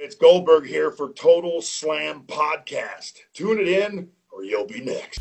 [0.00, 3.14] It's Goldberg here for Total Slam Podcast.
[3.34, 5.18] Tune it in or you'll be next.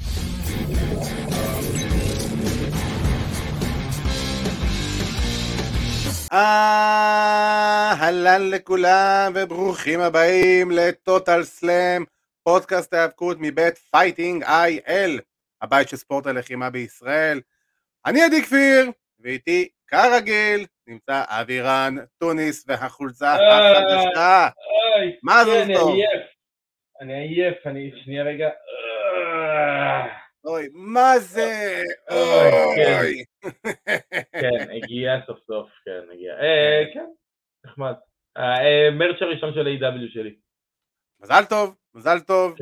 [6.33, 12.03] אהלן לכולם וברוכים הבאים לטוטל סלאם,
[12.43, 15.19] פודקאסט ההיאבקות מבית Fighting IL,
[15.61, 17.41] הבית של ספורט הלחימה בישראל.
[18.05, 24.47] אני עדי כפיר, ואיתי כרגיל נמצא אבירן טוניס והחולצה החדשה.
[25.23, 25.89] מה זה אני טוב?
[25.89, 26.27] עייף.
[27.01, 28.49] אני עייף, אני שנייה רגע.
[30.45, 31.81] אוי, מה זה?
[32.11, 33.97] אוי, כן.
[34.31, 36.33] כן, הגיע סוף סוף, כן, הגיע.
[36.33, 37.05] אה, כן,
[37.65, 37.93] נחמד.
[38.37, 40.13] אה, מרץ' הראשון של A.W.
[40.13, 40.35] שלי,
[41.19, 42.55] מזל טוב, מזל טוב.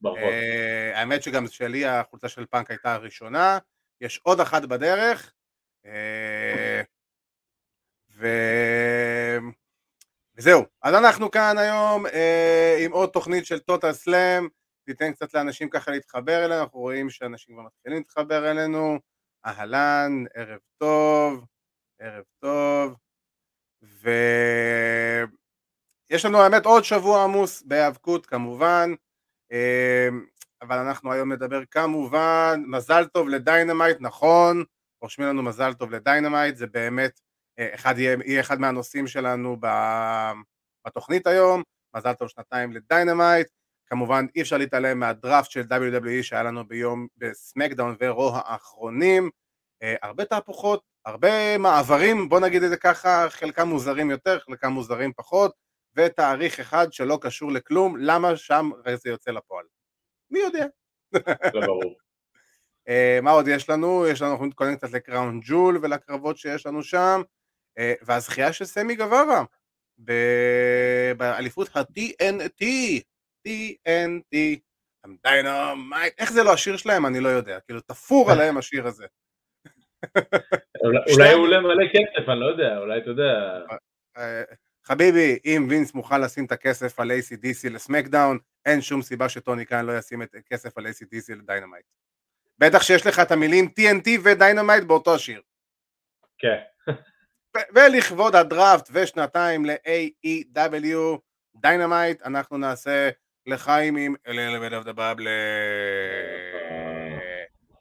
[0.00, 0.22] ברכות.
[0.22, 3.58] אה, האמת שגם שלי החולצה של פאנק הייתה הראשונה,
[4.00, 5.32] יש עוד אחת בדרך,
[5.86, 6.69] אה,
[8.20, 8.26] ו...
[10.36, 14.48] וזהו, אז אנחנו כאן היום אה, עם עוד תוכנית של טוטל סלאם,
[14.86, 18.98] ניתן קצת לאנשים ככה להתחבר אלינו, אנחנו רואים שאנשים כבר מתחילים להתחבר אלינו,
[19.46, 21.44] אהלן, ערב טוב,
[22.00, 22.94] ערב טוב,
[23.82, 25.28] ויש
[26.24, 28.90] לנו האמת עוד שבוע עמוס בהיאבקות כמובן,
[29.52, 30.08] אה,
[30.62, 34.64] אבל אנחנו היום נדבר כמובן, מזל טוב ל Dynamite, נכון,
[35.02, 37.20] רושמים לנו מזל טוב ל Dynamite, זה באמת
[37.58, 40.32] אחד, יהיה, יהיה אחד מהנושאים שלנו ב-
[40.86, 41.62] בתוכנית היום,
[41.96, 43.48] מזל טוב שנתיים ל Dynamite,
[43.86, 49.30] כמובן אי אפשר להתעלם מהדראפט של WWE שהיה לנו ביום ב SmackDown ו Raw האחרונים,
[49.82, 55.12] אה, הרבה תהפוכות, הרבה מעברים, בוא נגיד את זה ככה, חלקם מוזרים יותר, חלקם מוזרים
[55.16, 55.52] פחות,
[55.96, 58.70] ותאריך אחד שלא קשור לכלום, למה שם
[59.02, 59.64] זה יוצא לפועל?
[60.30, 60.66] מי יודע?
[61.54, 61.94] לא ברור.
[62.88, 64.06] אה, מה עוד יש לנו?
[64.06, 67.22] יש לנו, אנחנו נתכונן קצת לקראון ג'ול ולקרבות שיש לנו שם,
[68.02, 69.44] והזכייה של סמי גווארה
[71.16, 72.64] באליפות ה-TNT,
[73.48, 74.58] TNT,
[75.06, 77.06] I'm dynamite, איך זה לא השיר שלהם?
[77.06, 79.06] אני לא יודע, כאילו תפור עליהם השיר הזה.
[80.84, 83.58] אולי- הוא עולה מלא כסף, אני לא יודע, אולי אתה יודע.
[84.16, 84.42] אה,
[84.86, 89.86] חביבי, אם וינס מוכן לשים את הכסף על ACDC לסמקדאון, אין שום סיבה שטוני קאן
[89.86, 91.84] לא ישים את הכסף על ACDC לדיינמייט.
[92.58, 95.42] בטח שיש לך את המילים TNT ודיינמייט באותו שיר.
[96.38, 96.58] כן.
[97.74, 101.18] ולכבוד הדראפט ושנתיים ל-AEW
[101.56, 103.10] דיינמייט, אנחנו נעשה
[103.46, 105.30] לחיים עם אלה בלב דבבלה.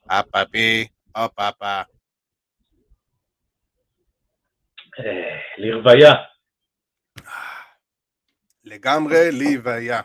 [0.07, 1.81] אפפי, אפפה.
[4.99, 6.13] אה, לרוויה.
[8.63, 10.01] לגמרי להיוויה.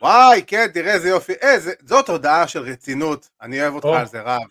[0.00, 1.32] וואי, כן, תראה איזה יופי.
[1.42, 3.28] אה, זה- זאת הודעה של רצינות.
[3.42, 3.94] אני אוהב אותך או.
[3.96, 4.42] על זה, רב.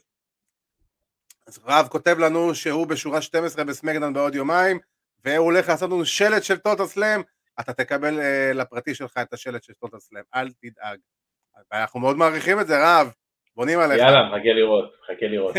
[1.47, 4.79] אז רב כותב לנו שהוא בשורה 12 בסמקדאון בעוד יומיים,
[5.25, 7.21] והוא הולך לעשות לנו שלט של טוטל סלאם,
[7.59, 10.99] אתה תקבל אה, לפרטי שלך את השלט של טוטל סלאם, אל תדאג.
[11.71, 13.11] אנחנו מאוד מעריכים את זה, רב.
[13.55, 13.99] בונים עליך.
[13.99, 15.55] יאללה, מחכה לראות, מחכה לראות.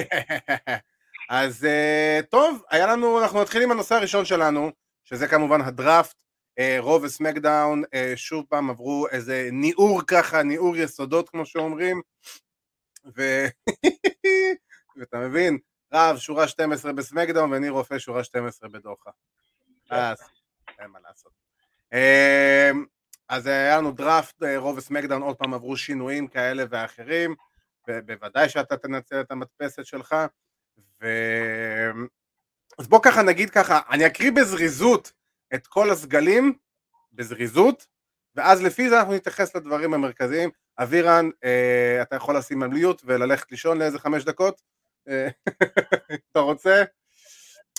[1.31, 4.71] אז אה, טוב, היה לנו, אנחנו נתחיל עם הנושא הראשון שלנו,
[5.05, 6.17] שזה כמובן הדראפט,
[6.59, 12.01] אה, רוב וסמקדאון, אה, שוב פעם עברו איזה ניעור ככה, ניעור יסודות כמו שאומרים,
[13.17, 13.23] ו...
[14.97, 15.59] ואתה מבין,
[15.95, 19.11] רב שורה 12 בסמקדאון וניר רופא שורה 12 בדוחה.
[19.91, 20.19] אז
[20.79, 21.33] אין מה לעשות.
[21.93, 22.71] אה,
[23.29, 27.35] אז היה לנו דראפט, אה, רוב וסמקדאון עוד פעם עברו שינויים כאלה ואחרים,
[27.89, 30.17] ובוודאי שאתה תנצל את המדפסת שלך,
[31.03, 31.07] ו...
[32.79, 35.13] אז בוא ככה נגיד ככה, אני אקריא בזריזות
[35.55, 36.59] את כל הסגלים,
[37.13, 37.87] בזריזות,
[38.35, 40.51] ואז לפי זה אנחנו נתייחס לדברים המרכזיים.
[40.79, 44.74] אבירן, אה, אתה יכול לשים על mute וללכת לישון לאיזה חמש דקות?
[46.31, 46.85] אתה רוצה?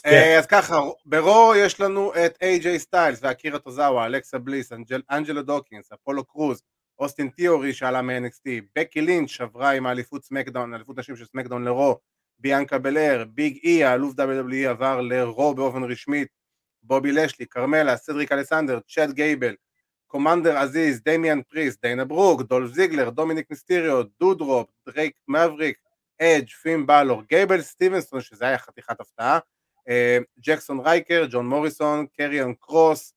[0.06, 5.42] אה, אז ככה, ברו יש לנו את איי-ג'יי סטיילס ואקירה טוזאווה, אלכסה בליס, אנג'ל, אנג'לו
[5.41, 6.62] דוקינס, אפולו קרוז,
[7.00, 12.00] אוסטין תיאורי שעלה מ-NXT, בקי לינץ' עברה עם האליפות סמקדאון, אליפות נשים של סמקדאון לרו,
[12.40, 16.25] ביאנקה בלר, ביג אי, האלוף WWE עבר לרו באופן רשמי,
[16.84, 19.56] בובי לשלי, כרמלה, סדריק אלכסנדר, צ'אד גייבל,
[20.08, 25.78] קומנדר עזיז, דמיאן פריסט, דיינה ברוק, דולף זיגלר, דומיניק מיסטיריו, דודרופ, דרייק מאבריק,
[26.22, 29.40] אדג', פין בלור, גייבל סטיבנסון, שזה היה חתיכת הפתעה,
[29.90, 33.14] אה, ג'קסון רייקר, ג'ון מוריסון, קריון קרוס,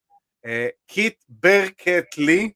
[0.46, 2.50] אה, קית' ברקאט לי,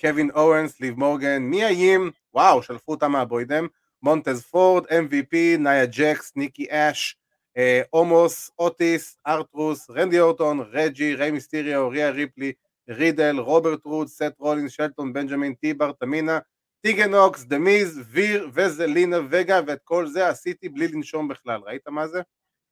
[0.00, 3.66] קווין אוונס, ליב מורגן, מיה ים, וואו, שלפו אותם מהבוידם,
[4.02, 7.16] מונטז פורד, MVP, נאיה ג'קס, ניקי אש,
[7.56, 12.52] אה, עומוס, אוטיס, אר-טרות', רנדי אורטון, רג'י, ריי מיסטיריו, ריה ריפלי,
[12.88, 16.38] רידל, רוברט רוד, סת' רולינס, שלטון בנג'מין, טי-בר, תמינה,
[16.82, 21.88] טיגן נוקס, דה מיז, ויר וזלינה וגה, ואת כל זה עשיתי בלי לנשום בכלל, ראית
[21.88, 22.20] מה זה?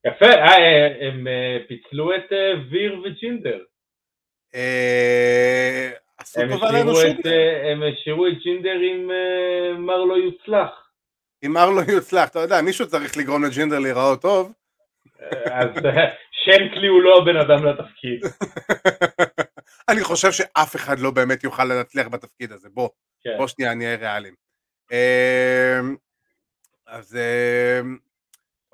[0.07, 3.59] יפה, אה, הם אה, פיצלו את אה, ויר וג'ינדר.
[4.55, 7.21] אה, עשו טובה לאנושות.
[7.21, 10.91] את, אה, הם השאירו את ג'ינדר עם אה, מר לא יוצלח.
[11.47, 14.53] אם מר לא יוצלח, אתה יודע, מישהו צריך לגרום לג'ינדר להיראות טוב.
[15.45, 18.21] אז אה, שנקלי הוא לא הבן אדם לתפקיד.
[19.91, 22.89] אני חושב שאף אחד לא באמת יוכל להצליח בתפקיד הזה, בוא,
[23.21, 23.37] כן.
[23.37, 24.35] בוא שנייה נהיה ריאליים.
[24.91, 25.97] אמ,
[26.87, 27.99] אז אמ,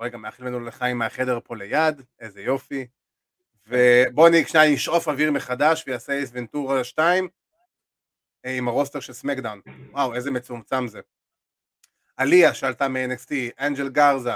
[0.01, 2.87] רגע, מאחלים לנו לחיים מהחדר פה ליד, איזה יופי.
[3.67, 7.27] ובוא אני שנייה נשאוף אוויר מחדש ואעשה אייס ונטורה 2
[8.45, 9.61] אה, עם ה roster של סמקדאון.
[9.91, 10.99] וואו, איזה מצומצם זה.
[12.17, 14.33] עליה שעלתה מ-NXT, אנג'ל גרזה,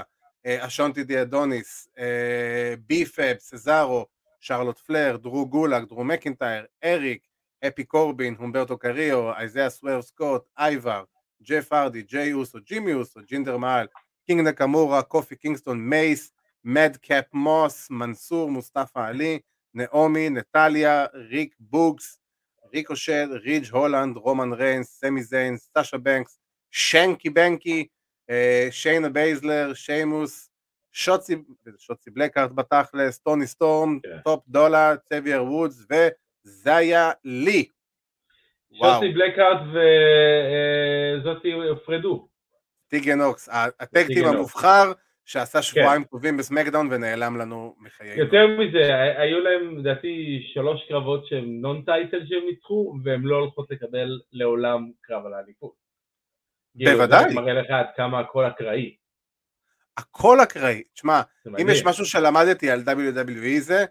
[0.48, 4.06] אשונטי די אדוניס, אה, ביפאב, סזארו,
[4.40, 7.28] שרלוט פלר, דרו גולאק, דרו מקינטייר, אריק,
[7.68, 11.04] האפי קורבין, הומברטו קריו, איזיה סוורב סקוט, אייבר,
[11.44, 13.88] ג'ף הארדי, ג'יי אוסו, ג'ימי אוסו, ג'ינדר מהאל,
[14.26, 19.40] קינג נקמורה, קופי קינגסטון, מייס, מד קאפ מוס, מנסור, מוסטפא עלי,
[19.74, 22.20] נעמי, נטליה, ריק בוגס,
[22.74, 26.40] ריקושט, ריג' הולנד, רומן ריינס, סמי זיין, סאשה בנקס,
[26.72, 27.88] שנקי בנקי,
[28.30, 30.50] אה, שיינה בייזלר, שיימוס,
[30.92, 31.36] שוטסי,
[31.78, 34.18] שוטסי בלקהארט בתכלס, טוני סטורם, כן.
[34.24, 35.86] טופ דולה, זאוויר וודס
[36.46, 37.66] וזיה לי.
[38.72, 39.62] וואו, שוטסי בלקהארט
[41.22, 42.28] וזאתי הופרדו.
[42.88, 43.50] טיגן אוקס,
[43.80, 44.26] הטקטים.
[44.26, 44.92] המובחר
[45.26, 48.22] שעשה שבועיים טובים בסמקדאון ונעלם לנו מחיינו.
[48.22, 53.72] יותר מזה, היו להם לדעתי שלוש קרבות שהם נון טייטל שהם ניצחו, והם לא הולכות
[53.72, 55.74] לקבל לעולם קרב על האליפות.
[56.78, 57.30] כאילו, בוודאי.
[57.30, 58.96] זה מראה לך עד כמה הכל אקראי.
[59.98, 60.84] הכל אקראי.
[60.94, 61.70] תשמע, זה אם.
[61.70, 63.86] יש משהו שלמדתי על WWE זה,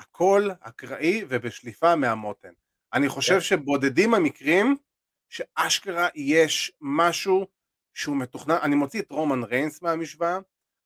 [0.00, 2.52] הכל אקראי ובשליפה מהמותן.
[2.92, 3.40] אני חושב כן.
[3.40, 4.76] שבודדים המקרים
[5.28, 7.46] שאשכרה יש משהו
[7.94, 10.38] שהוא מתוכנן, אני מוציא את רומן ריינס מהמשוואה,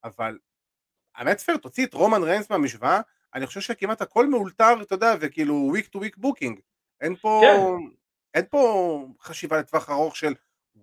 [0.04, 0.38] אבל
[1.14, 3.00] האמת פייר, תוציא את רומן ריינס מהמשוואה,
[3.34, 6.60] אני חושב שכמעט הכל מאולתר, אתה יודע, וכאילו week to week booking.
[7.00, 7.86] אין פה, כן.
[8.34, 10.34] אין פה חשיבה לטווח ארוך של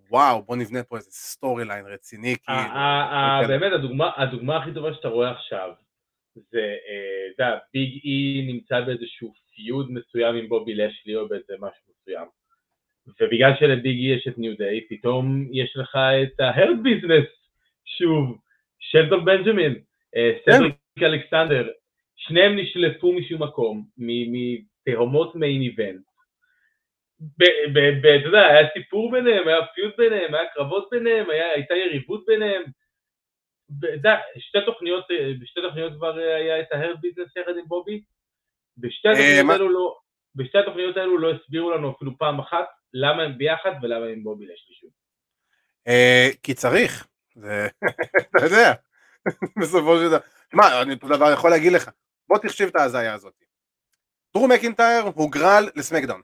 [0.10, 2.58] וואו, בוא נבנה פה איזה סטורי ליין רציני, כאילו.
[3.42, 3.48] כן.
[3.48, 5.70] באמת, הדוגמה- הדוגמה הכי טובה שאתה רואה עכשיו,
[6.52, 11.54] זה, אה, אתה יודע, ביג אי נמצא באיזשהו feud מסוים עם בובי לשלי או באיזה
[11.60, 12.28] משהו מסוים.
[13.22, 17.26] ובגלל שלביג אי יש את ניו דיי, פתאום יש לך את ההרט ביזנס,
[17.98, 18.38] שוב,
[18.80, 19.76] שלטון בנג'מין,
[20.16, 20.52] אה, כן.
[20.52, 21.70] סדריק אלכסנדר,
[22.16, 24.34] שניהם נשלפו משום מקום, מ-
[24.88, 26.02] מתהומות מיין איבנט.
[27.42, 32.64] אתה יודע, היה סיפור ביניהם, היה feud ביניהם, היה קרבות ביניהם, היה- הייתה יריבות ביניהם.
[33.94, 38.02] יודע, שתי תוכניות, אה, בשתי תוכניות כבר אה, היה את ההרט ביזנס יחד עם בובי.
[38.78, 39.98] בשתי אה, התוכניות האלו לא,
[40.36, 44.46] בשתי התוכניות האלו לא הסבירו לנו אפילו פעם אחת למה הם ביחד ולמה הם בובי
[44.46, 44.90] לשלי שוב.
[45.88, 47.68] אה, כי צריך, זה,
[48.38, 48.74] אתה יודע,
[49.62, 50.20] בסופו של דבר,
[50.54, 51.90] מה, אני דבר יכול להגיד לך,
[52.28, 53.34] בוא תחשיב את ההזיה הזאת.
[54.34, 56.22] דרו מקינטייר הוא גרל לסמקדאון.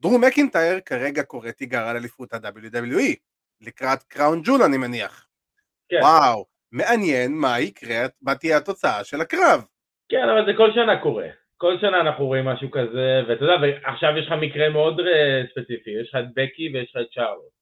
[0.00, 3.16] דרו מקינטייר כרגע קורא תיגר על אליפות ה-WWE,
[3.60, 5.27] לקראת קראון ג'ול אני מניח.
[5.88, 9.64] כן, וואו, מעניין מה יקרה, מה תהיה התוצאה של הקרב.
[10.08, 11.28] כן, אבל זה כל שנה קורה.
[11.56, 15.90] כל שנה אנחנו רואים משהו כזה, ואתה יודע, ועכשיו יש לך מקרה מאוד אה, ספציפי,
[15.90, 17.52] יש לך את בקי ויש לך את שרלוט.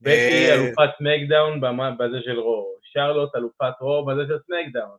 [0.00, 1.60] בקי אה, אלופת סמקדאון
[1.98, 4.96] בזה של רו, שרלוט אלופת רו בזה של סמקדאון.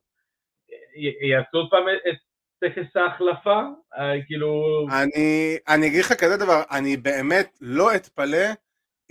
[1.30, 2.18] יעשו עוד פעם את
[2.60, 3.62] טקס ההחלפה?
[3.98, 8.48] אה, כאילו, אני, אני אגיד לך כזה דבר, אני באמת לא אתפלא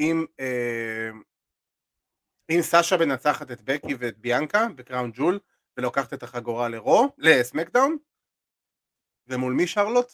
[0.01, 1.11] אם, אה,
[2.51, 5.39] אם סאשה מנצחת את בקי ואת ביאנקה בקראון ג'ול
[5.77, 7.97] ולוקחת את החגורה לרו, לסמקדאון,
[9.27, 10.13] ומול מי שרלוט?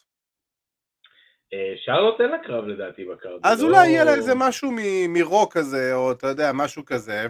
[1.52, 3.40] אה, שרלוט אין לה קרב לדעתי בקרב.
[3.45, 6.85] אז זה אולי לא- יהיה לה איזה משהו מ- מרו כזה, או אתה יודע, משהו
[6.85, 7.26] כזה,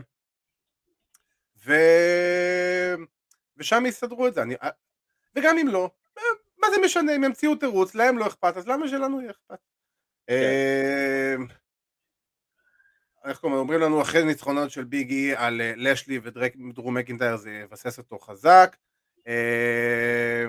[1.66, 1.72] ו...
[3.56, 4.54] ושם יסדרו את זה, אני...
[5.36, 6.22] וגם אם לא, אה,
[6.58, 9.58] מה זה משנה, אם ימציאו תירוץ, להם לא אכפת, אז למה שלנו יהיה אכפת?
[10.30, 11.34] אה,
[13.26, 17.50] איך קוראים, אומרים לנו אחרי ניצחונות של ביג אי על אה, לשלי ודרו מקינטייר זה
[17.50, 18.76] יבסס אותו חזק,
[19.26, 20.44] אה,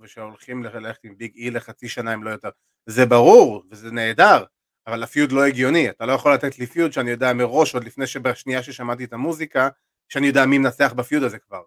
[0.00, 2.48] ושהולכים ללכת עם ביג אי לחצי שנה אם לא יותר.
[2.86, 4.44] זה ברור, וזה נהדר,
[4.86, 8.06] אבל הפיוד לא הגיוני, אתה לא יכול לתת לי פיוד שאני יודע מראש, עוד לפני
[8.06, 9.68] שבשנייה ששמעתי את המוזיקה,
[10.08, 11.62] שאני יודע מי מנצח בפיוד הזה כבר.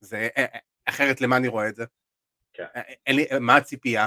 [0.00, 1.84] זה, אה, אה, אחרת למה אני רואה את זה?
[2.52, 2.64] כן.
[3.06, 4.06] אין לי, מה הציפייה?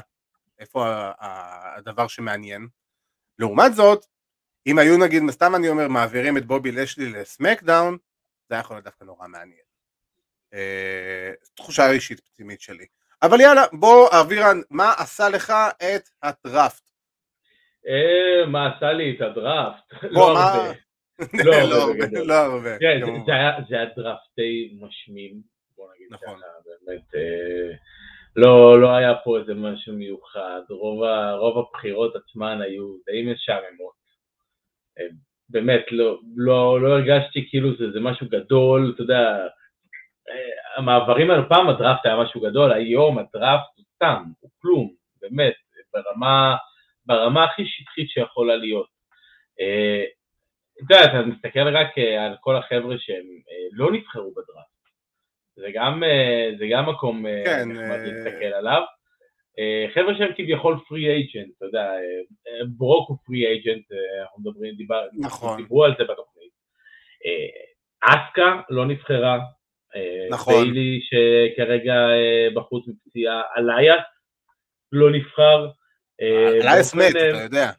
[0.60, 0.86] איפה
[1.20, 2.68] הדבר שמעניין?
[3.40, 4.06] לעומת זאת,
[4.68, 7.98] אם היו נגיד, סתם אני אומר, מעבירים את בובי לשלי לסמקדאון,
[8.50, 9.58] זה היה יכול להיות דווקא נורא מעניין.
[10.54, 12.86] אה, תחושה אישית פנימית שלי.
[13.24, 15.54] אבל יאללה, בוא אבירן, מה עשה לך
[15.96, 16.84] את הדראפט?
[17.88, 19.84] אה, מה עשה לי את הדראפט?
[20.04, 20.74] לא מה- הרבה.
[21.46, 21.82] לא הרבה לא.
[21.82, 22.78] הרבה, לא הרבה.
[22.80, 25.42] תראה, זה- היה- דראפט די משמים,
[25.78, 26.38] בוא נגיד נכון.
[26.40, 27.02] ככה, באמת.
[27.16, 27.76] אה,
[28.36, 30.62] לא, לא היה פה איזה משהו מיוחד,
[31.40, 34.01] רוב הבחירות עצמן היו די משעממות.
[35.02, 35.08] אה,
[35.50, 39.48] באמת, לא, לא, לא הרגשתי כאילו זה, זה משהו גדול, אתה יודע,
[40.30, 45.54] אה, המעברים האלו, פעם הדראפט היה משהו גדול, היום הדראפט הוא סתם, הוא כלום, באמת,
[45.94, 46.56] ברמה,
[47.06, 48.88] ברמה הכי שטחית שיכולה להיות.
[49.60, 50.04] אה,
[50.74, 53.26] אתה יודע, אתה מסתכל רק על כל החבר'ה שהם
[53.72, 54.72] לא נבחרו בדראפט.
[55.56, 56.04] זה גם,
[56.60, 58.82] זה גם מקום כן, נחמד להסתכל עליו.
[59.94, 61.92] חבר'ה שהם כביכול פרי אייג'נט, אתה יודע,
[62.78, 63.86] ברוק הוא פרי אייג'נט,
[64.22, 65.58] אנחנו מדברים, דיבר, נכון.
[65.58, 66.52] דיברו על זה בתוכנית.
[68.02, 69.40] אסקה לא נבחרה,
[70.30, 70.64] נכון.
[70.64, 71.96] ביילי שכרגע
[72.56, 74.02] בחוץ מפציעה, אלייס
[74.92, 75.68] לא נבחר.
[76.62, 77.72] אלייס מת, אתה יודע.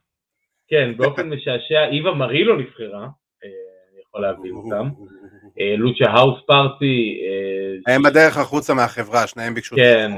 [0.68, 3.08] כן, באופן משעשע, איווה מרי לא נבחרה,
[3.42, 4.88] אני יכול להבין אותם.
[5.78, 7.20] לוצ'ה האוס פארטי.
[7.88, 10.10] הם בדרך החוצה מהחברה, שניהם ביקשו כן,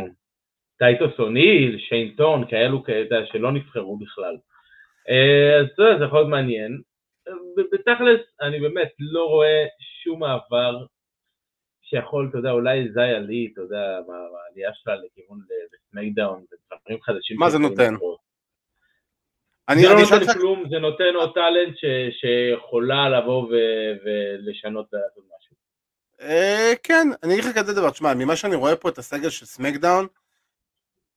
[0.79, 4.37] טייטוס אוניל, שיינטון, כאלו כאלה שלא נבחרו בכלל.
[5.09, 6.81] אה, אז זה, זה יכול להיות מעניין.
[7.73, 9.65] בתכלס, אני באמת לא רואה
[10.03, 10.85] שום מעבר
[11.83, 13.99] שיכול, אתה יודע, אולי זיה לי, אתה יודע,
[14.47, 15.41] העלייה שלה לכיוון
[15.73, 17.37] לסמקדאון ודברים חדשים.
[17.39, 17.95] מה זה נותן?
[19.69, 21.77] אני, זה לא נותן כלום, זה נותן עוד talent
[22.11, 23.49] שיכולה לבוא
[24.05, 25.57] ולשנות ולעשות משהו.
[26.21, 29.47] אה, כן, אני אגיד לך כזה דבר, תשמע, ממה שאני רואה פה את הסגל של
[29.47, 30.07] סמקדאון,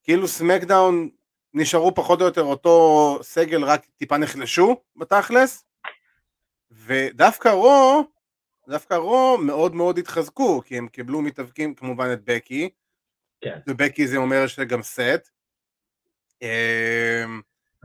[0.08, 1.10] כאילו סמקדאון
[1.54, 5.66] נשארו פחות או יותר אותו סגל, רק טיפה נחלשו בתכלס,
[6.72, 8.04] ודווקא רו,
[8.68, 12.70] דווקא רו מאוד מאוד התחזקו, כי הם קיבלו מתאבקים כמובן את בקי,
[13.42, 13.60] כן.
[13.68, 15.30] ובקי זה אומר שגם סת',
[16.42, 17.42] אמ,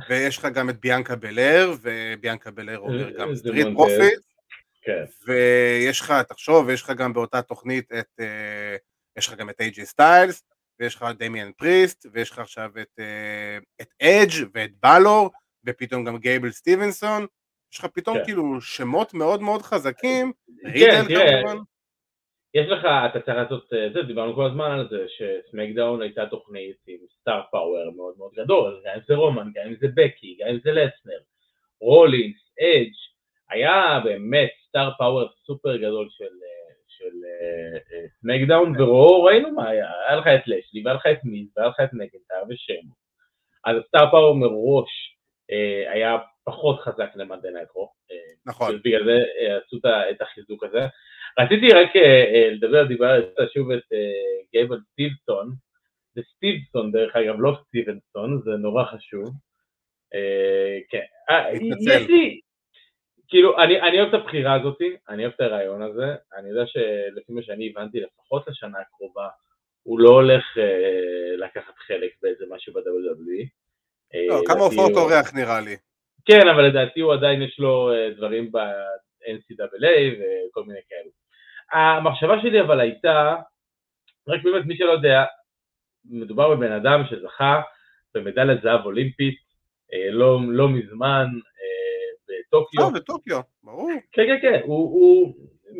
[0.08, 4.20] ויש לך גם את ביאנקה בלר, וביאנקה בלר אומר גם סטריט פרופיטס,
[4.82, 5.04] כן.
[5.26, 8.76] ויש לך, תחשוב, יש לך גם באותה תוכנית את, אה,
[9.16, 10.42] יש לך גם את איי.ג'י סטיילס,
[10.80, 15.30] ויש לך דמיאן פריסט, ויש לך עכשיו את, אה, את אדג' ואת בלור,
[15.66, 17.26] ופתאום גם גייבל סטיבנסון,
[17.72, 18.24] יש לך פתאום כן.
[18.24, 20.32] כאילו שמות מאוד מאוד חזקים,
[20.74, 21.42] כן, תראה,
[22.54, 26.76] יש לך, אתה צריך לעשות, אה, זה, דיברנו כל הזמן על זה, שסמקדאון הייתה תוכנית
[26.86, 30.48] עם star power מאוד מאוד גדול, גם אם זה רומן, גם אם זה בקי, גם
[30.48, 31.20] אם זה לסנר,
[31.80, 32.92] רולינס, אדג',
[33.50, 36.24] היה באמת star power סופר גדול של
[37.02, 37.16] של
[38.20, 41.80] סמקדאון, ורו, ראינו מה היה, היה לך את לשלי, והיה לך את מיז, והיה לך
[41.80, 42.88] את מקנטייר ושם.
[43.64, 45.12] אז ה star power מראש
[45.50, 47.92] אה, היה פחות חזק למאנדיי נייט רו.
[48.10, 48.16] אה,
[48.46, 48.74] נכון.
[48.74, 49.76] ובגלל זה אה, עשו
[50.10, 50.80] את החיזוק הזה.
[51.38, 51.90] רציתי רק
[52.52, 53.82] לדבר, דיברתי שוב את
[54.52, 55.54] גייבל סטיבסון,
[56.14, 59.28] זה סטיבסון דרך אגב, לא סטיבנסון, זה נורא חשוב.
[60.90, 61.04] כן,
[61.80, 62.40] יש לי,
[63.32, 67.32] כאילו, אני, אני אוהב את הבחירה הזאת, אני אוהב את הרעיון הזה, אני יודע שלפי
[67.32, 69.28] מה שאני הבנתי, לפחות לשנה הקרובה,
[69.82, 73.46] הוא לא הולך אה, לקחת חלק באיזה משהו ב-WWE.
[74.14, 75.76] אה, לא, כמה הופעות אורח נראה לי.
[76.24, 81.10] כן, אבל לדעתי הוא עדיין יש לו אה, דברים ב-NCAA וכל מיני כאלו.
[81.72, 83.36] המחשבה שלי אבל הייתה,
[84.28, 85.24] רק באמת מי שלא יודע,
[86.04, 87.60] מדובר בבן אדם שזכה
[88.14, 89.38] במדליית זהב אולימפית
[89.92, 91.26] אה, לא, לא מזמן,
[92.48, 92.84] בטוקיו.
[92.84, 93.90] אה, בטוקיו, ברור.
[94.12, 95.34] כן, כן, כן, הוא, הוא,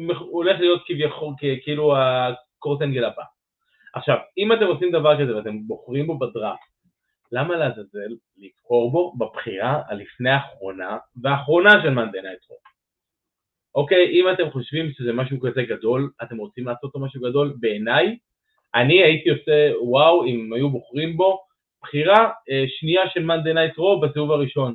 [0.09, 3.23] הוא הולך להיות כביכול, כאילו הקורטנגל הבא.
[3.95, 6.73] עכשיו, אם אתם עושים דבר כזה ואתם בוחרים בו בדראפט,
[7.33, 12.57] למה לעזאזל לבחור בו בבחירה הלפני האחרונה והאחרונה של מאנדי נייטרו?
[13.75, 18.17] אוקיי, אם אתם חושבים שזה משהו כזה גדול, אתם רוצים לעשות אותו משהו גדול, בעיניי,
[18.75, 21.41] אני הייתי עושה וואו אם היו בוחרים בו
[21.83, 24.75] בחירה אה, שנייה של Monday Night Raw בסיבוב הראשון.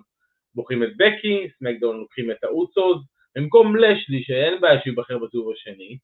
[0.58, 2.98] בוחרים את בקי, SmackDown לוקחים את האוצוז,
[3.36, 5.98] במקום לאשלי שאין בעיה שייבחר בסיבוב השני,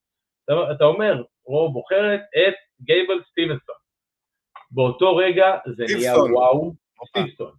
[0.46, 3.76] אתה, אתה אומר, Raw בוחרת את גייבל סטיבנסון.
[4.72, 6.74] באותו רגע זה נהיה וואו,
[7.08, 7.52] סטיבסון.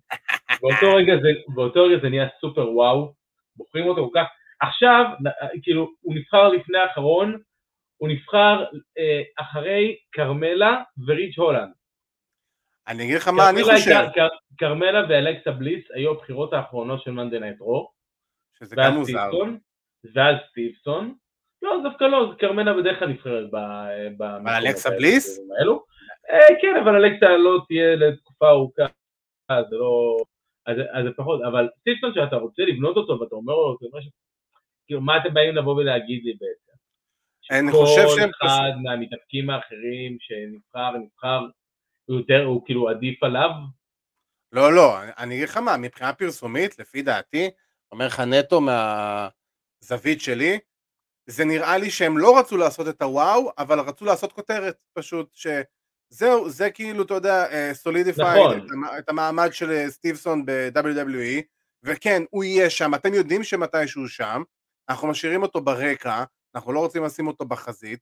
[0.61, 3.13] באותו רגע, זה, באותו רגע זה נהיה סופר וואו,
[3.57, 4.27] בוחרים אותו כל כך.
[4.61, 5.05] עכשיו,
[5.63, 7.39] כאילו, הוא נבחר לפני האחרון,
[7.97, 8.65] הוא נבחר
[8.99, 11.73] אה, אחרי כרמלה ורידג' הולנד.
[12.89, 13.95] אני אגיד לך מה אני חושב.
[14.59, 17.91] כרמלה ואלכסה בליס היו הבחירות האחרונות של Monday Night Raw.
[18.59, 19.31] שזה גם מוזר.
[20.15, 21.15] ואז סטיבסון.
[21.63, 23.49] לא, דווקא לא, כרמלה בדרך כלל נבחרת
[24.43, 25.41] אבל אלכסה בליס?
[26.31, 28.87] אה, כן, אבל אלכסה לא תהיה לתקופה ארוכה,
[29.71, 30.17] זה לא...
[30.67, 33.77] אז זה פחות, אבל סטיבסון שאתה רוצה לבנות אותו ואתה אומר לו,
[34.87, 36.73] כאילו, מה אתם באים לבוא ולהגיד לי בעצם?
[37.51, 38.31] אני חושב שהם...
[38.41, 41.47] כל אחד מהמתאפקים האחרים שנבחר, נבחר
[42.05, 43.51] הוא יותר, הוא כאילו עדיף עליו?
[44.53, 47.51] לא, לא, אני אגיד לך מה, מבחינה פרסומית, לפי דעתי,
[47.93, 50.59] אומר לך נטו מהזווית שלי,
[51.27, 55.63] זה נראה לי שהם לא רצו לעשות את הוואו, אבל רצו לעשות כותרת, פשוט, שזה
[56.09, 58.59] זהו, זה כאילו, אתה יודע, סולידיפיי נכון.
[58.59, 61.43] את, המ- את המעמד של אה, סטיבסון ב-WWE,
[61.83, 64.43] וכן, הוא יהיה שם, אתם יודעים שמתישהו שם,
[64.89, 68.01] אנחנו משאירים אותו ברקע, אנחנו לא רוצים לשים אותו בחזית,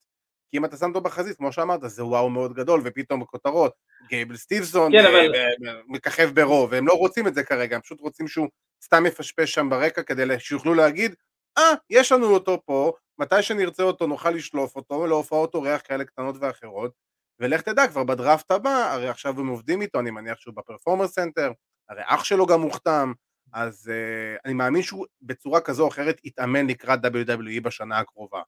[0.52, 3.72] כי אם אתה שם אותו בחזית, כמו שאמרת, זה וואו מאוד גדול, ופתאום בכותרות,
[4.08, 7.76] גייבל סטיבסון כן, אה, אבל- ב- ב- מככב ברוב, והם לא רוצים את זה כרגע,
[7.76, 8.48] הם פשוט רוצים שהוא
[8.84, 11.14] סתם יפשפש שם ברקע, כדי שיוכלו להגיד,
[11.58, 16.36] אה, יש לנו אותו פה, מתי שנרצה אותו נוכל לשלוף אותו להופעות אורח כאלה קטנות
[16.40, 16.92] ואחרות,
[17.40, 21.06] ולך תדע, כבר בדראפט הבא, הרי עכשיו הם עובדים איתו, אני מניח שהוא ב Performance
[21.06, 21.52] Center,
[21.88, 23.12] הרי אח שלו גם מוחתם,
[23.52, 28.42] אז אה, אני מאמין שהוא בצורה כזו או אחרת יתאמן לקראת WWE בשנה הקרובה.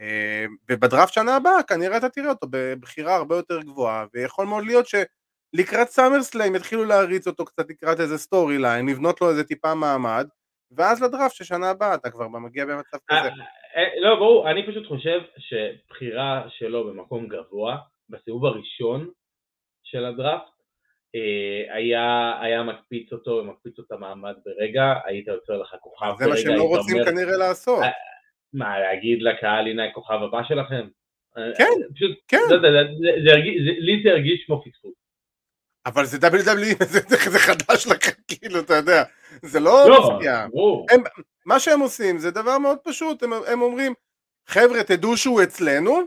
[0.00, 4.64] אה, וב draft שנה הבאה כנראה אתה תראה אותו בבחירה הרבה יותר גבוהה, ויכול מאוד
[4.64, 10.26] להיות שלקראת SummerSlam יתחילו להריץ אותו קצת לקראת איזה storyline, לבנות לו איזה טיפה מעמד,
[10.76, 13.28] ואז לדראפט של שנה הבאה אתה כבר מגיע במצב אה, כזה.
[13.76, 17.76] אה, לא, ברור, אני פשוט חושב שבחירה שלו במקום גבוה,
[18.08, 19.10] בסיבוב הראשון
[19.84, 20.56] של הדראפט,
[21.14, 26.30] אה, היה, היה מקפיץ אותו ומקפיץ את המעמד ברגע, היית יוצר לך כוכב זה מה
[26.30, 27.84] ברגע, שהם לא רוצים אומר, כנראה לעשות.
[28.52, 30.88] מה, להגיד לקהל, הנה הכוכב הבא שלכם?
[31.36, 32.38] אה, כן, פשוט, כן.
[32.50, 32.68] לא יודע,
[33.78, 34.94] לי זה הרגיש כמו פספוס.
[35.86, 39.02] אבל זה WWE, זה, זה, זה חדש לכם, כאילו, אתה יודע,
[39.42, 40.18] זה לא לא.
[40.50, 40.86] ברור.
[41.46, 43.94] מה שהם עושים זה דבר מאוד פשוט, הם, הם אומרים,
[44.46, 46.00] חבר'ה, תדעו שהוא אצלנו,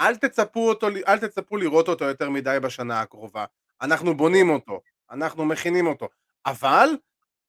[0.00, 3.44] אל תצפו, אותו, אל תצפו לראות אותו יותר מדי בשנה הקרובה.
[3.82, 6.08] אנחנו בונים אותו, אנחנו מכינים אותו,
[6.46, 6.88] אבל,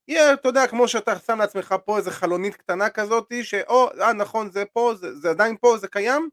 [0.07, 4.51] יהיה, אתה יודע, כמו שאתה שם לעצמך פה איזה חלונית קטנה כזאת, שאו, אה, נכון,
[4.51, 6.29] זה פה, זה, זה עדיין פה, זה קיים,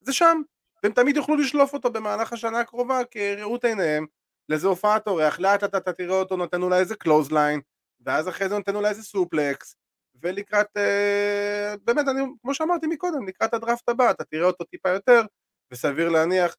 [0.00, 0.42] זה שם.
[0.82, 4.06] והם תמיד יוכלו לשלוף אותו במהלך השנה הקרובה כראות עיניהם
[4.48, 7.60] לאיזה הופעת אורח, לאט לאט אתה תראה אותו נותן אולי איזה clothesline,
[8.00, 9.76] ואז אחרי זה נותן אולי איזה suplex,
[10.22, 15.22] ולקראת, אה, באמת, אני, כמו שאמרתי מקודם, לקראת הדראפט הבא, אתה תראה אותו טיפה יותר,
[15.70, 16.56] וסביר להניח,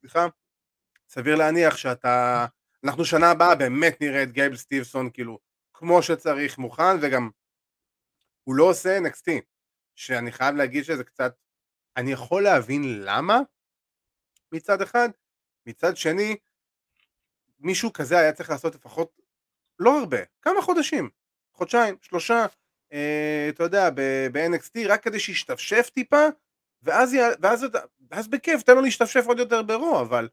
[0.00, 0.26] סליחה,
[1.08, 2.46] סביר להניח שאתה,
[2.84, 5.38] אנחנו שנה הבאה באמת נראה את גייבל סטיבסון כאילו
[5.74, 7.30] כמו שצריך מוכן, וגם
[8.44, 9.30] הוא לא עושה NXT,
[9.96, 11.34] שאני חייב להגיד שזה קצת,
[11.96, 13.38] אני יכול להבין למה?
[14.52, 15.08] מצד אחד,
[15.66, 16.36] מצד שני,
[17.58, 19.20] מישהו כזה היה צריך לעשות לפחות,
[19.78, 21.10] לא הרבה, כמה חודשים,
[21.52, 22.46] חודשיים, שלושה,
[22.92, 23.90] אה, אתה יודע,
[24.32, 26.26] ב-NXT, רק כדי שישתפשף טיפה,
[26.82, 27.16] ואז.
[27.42, 27.66] ואז,
[28.10, 30.28] ואז בכיף, תן לו להשתפשף עוד יותר ברו, אבל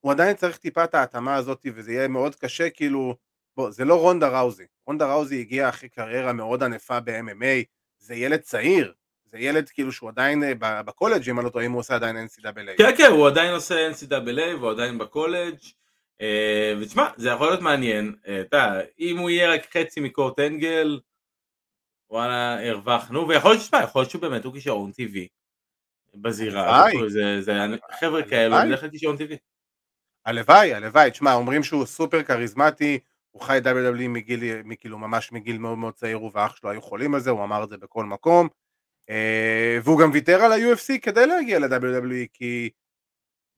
[0.00, 3.16] הוא עדיין צריך טיפה את ההתאמה הזאת, וזה יהיה מאוד קשה, כאילו,
[3.56, 7.64] בוא, זה לא רונדה ראוזי, רונדה ראוזי הגיעה אחרי קריירה מאוד ענפה ב-MMA,
[7.98, 8.92] זה ילד צעיר,
[9.24, 12.16] זה ילד כאילו שהוא עדיין אה, בקולג' אם אני לא טועה, אם הוא עושה עדיין
[12.16, 12.78] NCAA.
[12.78, 15.56] כן, כן, הוא עדיין עושה NCAA והוא עדיין בקולג'.
[16.20, 21.00] אה, ותשמע, זה יכול להיות מעניין, אה, אתה אם הוא יהיה רק חצי מקורט אנגל,
[22.10, 25.28] וואלה, הרווחנו, ויכול להיות שתשמע, יכול להיות שהוא באמת הוא כישרון טבעי
[26.14, 26.86] בזירה.
[27.08, 27.52] זה, זה,
[28.00, 29.36] חבר'ה כאלו, כלל כישרון טבעי.
[30.26, 32.98] הלוואי, הלוואי, תשמע, אומרים שהוא סופר כריזמטי,
[33.36, 34.42] הוא חי WWE מגיל,
[34.80, 37.64] כאילו ממש מגיל מאוד מאוד צעיר, הוא ואח שלו היו חולים על זה, הוא אמר
[37.64, 38.48] את זה בכל מקום,
[39.10, 42.70] אה, והוא גם ויתר על ה-UFC כדי להגיע ל-WWE, כי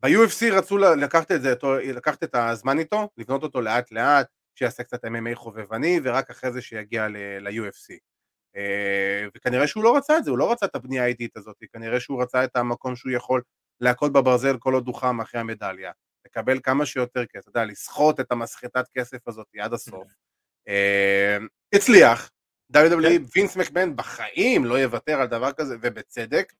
[0.02, 1.54] ב-UFC רצו לקחת את זה,
[1.94, 6.62] לקחת את הזמן איתו, לבנות אותו לאט לאט, שיעשה קצת MMA חובבני, ורק אחרי זה
[6.62, 7.08] שיגיע
[7.40, 7.98] ל-UFC.
[8.56, 12.00] אה, וכנראה שהוא לא רצה את זה, הוא לא רצה את הבנייה האיטית הזאת, כנראה
[12.00, 13.42] שהוא רצה את המקום שהוא יכול
[13.80, 15.92] להכות בברזל כל עוד הוא חם אחרי המדליה.
[16.28, 20.08] לקבל כמה שיותר כסף, אתה יודע, לסחוט את המסחטת כסף הזאת עד הסוף.
[20.68, 21.36] אה,
[21.72, 22.30] הצליח,
[22.76, 26.52] WWE, וינס מקמן בחיים לא יוותר על דבר כזה, ובצדק,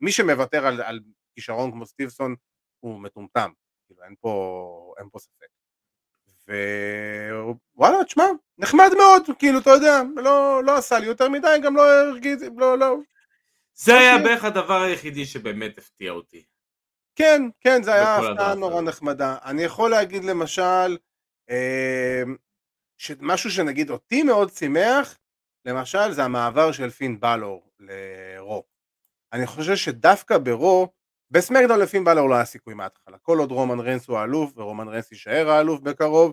[0.00, 1.00] מי שמוותר על, על
[1.34, 2.34] כישרון כמו סטיבסון
[2.80, 3.50] הוא מטומטם,
[3.86, 5.46] כאילו אין פה, אין פה ספק.
[7.74, 8.24] ווואלה, תשמע,
[8.58, 12.78] נחמד מאוד, כאילו, אתה יודע, לא, לא עשה לי יותר מדי, גם לא הרגיז, לא,
[12.78, 12.96] לא,
[13.74, 14.28] זה היה אוקיי.
[14.28, 16.44] בערך הדבר היחידי שבאמת הפתיע אותי.
[17.16, 18.80] כן, כן, זה היה הפתעה נורא.
[18.80, 19.36] נחמדה.
[19.44, 20.96] אני יכול להגיד למשל,
[21.50, 22.22] אה,
[22.98, 25.18] שמשהו שנגיד אותי מאוד שימח,
[25.64, 28.64] למשל זה המעבר של פין בלור ל Raw.
[29.32, 30.88] אני חושב שדווקא ב Raw,
[31.30, 33.18] ב SmackDown לפין בלור לא היה סיכוי מההתחלה.
[33.18, 36.32] כל עוד רומן רנס הוא האלוף, ורומן רנס יישאר האלוף בקרוב,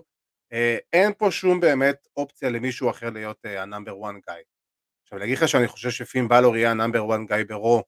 [0.52, 4.34] אה, אין פה שום באמת אופציה למישהו אחר להיות ה number 1 guy.
[5.02, 7.84] עכשיו להגיד לך שאני חושב שפין בלור יהיה ה number 1 guy ב Raw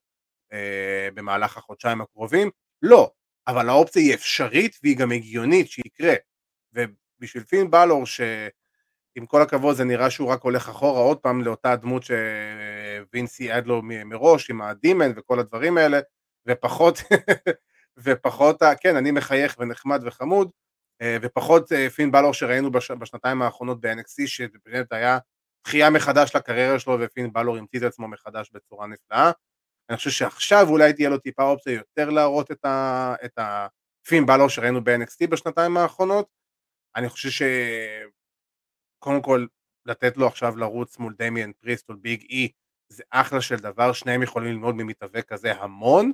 [0.53, 2.49] אה, במהלך החודשיים הקרובים?
[2.81, 3.11] לא,
[3.47, 6.13] אבל האופציה היא אפשרית והיא גם הגיונית שיקרה.
[6.73, 11.75] ובשביל פין בלור שעם כל הכבוד זה נראה שהוא רק הולך אחורה עוד פעם לאותה
[11.75, 15.99] דמות שווינס ייעד לו מראש עם ה Demon וכל הדברים האלה
[16.47, 16.97] ופחות
[18.03, 20.51] ופחות כן אני מחייך ונחמד וחמוד
[21.01, 25.17] אה, ופחות אה, פין בלור שראינו בש, בשנתיים האחרונות ב- NXT שבאמת היה
[25.61, 29.31] תחייה מחדש לקריירה שלו ופין בלור המציא את עצמו מחדש בצורה נפלאה
[29.89, 33.39] אני חושב שעכשיו אולי תהיה לו טיפה אופציה יותר להראות את, ה, את
[34.07, 36.27] פין בלור שראינו ב-NXT בשנתיים האחרונות.
[36.95, 37.45] אני חושב
[38.99, 39.45] שקודם כל
[39.85, 42.51] לתת לו עכשיו לרוץ מול דמיאן פריסט או ביג אי
[42.89, 46.11] זה אחלה של דבר, שניהם יכולים ללמוד ממתאבק כזה המון,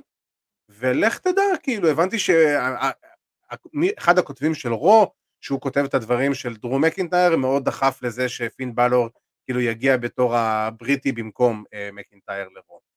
[0.68, 7.36] ולך תדע, כאילו, הבנתי שאחד הכותבים של רו, שהוא כותב את הדברים של דרו מקינטייר,
[7.36, 9.08] מאוד דחף לזה שפין בלור
[9.44, 12.87] כאילו יגיע בתור הבריטי במקום אה, מקינטייר ל Raw.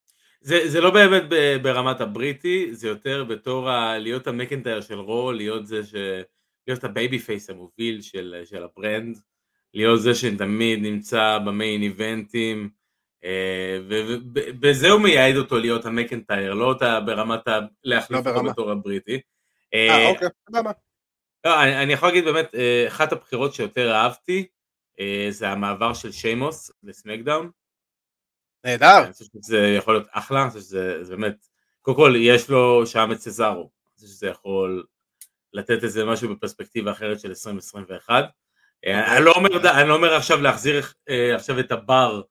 [0.42, 1.24] זה, זה לא באמת
[1.62, 5.96] ברמת הבריטי, זה יותר בתור ה, להיות המקינטייר של Raw, להיות זה ש...
[6.68, 9.20] להיות ה babyface המוביל של, של ה brand,
[9.74, 12.70] להיות זה שתמיד נמצא ב main event ים,
[13.24, 17.60] אה, ובזה הוא מייעד אותו להיות המקנטייר, לא אותה ברמת ה...
[17.84, 19.20] להחליף לא אותו בתור הבריטי.
[19.74, 20.72] אה, אה אוקיי, סבבה.
[21.46, 24.48] לא, אני, אני יכול להגיד באמת, אה, אחת הבחירות שיותר אהבתי,
[25.30, 27.50] זה המעבר של שיימוס לסמקדאון.
[28.64, 29.04] נהדר.
[29.04, 31.36] אני חושב שזה יכול להיות אחלה, אני חושב שזה באמת,
[31.82, 34.84] קודם כל יש לו שם את סזארו, אני חושב שזה יכול
[35.54, 38.24] לתת איזה משהו בפרספקטיבה אחרת של 2021.
[38.84, 39.18] אוקיי.
[39.18, 40.86] אני לא אומר, אני לא אומר עכשיו להחזיר
[41.36, 42.22] עכשיו את הבר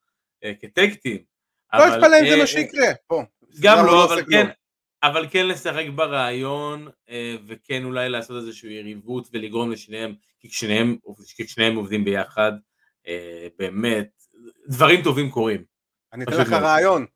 [0.44, 1.18] אה, כטקטים.
[1.74, 3.22] לא אכפת אם זה מה שיקרה, פה.
[3.60, 4.46] גם לא, לא, אבל כן,
[5.02, 10.96] אבל כן לשחק ברעיון, אה, וכן אולי לעשות איזושהי יריבות ולגרום לשניהם, כי כשניהם,
[11.36, 12.52] כשניהם עובדים ביחד,
[13.06, 14.10] אה, באמת,
[14.68, 15.64] דברים טובים קורים.
[16.12, 17.06] אני אתן לך רעיון,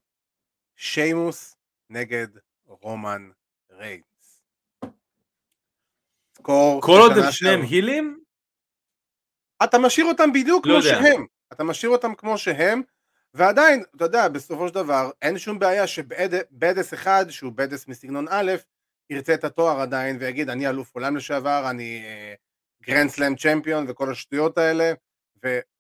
[0.76, 1.57] שיימוס
[1.90, 2.26] נגד
[2.66, 3.30] רומן
[3.70, 4.42] ריינס.
[6.42, 8.24] כל עוד הם שניהם הילים?
[9.64, 11.02] אתה משאיר אותם בדיוק לא כמו יודע.
[11.02, 11.26] שהם.
[11.52, 12.83] אתה משאיר אותם כמו שהם,
[13.35, 18.26] ועדיין, אתה יודע, בסופו של דבר, אין שום בעיה ש badass אחד, שהוא badass מסגנון
[18.30, 18.52] א',
[19.11, 22.04] ירצה את התואר עדיין ויגיד, אני אלוף עולם לשעבר, אני
[22.83, 24.92] grand slam champion וכל השטויות האלה,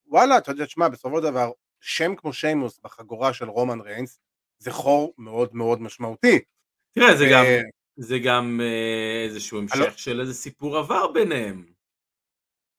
[0.06, 1.50] ווואלה, אתה יודע, תשמע, בסופו של דבר,
[1.84, 4.18] שם כמו שיימוס בחגורה של רומן ריינס,
[4.58, 6.38] זה חור מאוד מאוד משמעותי.
[6.94, 7.44] תראה, זה גם,
[7.96, 11.64] זה גם אה, איזשהו המשך של איזה סיפור עבר ביניהם.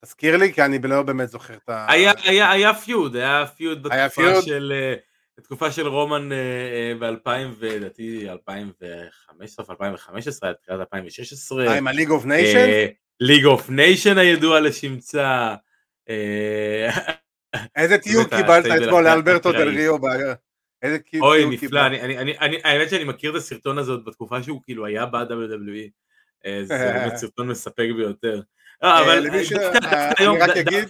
[0.05, 1.85] תזכיר לי, כי אני לא באמת זוכר את ה...
[1.89, 4.73] היה, היה, היה feud, היה feud בתקופה של...
[4.75, 4.95] אה,
[5.37, 11.77] בתקופה של רומן אה, אה, ב-2000, לדעתי 2015, 2015, תחילת 2016.
[11.77, 12.67] עם ה League of Nations?
[13.19, 15.55] League of Nations הידוע לשמצה.
[17.75, 19.97] איזה תיוג קיבלת אתמול לאלברטו דל ריו?
[20.81, 21.81] איזה אוי, נפלא,
[22.63, 25.89] האמת שאני מכיר את הסרטון הזה עוד בתקופה שהוא כאילו היה ב-WWE.
[26.63, 28.41] זה באמת סרטון מספק ביותר.
[28.81, 29.27] לא, אה, אבל.
[29.85, 30.89] אה, אני רק אגיד,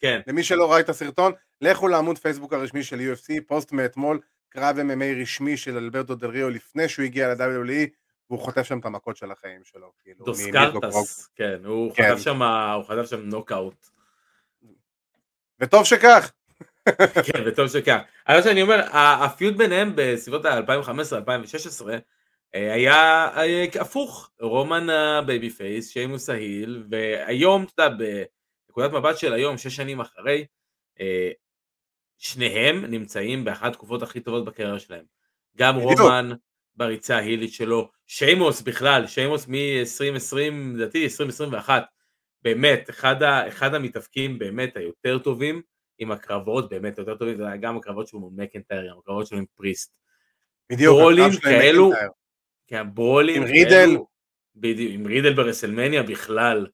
[0.00, 0.20] כן.
[0.26, 5.20] למי שלא ראה את הסרטון, לכו לעמוד פייסבוק הרשמי של UFC, פוסט מאתמול, קרב MMA
[5.22, 7.88] רשמי של אלברטו דל ריו לפני שהוא הגיע ל-WWE,
[8.30, 9.92] והוא חוטף שם את המכות של החיים שלו.
[10.02, 12.18] כאילו, דוסקרטס, כן, הוא כן.
[12.18, 13.86] שם, הוא חטף שם נוקאוט.
[15.62, 16.32] וטוב שכך.
[17.26, 17.98] כן, וטוב שכך.
[18.28, 21.88] אבל שאני אומר, הפיוט ביניהם בסביבות ה-2015-2016,
[22.54, 27.96] אה, היה אה, הפוך, רומן ה babyface, שיימוס ה heel, והיום, אתה יודע,
[28.68, 30.46] בנקודת מבט של היום, שש שנים אחרי,
[31.00, 31.30] אה,
[32.18, 35.04] שניהם נמצאים באחת התקופות הכי טובות בקריירה שלהם.
[35.56, 36.30] גם רומן
[36.76, 40.36] בריצה ההילית שלו, שיימוס בכלל, שיימוס מ-2020,
[40.74, 41.82] לדעתי 2021,
[42.44, 45.62] באמת, אחד, ה, אחד המתאבקים באמת היותר טובים,
[45.98, 49.94] עם הקרבות באמת יותר טובים, גם הקרבות שלו מול מקנטייר, גם הקרבות שלו עם פריסט.
[50.70, 51.82] בדיוק, עם מקנטייר.
[52.66, 53.42] כי הברולים...
[53.42, 53.96] עם רידל?
[54.56, 56.66] בדיוק, עם רידל ברסלמניה בכלל.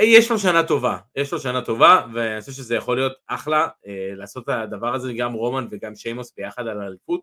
[0.00, 4.10] יש לו שנה טובה, יש לו שנה טובה, ואני חושב שזה יכול להיות אחלה, אה,
[4.14, 7.20] לעשות את הדבר הזה, גם רומן וגם שיימוס ביחד על האליפות.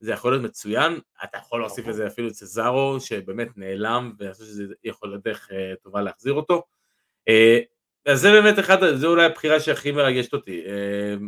[0.00, 4.44] זה יכול להיות מצוין, אתה יכול להוסיף לזה אפילו את סזארו, שבאמת נעלם, ואני חושב
[4.44, 6.62] שזה יכול להיות דרך אה, טובה להחזיר אותו.
[7.28, 7.58] אה,
[8.06, 10.62] אז זה באמת אחד, זה אולי הבחירה שהכי מרגשת אותי.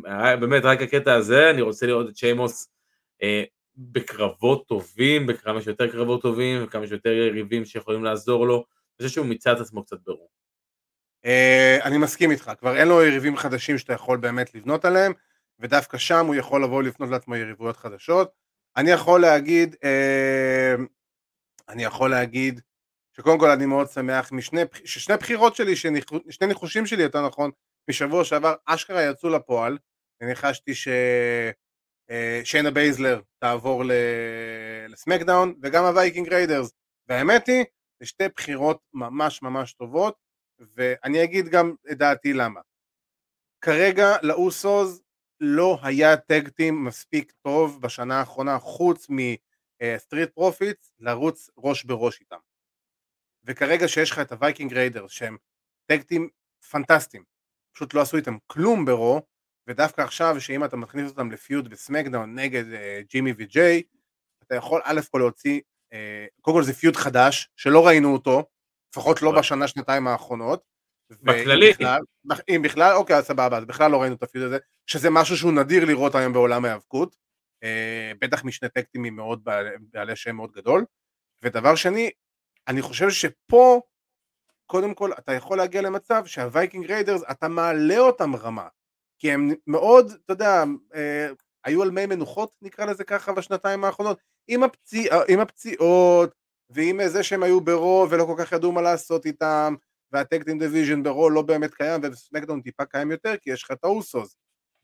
[0.07, 2.69] אה, באמת, רק הקטע הזה, אני רוצה לראות את שיימוס
[3.77, 9.27] בקרבות טובים, בכמה שיותר קרבות טובים, וכמה שיותר יריבים שיכולים לעזור לו, אני חושב שהוא
[9.27, 10.29] מיצה את עצמו קצת ברור.
[11.83, 15.13] אני מסכים איתך, כבר אין לו יריבים חדשים שאתה יכול באמת לבנות עליהם,
[15.59, 18.42] ודווקא שם הוא יכול לבוא לפנות לעצמו יריבויות חדשות.
[18.77, 20.83] אני יכול להגיד, uh,
[21.69, 22.61] אני יכול להגיד,
[23.17, 27.51] שקודם כל אני מאוד שמח משני, ששני בחירות שלי, שני ניחושים שלי יותר נכון,
[27.91, 29.79] משבוע שעבר אשכרה יצאו לפועל,
[30.21, 30.89] אני ניחשתי ש...
[32.11, 33.83] אה, שיינה בייזלר תעבור
[34.89, 36.73] ל SmackDown וגם ה Viking Raiders.
[37.09, 37.65] והאמת היא
[38.01, 40.17] זה שתי בחירות ממש ממש טובות
[40.75, 42.61] ואני אגיד גם את דעתי למה.
[43.61, 45.03] כרגע לאוסוז
[45.45, 52.21] לא היה tag team מספיק טוב בשנה האחרונה חוץ מ Street Profits לרוץ ראש בראש
[52.21, 52.37] איתם
[53.45, 55.37] וכרגע שיש לך את ה Viking Raiders שהם
[55.87, 56.29] tag team
[56.71, 57.25] פנטסטיים
[57.75, 59.23] פשוט לא עשו איתם כלום ב Raw
[59.67, 63.83] ודווקא עכשיו שאם אתה מכניס אותם ל feud ב SmackDown נגד אה, ג'ימי וג'יי
[64.43, 65.61] אתה יכול א' כל להוציא
[65.93, 68.45] אה, קודם כל זה feud חדש, שלא ראינו אותו,
[68.93, 69.41] לפחות לא נכון.
[69.41, 70.72] בשנה, שנתיים האחרונות.
[71.23, 71.71] בכללי.
[71.73, 72.01] בכלל-
[72.49, 75.37] אם בכלל, אוקיי, אז סבבה, אז בכלל לא ראינו את ה feud הזה, שזה משהו
[75.37, 77.17] שהוא נדיר לראות היום בעולם ההיאבקות,
[77.63, 80.85] אה, בטח משני tag team ים מאוד בעלי, בעלי שם מאוד גדול.
[81.43, 82.11] ודבר שני,
[82.69, 83.81] אני חושב שפה,
[84.67, 88.69] קודם כל, אתה יכול להגיע למצב שהווייקינג ריידרס, אתה מעלה אותם רמה.
[89.19, 91.29] כי הם מאוד, אתה יודע, אה,
[91.65, 96.35] היו על מי מנוחות, נקרא לזה ככה, בשנתיים האחרונות, עם, הפציע, עם הפציעות,
[96.71, 99.75] ועם זה שהם היו ברו ולא כל כך ידעו מה לעשות איתם,
[100.13, 103.71] וה tag team division ברו לא באמת קיים, ובסמקדאון טיפה קיים יותר, כי יש לך
[103.71, 104.37] את האוסוס.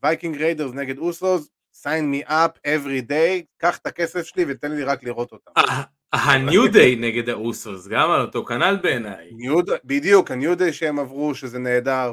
[0.02, 1.48] וייקינג ריידרס נגד אוסוס,
[1.82, 5.50] sign me up every day, קח את הכסף שלי ותן לי רק לראות אותם.
[6.12, 9.30] הניו דיי נגד האוסוס, גם על אותו כנ"ל בעיניי.
[9.84, 12.12] בדיוק, הניו דיי שהם עברו, שזה נהדר.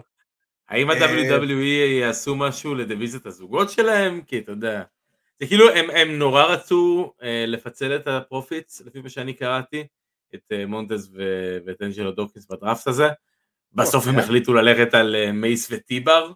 [0.70, 4.22] האם אה, ה-WWE יעשו משהו לדיוויזיית הזוגות שלהם?
[4.22, 4.84] כי אתה יודע,
[5.40, 9.88] זה כאילו הם, הם נורא רצו אה, לפצל את הפרופיטס, לפי מה שאני קראתי,
[10.36, 11.18] את אה, מונטז
[11.66, 13.08] ואת אנג'לו דוקינס בדראפט הזה.
[13.74, 14.24] בסוף הם אוקיי.
[14.24, 16.32] החליטו ללכת על אה, מייס וטיבר.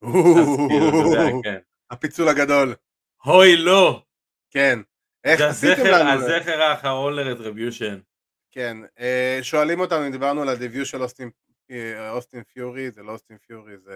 [0.00, 1.58] כאילו, כן.
[1.90, 2.74] הפיצול הגדול,
[3.26, 4.02] אוי לא,
[4.50, 4.78] כן.
[5.24, 6.10] איך עשיתם לנו?
[6.10, 7.98] הזכר האחרון לרטריביושן.
[8.50, 11.30] כן, אה, שואלים אותנו, אם דיברנו על הדיביו של אוסטין,
[12.10, 13.94] אוסטין פיורי, זה לא אוסטין פיורי, זה...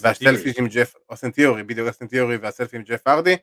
[0.00, 3.36] והסלפי עם ג'ף, אוסטין תיאורי, בדיוק אוסטין תיאורי והסלפי עם ג'ף ארדי.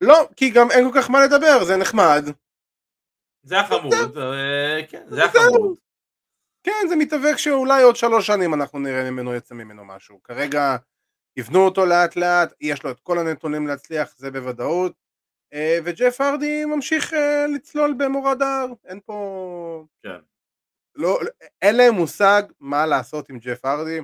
[0.00, 2.24] לא, כי גם אין כל כך מה לדבר, זה נחמד.
[3.46, 4.18] זה החמוד,
[4.88, 5.78] כן, זה החמוד.
[6.62, 10.22] כן, זה מתאבק שאולי עוד שלוש שנים אנחנו נראה ממנו, יצא ממנו משהו.
[10.22, 10.76] כרגע
[11.36, 14.92] יבנו אותו לאט לאט, יש לו את כל הנתונים להצליח, זה בוודאות.
[15.52, 19.84] אה, וג'ף ארדי ממשיך אה, לצלול במורד ההר, אין פה...
[20.02, 20.18] כן.
[20.94, 21.20] לא,
[21.62, 24.00] אין להם מושג מה לעשות עם ג'ף ארדי.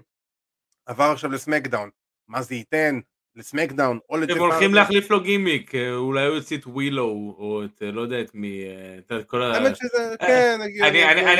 [0.87, 1.91] עבר עכשיו לסמקדאון,
[2.29, 3.01] מה זה ייתן
[3.37, 4.39] לסמקדאון או לג'ף הם?
[4.39, 8.21] הולכים להחליף לו גימיק, אה, אולי הוא יוציא את ווילו, או את, אה, לא יודע
[8.21, 9.55] את מי, אה, את כל ה...
[9.55, 10.59] האמת שזה, כן.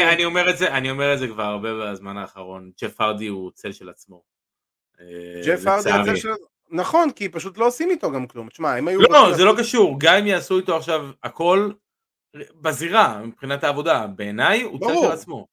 [0.09, 3.51] אני, אומר את זה, אני אומר את זה כבר הרבה בזמן האחרון, ג'ף הרדי הוא
[3.55, 4.23] צל של עצמו.
[5.47, 6.03] ג'ף לצערי.
[6.03, 6.29] יצא של...
[6.71, 8.49] נכון, כי פשוט לא עושים איתו גם כלום.
[8.49, 9.01] תשמע, אם היו...
[9.01, 11.71] לא, זה לא קשור, גם אם יעשו איתו עכשיו הכל
[12.61, 14.95] בזירה, מבחינת העבודה, בעיניי הוא צל.
[15.03, 15.47] של עצמו.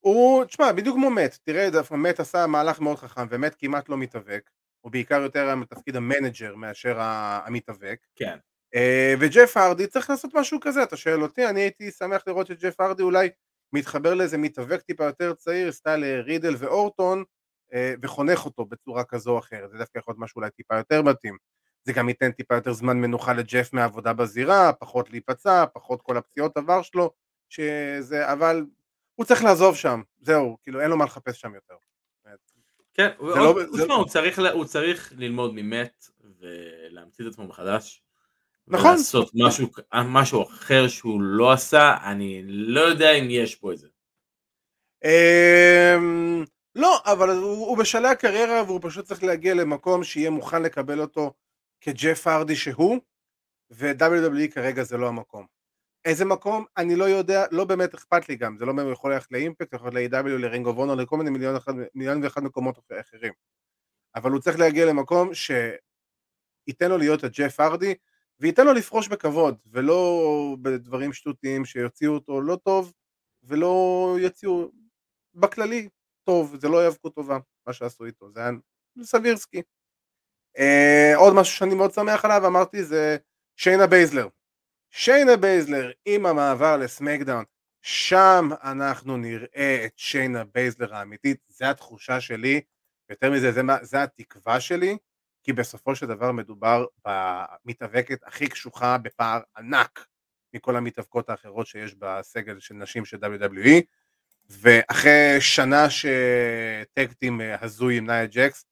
[0.00, 3.96] הוא, תשמע, בדיוק כמו מת, תראה, דווקא מת עשה מהלך מאוד חכם, ומת כמעט לא
[3.96, 4.50] מתאבק,
[4.86, 8.38] הוא בעיקר יותר מתפקיד המנג'ר מאשר המתאבק, כן.
[8.74, 12.62] אה, וג'ף הרדי צריך לעשות משהו כזה, אתה שואל אותי, אני הייתי שמח לראות את
[12.62, 13.28] ג'ף הרדי אולי
[13.72, 17.24] מתחבר לאיזה מתאבק טיפה יותר צעיר, סטייל אה, רידל ואורטון,
[17.74, 21.02] אה, וחונך אותו בצורה כזו או אחרת, זה דווקא יכול להיות משהו אולי טיפה יותר
[21.02, 21.36] מתאים.
[21.84, 26.56] זה גם ייתן טיפה יותר זמן מנוחה לג'ף מהעבודה בזירה, פחות להיפצע, פחות כל הפציעות
[26.56, 27.10] עבר שלו,
[27.48, 28.66] שזה, אבל
[29.14, 31.74] הוא צריך לעזוב שם, זהו, כאילו אין לו מה לחפש שם יותר.
[32.96, 36.06] כן, לא- הוא זה- שמע, הוא צריך הוא צריך ללמוד ממת
[36.40, 38.02] ולהמציא את עצמו מחדש.
[38.68, 38.90] נכון.
[38.90, 43.88] לעשות משהו, משהו אחר שהוא לא עשה, אני לא יודע אם יש פה את זה.
[45.04, 51.00] אמ, לא, אבל הוא, הוא בשלהי הקריירה והוא פשוט צריך להגיע למקום שיהיה מוכן לקבל
[51.00, 51.32] אותו
[51.80, 52.98] כג'ף הרדי שהוא,
[53.70, 55.55] ו-WWE כרגע זה לא המקום.
[56.06, 56.64] איזה מקום?
[56.76, 59.88] אני לא יודע, לא באמת אכפת לי גם, זה לא הוא יכול ללכת לאימפקט, יכול
[59.88, 63.32] ללכת ל-AW, לרינג אוף אונר, לכל מיני מיליון, אחד, מיליון ואחד מקומות אחרים.
[64.14, 67.94] אבל הוא צריך להגיע למקום שייתן לו להיות הג'ף הרדי,
[68.40, 72.92] וייתן לו לפרוש בכבוד, ולא בדברים שטותיים שיוציאו אותו לא טוב,
[73.42, 74.70] ולא יוציאו,
[75.34, 75.88] בכללי,
[76.24, 78.50] טוב, זה לא היאבקות טובה, מה שעשו איתו, זה היה
[79.02, 79.62] סבירסקי.
[80.58, 83.16] אה, עוד משהו שאני מאוד שמח עליו, אמרתי, זה
[83.56, 84.28] שיינה בייזלר.
[84.90, 87.44] שיינה בייזלר עם המעבר לסמקדאון,
[87.82, 92.60] שם אנחנו נראה את שיינה בייזלר האמיתית, זה התחושה שלי,
[93.10, 93.50] יותר מזה,
[93.82, 94.96] זה התקווה שלי,
[95.42, 100.06] כי בסופו של דבר מדובר במתאבקת הכי קשוחה בפער ענק
[100.54, 103.82] מכל המתאבקות האחרות שיש בסגל של נשים של WWE,
[104.50, 108.66] ואחרי שנה שטקטים הזוי עם נאיה ג'קס,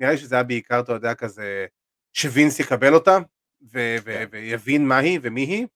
[0.00, 1.66] נראה לי שזה היה בעיקר, אתה יודע, כזה,
[2.12, 3.18] שווינס יקבל אותה,
[3.62, 5.66] ו- ו- ויבין מה היא ומי היא,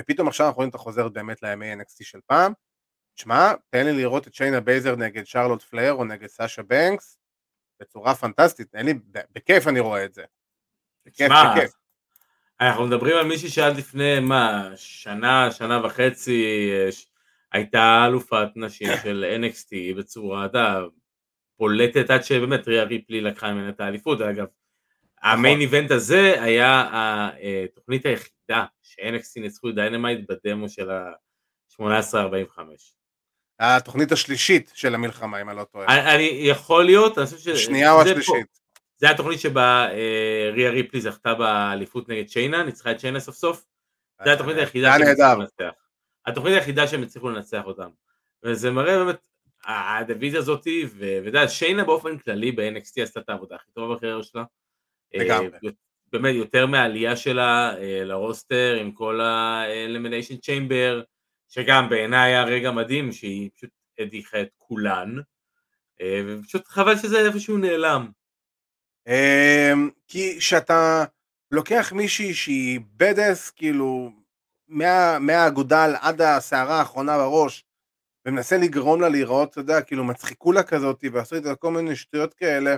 [0.00, 2.52] ופתאום עכשיו אנחנו רואים את החוזרת באמת לימי NXT של פעם.
[3.16, 7.18] שמע, תן לי לראות את שיינה בייזלר נגד שרלוט פלר או נגד סאשה בנקס,
[7.80, 8.94] בצורה פנטסטית, אין לי,
[9.34, 10.24] בכיף אני רואה את זה.
[11.06, 11.72] בכיף, בכיף.
[12.60, 17.06] אנחנו מדברים על מישהי שעד לפני, מה, שנה, שנה וחצי, אה, ש-
[17.52, 24.20] הייתה אלופת נשים של NXT בצורה, אבסולוטית עד שבאמת ריאה ריפלי לקחה ממנה את האליפות,
[24.20, 24.46] אגב.
[25.22, 26.88] ה main event הזה היה
[27.64, 32.60] התוכנית היחידה ש-NXT ניצחו את דיינמייט בדמו של ה-1845.
[33.60, 36.14] התוכנית השלישית של המלחמה, אם אני לא טועה.
[36.14, 37.46] אני, יכול להיות, אני חושב ש...
[37.46, 38.60] השנייה או השלישית?
[38.96, 43.64] זה התוכנית שבה אה, ריה ריפלי זכתה באליפות נגד צ'יינה, ניצחה את צ'יינה סוף סוף.
[44.24, 45.12] זה התוכנית היחידה היה שהם.
[45.12, 45.74] הצליחו לנצח.
[46.26, 47.88] התוכנית היחידה שהם הצליחו לנצח אותם.
[48.42, 49.28] וזה מראה באמת,
[49.64, 54.44] הדיוויזיה הזאתי, ואתה יודע, שיינה באופן כללי ב-NXT עשתה את העבודה הכי טובה בקריירה שלה.
[55.14, 55.50] לגמרי.
[55.64, 55.70] אה,
[56.12, 61.04] באמת, יותר מהעלייה שלה אה, לרוסטר עם כל ה-Elimination Chamber,
[61.48, 65.16] שגם בעיניי היה רגע מדהים שהיא פשוט הדיחה את כולן.
[66.00, 68.10] אה, ופשוט חבל שזה איפשהו נעלם.
[69.08, 71.04] אמ, כי כשאתה
[71.50, 74.10] לוקח מישהי שהיא badass, כאילו,
[74.68, 77.64] מה- מהאגודל עד השערה האחרונה בראש,
[78.26, 82.76] ומנסה לגרום לה להיראות, אתה יודע, כאילו מצחיקולה כזאת, ועשו איתה כל מיני שטויות כאלה,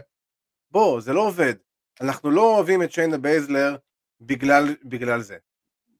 [0.71, 1.55] בוא, זה לא עובד.
[2.01, 3.77] אנחנו לא אוהבים את שיינה בייזלר
[4.21, 5.37] בגלל, בגלל זה.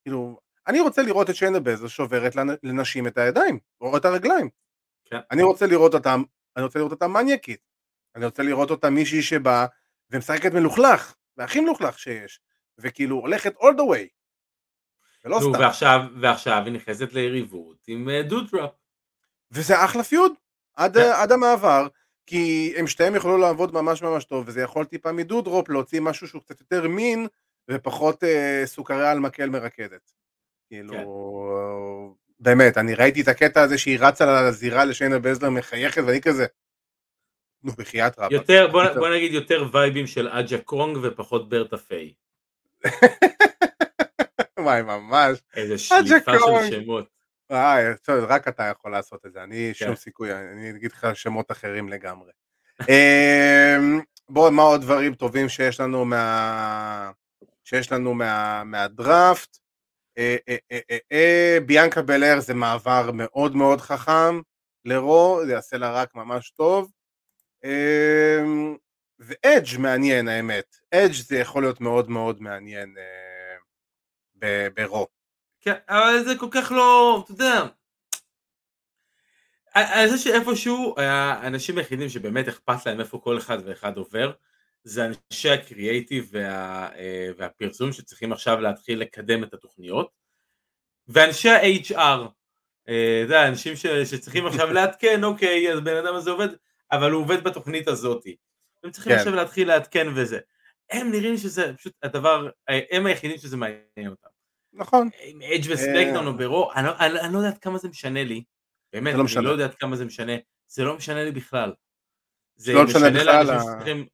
[0.03, 4.49] כאילו, אני רוצה לראות את שיינה בייזלר שוברת לנ- לנשים את הידיים, או את הרגליים.
[5.05, 5.19] כן.
[5.31, 6.15] אני רוצה לראות אותה,
[6.57, 7.61] אני רוצה לראות אותה מניאקית.
[8.17, 9.67] אני רוצה לראות אותה מישהי שבאה
[10.11, 12.41] ומשחקת מלוכלך, והכי מלוכלך שיש,
[12.79, 14.09] וכאילו הולכת all the way.
[15.25, 15.61] ולא נו, סתם.
[15.63, 18.71] ועכשיו, ועכשיו היא נכנסת ליריבות עם אה, דודראפ.
[19.51, 20.33] וזה אחלה feud,
[20.75, 21.11] עד, כן.
[21.15, 21.87] עד המעבר,
[22.27, 26.43] כי הם שתיהם יכולו לעבוד ממש ממש טוב, וזה יכול טיפה מדודרופ להוציא משהו שהוא
[26.43, 27.27] קצת יותר מין,
[27.71, 30.13] ופחות אה, סוכריה על מקל מרקדת.
[30.69, 31.05] כאילו, כן.
[32.41, 36.47] באמת, אני ראיתי את הקטע הזה שהיא רצה לזירה לשיינה בזלר מחייכת, ואני כזה,
[37.63, 38.33] נו בחייאת רבאק.
[38.33, 42.13] יותר, בוא, בוא נגיד יותר וייבים של אג'ה קונג ופחות ברטה פיי.
[44.59, 45.39] וואי, ממש.
[45.57, 46.33] איזה שליפה.
[46.39, 47.22] של שמות.
[47.53, 49.87] וואי, טוב, רק אתה יכול לעשות את זה, אני כן.
[49.87, 52.33] שום סיכוי, אני אגיד לך שמות אחרים לגמרי.
[52.81, 57.11] אמ, בואו, מה עוד דברים טובים שיש לנו מה...
[57.65, 58.65] שיש לנו מה...
[58.65, 59.59] מהדראפט?
[60.19, 64.41] אה, אה, אה, אה, אה, ביאנקה בלר זה מעבר מאוד מאוד חכם
[64.85, 66.91] לרו, זה יעשה לה רק ממש טוב.
[67.65, 68.77] אמ,
[69.19, 72.95] ואדג' מעניין האמת, אדג' זה יכול להיות מאוד מאוד מעניין
[74.43, 75.22] אה, ברו.
[75.63, 77.67] כן, אבל זה כל כך לא, אתה יודע,
[79.77, 84.33] אני חושב שאיפשהו האנשים היחידים שבאמת אכפת להם איפה כל אחד ואחד עובר,
[84.85, 90.11] זה אנשי הקריאייטיב וה, אה, והפרסום שצריכים עכשיו להתחיל לקדם את התוכניות,
[91.09, 96.31] ואנשי ה-HR, אה, אתה יודע, אנשים ש, שצריכים עכשיו לעדכן, אוקיי, אז בן אדם הזה
[96.31, 96.49] עובד,
[96.93, 98.37] אבל הוא עובד בתוכנית הזאתי.
[98.85, 99.19] הם צריכים כן.
[99.19, 100.39] עכשיו להתחיל לעדכן וזה.
[100.91, 104.32] הם נראים שזה פשוט הדבר, אה, הם היחידים שזה מעניין אותם.
[104.73, 105.09] נכון.
[105.23, 108.25] עם אדג' וספקדון או ברו, אני, לא- אני, אני לא יודע עד כמה זה משנה
[108.25, 108.45] לי,
[108.93, 109.45] באמת, לא אני.
[109.45, 110.33] לא יודע עד כמה זה משנה,
[110.69, 111.73] זה לא משנה לי בכלל.
[112.57, 114.07] זה לא משנה משנה בכלל, לאנשים שצריכים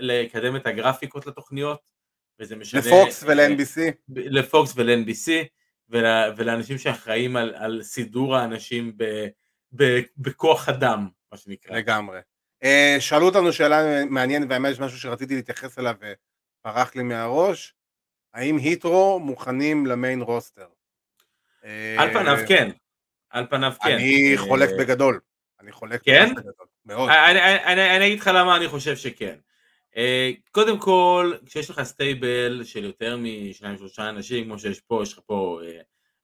[0.00, 1.80] לקדם את הגרפיקות לתוכניות,
[2.40, 2.80] וזה משנה...
[2.80, 3.80] לפוקס אה, ול-NBC.
[4.08, 5.30] לפוקס ול-NBC,
[5.88, 6.04] ול,
[6.36, 9.04] ולאנשים שאחראים על, על סידור האנשים ב,
[9.76, 11.76] ב, בכוח אדם, מה שנקרא.
[11.76, 12.20] לגמרי.
[12.64, 17.74] אה, שאלו אותנו שאלה מעניינת, והאמת יש משהו שרציתי להתייחס אליו ופרח לי מהראש,
[18.38, 20.66] האם היטרו מוכנים למיין רוסטר?
[21.64, 22.70] אה, על פניו כן,
[23.30, 23.92] על פניו כן.
[23.92, 25.20] אני אה, חולק בגדול.
[25.60, 26.34] אני חולק כן?
[26.34, 26.66] בגדול.
[26.86, 27.10] מאוד.
[27.10, 29.36] אני, אני, אני, אני אגיד לך למה אני חושב שכן.
[30.50, 35.20] קודם כל, כשיש לך stable של יותר משניים שלושה אנשים, כמו שיש פה, יש לך
[35.26, 35.60] פה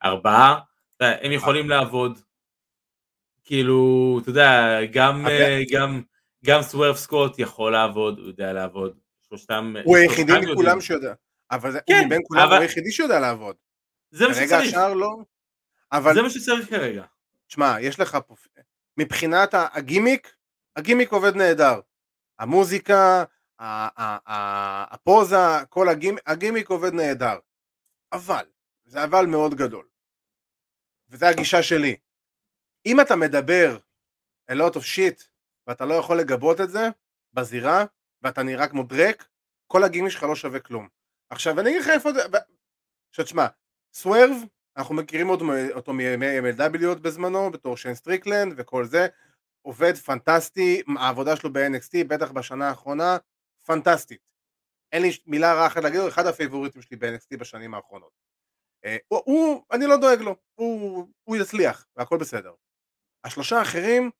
[0.04, 0.58] ארבעה,
[1.00, 2.18] הם יכולים לעבוד.
[3.44, 5.26] כאילו, אתה יודע, גם,
[5.72, 6.02] גם,
[6.44, 8.98] גם סוורב סקוט יכול לעבוד, הוא יודע לעבוד.
[9.28, 9.74] שלושתם...
[9.84, 10.32] הוא היחידי.
[10.52, 11.12] מכולם שיודע.
[11.50, 13.56] אבל זה, כן, מבין כולם אבל- הוא היחידי שיודע לעבוד.
[14.10, 15.16] זה מה כרגע שצריך, השאר לא.
[15.92, 17.04] אבל זה מה שצריך כרגע.
[17.46, 18.34] תשמע, יש לך פה,
[18.96, 20.36] מבחינת הגימיק,
[20.76, 21.80] הגימיק עובד נהדר.
[22.38, 23.24] המוזיקה,
[23.58, 25.36] הפוזה,
[25.68, 27.38] כל הגימיק, הגימיק עובד נהדר.
[28.12, 28.44] אבל,
[28.84, 29.86] זה אבל מאוד גדול.
[31.08, 31.96] וזו הגישה שלי.
[32.86, 33.78] אם אתה מדבר
[34.50, 35.24] a lot of shit,
[35.66, 36.88] ואתה לא יכול לגבות את זה
[37.32, 37.84] בזירה,
[38.22, 39.28] ואתה נראה כמו דרק,
[39.66, 40.88] כל הגימיק שלך לא שווה כלום.
[41.34, 42.20] עכשיו, אני אגיד לך איפה זה...
[43.10, 43.46] עכשיו, תשמע,
[43.94, 44.30] סוורב,
[44.76, 45.44] אנחנו מכירים אותו,
[45.74, 49.06] אותו מימי MLW בזמנו, בתור שיין סטריקלנד וכל זה,
[49.62, 53.16] עובד פנטסטי, העבודה שלו ב-NXT, בטח בשנה האחרונה,
[53.66, 54.20] פנטסטית.
[54.92, 58.12] אין לי מילה רעה אחת להגיד, הוא אחד הפייבוריטים שלי ב-NXT בשנים האחרונות.
[58.84, 62.52] אה, הוא, הוא, אני לא דואג לו, הוא, הוא יצליח, והכל בסדר.
[63.24, 64.10] השלושה האחרים,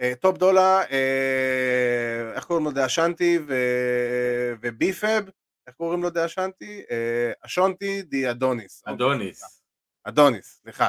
[0.00, 5.24] אה, טופ דולה, אה, איך קוראים לו דה אשנטי ו- וביפאב,
[5.66, 6.82] איך קוראים לו דה אשנטי?
[6.90, 8.82] אה, אשונטי די אדוניס.
[8.86, 9.62] אדוניס.
[10.04, 10.88] אדוניס, סליחה.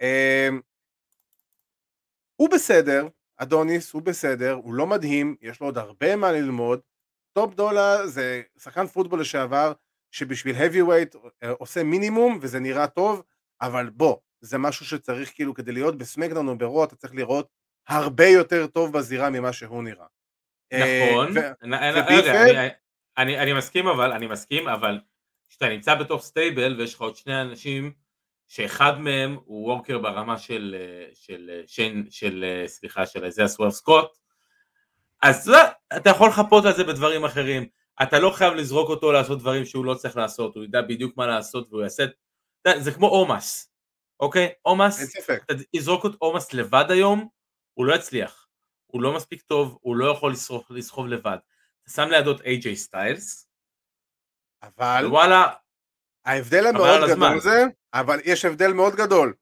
[0.00, 0.60] אמ,
[2.36, 6.80] הוא בסדר, אדוניס הוא בסדר, הוא לא מדהים, יש לו עוד הרבה מה ללמוד.
[7.32, 9.72] טופ דולה זה שחקן פוטבול לשעבר,
[10.10, 13.22] שבשביל heavyweight אה, עושה מינימום וזה נראה טוב,
[13.60, 17.48] אבל בוא, זה משהו שצריך כאילו כדי להיות בסמקדאון או ברו, אתה צריך להיראות
[17.88, 20.06] הרבה יותר טוב בזירה ממה שהוא נראה.
[20.72, 21.38] אה, נכון?
[21.38, 21.52] רגע,
[23.18, 24.98] אני- אני מסכים אבל, אני מסכים, אבל
[25.48, 27.92] כשאתה נמצא בתוך stable ויש לך עוד שני אנשים
[28.48, 33.46] שאחד מהם הוא worker ברמה של, אה, של, אה, של, של אה, סליחה, של איזה
[33.46, 34.08] סוורב סקוט,
[35.22, 35.58] אז לא,
[35.96, 37.66] אתה יכול לחפות על זה בדברים אחרים.
[38.02, 41.26] אתה לא חייב לזרוק אותו לעשות דברים שהוא לא צריך לעשות, הוא ידע בדיוק מה
[41.26, 42.04] לעשות והוא יעשה...
[42.76, 43.72] זה כמו עומוס,
[44.20, 44.52] אוקיי?
[44.62, 45.00] עומוס.
[45.36, 47.28] אתה תזרוק את עומוס לבד היום,
[47.74, 48.46] הוא לא יצליח.
[48.86, 51.36] הוא לא מספיק טוב, הוא לא יכול לסחוב, לסחוב לבד.
[51.88, 53.48] שם לידו את איי-ג'יי סטיילס,
[54.62, 55.46] אבל וואלה,
[56.24, 57.28] ההבדל המאוד על הזמן.
[57.28, 57.64] גדול זה,
[57.94, 59.34] אבל יש הבדל מאוד גדול.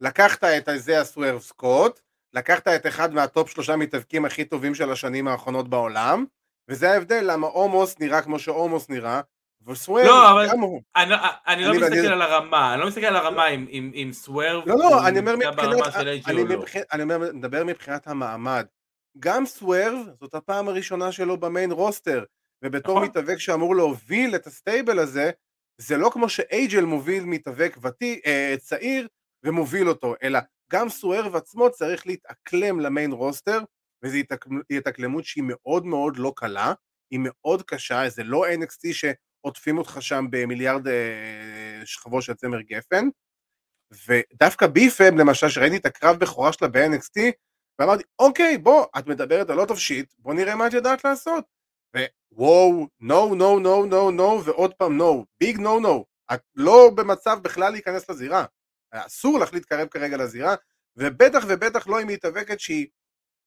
[0.00, 2.00] לקחת את איזיה סוורב סקוט,
[2.32, 6.24] לקחת את אחד מה top שלושה מתאבקים הכי טובים של השנים האחרונות בעולם,
[6.68, 9.20] וזה ההבדל למה עומוס נראה כמו שעומוס נראה,
[9.66, 10.82] וסוורב לא, אבל- גם הוא.
[10.96, 11.14] אני,
[11.46, 14.12] אני לא אני- מסתכל אני- על הרמה, אני לא מסתכל על הרמה עם, עם, עם
[14.12, 15.58] סוורב, לא, לא, אני אומר מבחינת,
[16.26, 16.56] אני, לא.
[16.56, 16.76] מבח...
[16.92, 18.66] אני אומר, מדבר מבחינת המעמד.
[19.18, 22.24] גם סוורב, זאת הפעם הראשונה שלו ב main roster,
[22.64, 23.08] ובתור נכון.
[23.08, 25.30] מתאבק שאמור להוביל את ה stable הזה,
[25.78, 29.08] זה לא כמו שאיי-ג'יי מוביל מתאבק ותיק, אה, צעיר
[29.44, 30.38] ומוביל אותו, אלא
[30.72, 33.60] גם סוורב עצמו צריך להתאקלם ל main roster,
[34.04, 36.72] וזו התאקל- התאקלמות שהיא מאוד מאוד לא קלה,
[37.10, 43.08] היא מאוד קשה, זה לא NXT שעוטפים אותך שם במיליארד אה, שכבות של צמר גפן,
[44.08, 47.20] ודווקא ביפם למשל שראיתי את הקרב בכורה שלה ב-NXT
[47.80, 51.44] ואמרתי אוקיי בוא את מדברת על לא טוב שיט בוא נראה מה את יודעת לעשות.
[52.32, 56.04] ווואו נו נו נו נו נו ועוד פעם נו ביג נו נו
[56.34, 58.44] את לא במצב בכלל להיכנס לזירה.
[58.90, 60.54] אסור לך להתקרב כרגע לזירה
[60.96, 62.86] ובטח ובטח לא אם היא מתאבקת שהיא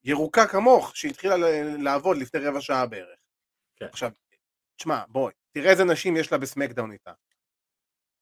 [0.04, 1.36] ירוקה כמוך שהתחילה
[1.78, 3.20] לעבוד לפני רבע שעה בערך.
[3.76, 3.86] כן.
[3.86, 4.12] עכשיו
[4.76, 7.12] תשמע בואי תראה איזה נשים יש לה בסמקדאון איתה.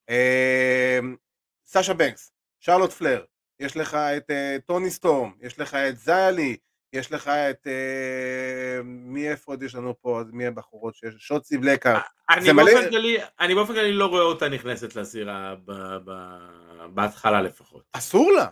[0.10, 1.16] אמ,
[1.66, 3.26] סאשה בנקס, שרלוט פלר,
[3.62, 6.58] יש לך את אה, טוני סטורם, יש לך את זיילי,
[6.94, 7.68] יש לך את...
[7.68, 10.22] אה, מי איפה עוד יש לנו פה?
[10.32, 11.14] מי הבחורות שיש?
[11.18, 12.02] שוצי בלקארט.
[12.30, 12.64] אני זה מלא-
[13.40, 17.84] אני באופן כללי לא רואה אותה נכנסת לזירה ב- ב- בהתחלה לפחות.
[17.94, 18.46] אסור לה.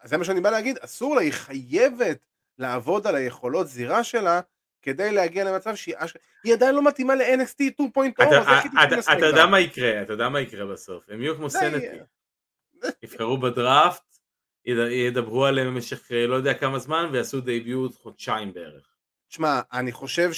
[0.00, 2.18] אז זה מה שאני בא להגיד, אסור לה, היא חייבת
[2.58, 4.40] לעבוד על היכולות זירה שלה
[4.82, 6.16] כדי להגיע למצב שהיא אש...
[6.44, 8.00] היא עדיין לא מתאימה ל-NXT 2.0,
[8.84, 11.86] אתה- אתה יודע מה יקרה, אתה יודע מה יקרה בסוף, הם יהיו כמו סנטי.
[13.02, 14.02] יבחרו בדראפט,
[14.64, 18.88] ידברו עליהם במשך אה, לא יודע כמה זמן ויעשו דייביוט חודשיים בערך.
[19.28, 20.30] תשמע, אני חושב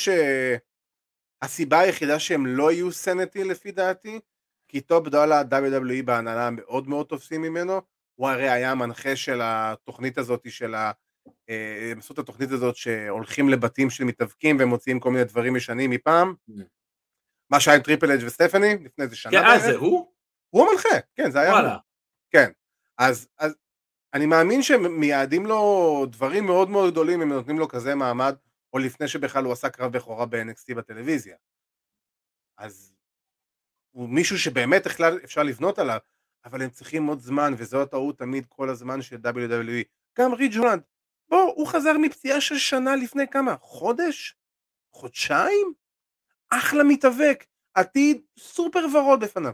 [1.45, 4.20] שהסיבה היחידה שהם לא יהיו סנטי לפי דעתי,
[4.68, 7.81] כי טופ דולה, WWE בהנהלה מאוד מאוד תופסים ממנו,
[8.14, 10.93] הוא הרי היה המנחה של התוכנית הזאת של ה...
[11.51, 15.91] אה, הם עשו את התוכנית הזאת שהולכים לבתים של מתאבקים ומוציאים כל מיני דברים ישנים
[15.91, 16.62] מפעם, Mm.
[17.51, 19.59] מה שהיה עם טריפל אייץ' וסטפני לפני איזה שנה כן, אה.
[19.59, 20.12] זה הוא?
[20.51, 21.59] הוא המנחה, כן זה היה הוא.
[21.59, 21.77] וואלה.
[22.31, 22.51] כן,
[22.99, 23.55] אז, אז
[24.15, 28.35] אני מאמין שהם מייעדים לו דברים מאוד מאוד גדולים אם נותנים לו כזה מעמד,
[28.73, 31.37] או לפני שבכלל הוא עשה קרב בכורה ב-NXT בטלוויזיה.
[32.59, 32.95] אז
[33.91, 35.99] הוא מישהו שבאמת בכלל אפשר לבנות עליו,
[36.45, 39.85] אבל הם צריכים עוד זמן, וזו הטעות תמיד כל הזמן של WWE.
[40.19, 40.83] גם ריץ' הולנד,
[41.29, 43.57] בוא, הוא חזר מפציעה של שנה לפני כמה?
[43.61, 44.37] חודש?
[44.93, 45.75] חודשיים?
[46.51, 47.45] אחלה מתאבק,
[47.75, 49.53] עתיד סופר ורוד בפניו.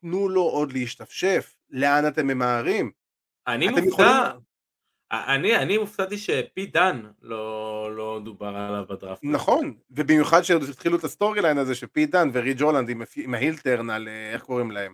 [0.00, 3.01] תנו לו עוד להשתפשף, לאן אתם ממהרים?
[3.46, 4.42] אני מופתע, יכולים-
[5.12, 9.20] אני, אני מופתעתי שפי דן לא, לא דובר עליו בדראפט.
[9.24, 13.40] נכון, ובמיוחד שהתחילו את ה storyline הזה של פיט דאן ורידג' הולנד עם, עם ה
[13.40, 14.92] heel turn על, אה, איך קוראים להם?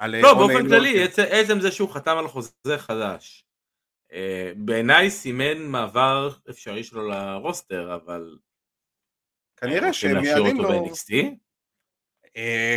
[0.00, 1.04] אה, לא, באופן כללי.
[1.30, 3.44] עצם, זה שהוא חתם על חוזה חדש.
[4.12, 8.36] אה, בעיניי סימן מעבר אפשרי שלו ל roster, אבל...
[9.56, 10.90] כנראה שהם אותו לו,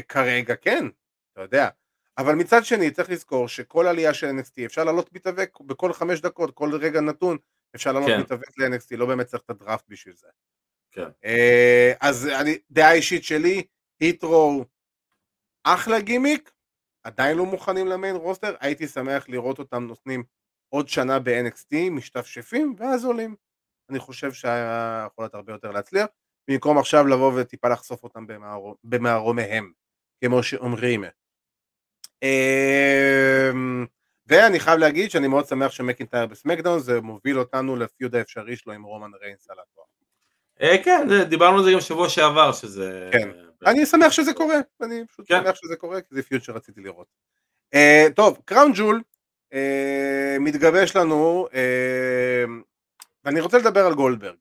[0.07, 0.86] כרגע כן,
[1.34, 1.70] אתה יודע,
[2.18, 6.51] אבל מצד שני צריך לזכור שכל עלייה של NXT אפשר לעלות מתאבק בכל חמש דקות,
[6.55, 7.38] כל רגע נתון
[7.76, 8.20] אפשר לעלות כן.
[8.20, 10.28] מתאבק ל-NXT, לא באמת צריך את הדראפט בשביל זה.
[10.91, 11.07] כן.
[11.26, 13.63] אה, אז אני, דעה אישית שלי,
[13.99, 14.65] היטרו
[15.63, 16.51] אחלה גימיק,
[17.03, 20.24] עדיין לא מוכנים למיין רוסטר, הייתי שמח לראות אותם נותנים
[20.70, 23.36] עוד שנה ב-NXT, משתפשפים, ואז עולים.
[23.89, 26.05] אני חושב שהיה יכול להיות הרבה יותר להצליח,
[26.49, 29.72] במקום עכשיו לבוא וטיפה לחשוף אותם במערו- במערומיהם,
[30.24, 31.03] כמו שאומרים.
[32.24, 33.86] אמ,
[34.28, 38.84] ואני חייב להגיד שאני מאוד שמח שמקינטייר בסמקדאון, זה מוביל אותנו לפיוד האפשרי שלו עם
[38.84, 39.86] רומן ריינס על התואר.
[40.61, 43.09] אה, כן, דיברנו על זה גם שבוע שעבר, שזה...
[43.13, 43.30] כן.
[43.65, 45.41] אני שמח שזה קורה, אני פשוט כן.
[45.43, 47.07] שמח שזה קורה, כי זה פיוט שרציתי לראות.
[47.76, 49.01] Uh, טוב, קראון ג'ול
[50.39, 51.47] מתגבש לנו,
[53.26, 54.36] ואני רוצה לדבר על גולדברג.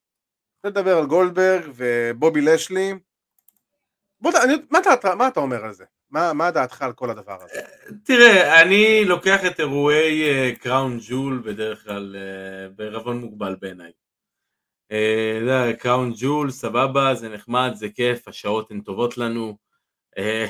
[0.56, 2.94] רוצה לדבר על גולדברג ובובי לשלי.
[4.20, 5.84] בוא, אני, מה, אתה, מה אתה אומר על זה?
[6.10, 7.60] מה, מה דעתך על כל הדבר הזה?
[8.04, 13.92] תראה, אני לוקח את אירועי קראון ג'ול בדרך כלל אה, בערבון מוגבל בעיניי.
[14.92, 19.56] אה, קראון ג'ול, סבבה, זה נחמד, זה כיף, השעות הן טובות לנו.
[20.18, 20.46] אה,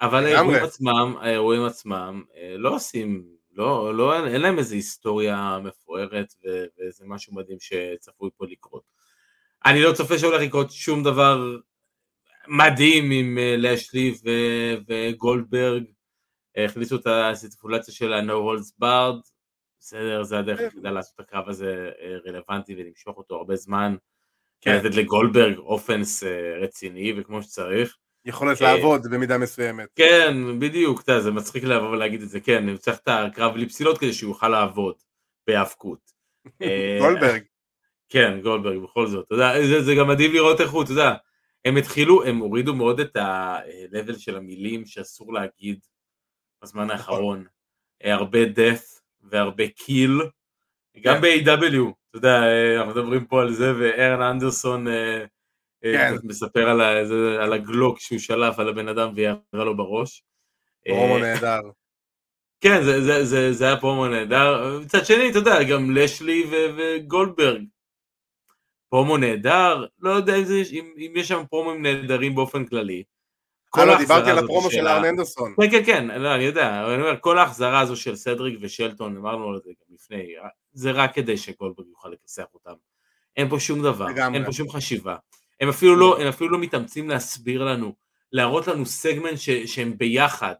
[0.00, 0.26] אבל.
[0.26, 7.04] האירועים עצמם, האירועים עצמם אה, לא עושים, לא, לא, אין להם איזו היסטוריה מפוארת ואיזה
[7.06, 8.82] משהו מדהים שצפוי פה לקרות.
[9.64, 11.56] אני לא צופה שהולך לקרות שום דבר
[12.50, 14.14] מדהים עם אה, לשלי
[14.88, 15.84] וגולדברג,
[16.56, 19.30] הכניסו את הסיטפולציה של ה-No Holds Barred,
[19.80, 23.96] בסדר, זה הדרך היחידה לעשות את הקרב הזה אה, רלוונטי ולמשוך אותו הרבה זמן,
[24.60, 24.76] כן.
[24.76, 27.96] לתת לגולדברג אופנס אה, רציני וכמו שצריך.
[28.24, 29.88] יכולת לעבוד במידה מסוימת.
[29.96, 33.98] כן, בדיוק, זה מצחיק לבוא ולהגיד את זה, כן, אני צריך את הקרב בלי פסילות
[33.98, 34.94] כדי שהוא יוכל לעבוד
[35.46, 36.00] בהיאבקות.
[36.62, 37.42] אה, גולדברג.
[38.08, 41.14] כן, גולדברג, בכל זאת, אתה יודע, זה גם מדהים לראות איך הוא, אתה יודע,
[41.64, 45.78] הם התחילו, הם הורידו מאוד את ה-level של המילים שאסור להגיד
[46.62, 47.44] בזמן האחרון.
[48.04, 50.24] אה, הרבה death והרבה kill,
[51.00, 51.20] גם כן.
[51.20, 55.24] ב-AW, אתה יודע, אה, אנחנו מדברים פה על זה, וארן אנדרסון אה,
[55.84, 56.14] אה, כן.
[56.24, 56.90] מספר על, ה,
[57.42, 60.22] על הגלוק שהוא שלף על הבן אדם וירה לו בראש.
[60.88, 61.60] פרומו אה, נהדר.
[62.60, 64.78] כן, זה, זה, זה, זה היה פרומו נהדר.
[64.84, 67.64] מצד שני, אתה יודע, גם לשלי וגולדברג.
[68.90, 73.02] פרומו נהדר, לא יודע אם, זה, אם, אם יש שם פרומים נהדרים באופן כללי.
[73.70, 75.54] כל אה, לא, ההחזרה דיברתי על הפרומו של ארן אנדרסון.
[75.60, 79.48] כן, כן, כן, לא, אני יודע, אני אומר, כל ההחזרה הזו של סדריק ושלטון, אמרנו
[79.48, 80.34] על זה גם לפני,
[80.72, 82.72] זה רק כדי שגולדברג יוכל לכסח אותם.
[83.36, 84.38] אין פה שום דבר, לגמרי.
[84.38, 85.16] אין פה שום חשיבה.
[85.60, 87.94] הם אפילו לא, הם אפילו לא מתאמצים להסביר לנו,
[88.32, 90.54] להראות לנו סגמנט ש, שהם ביחד,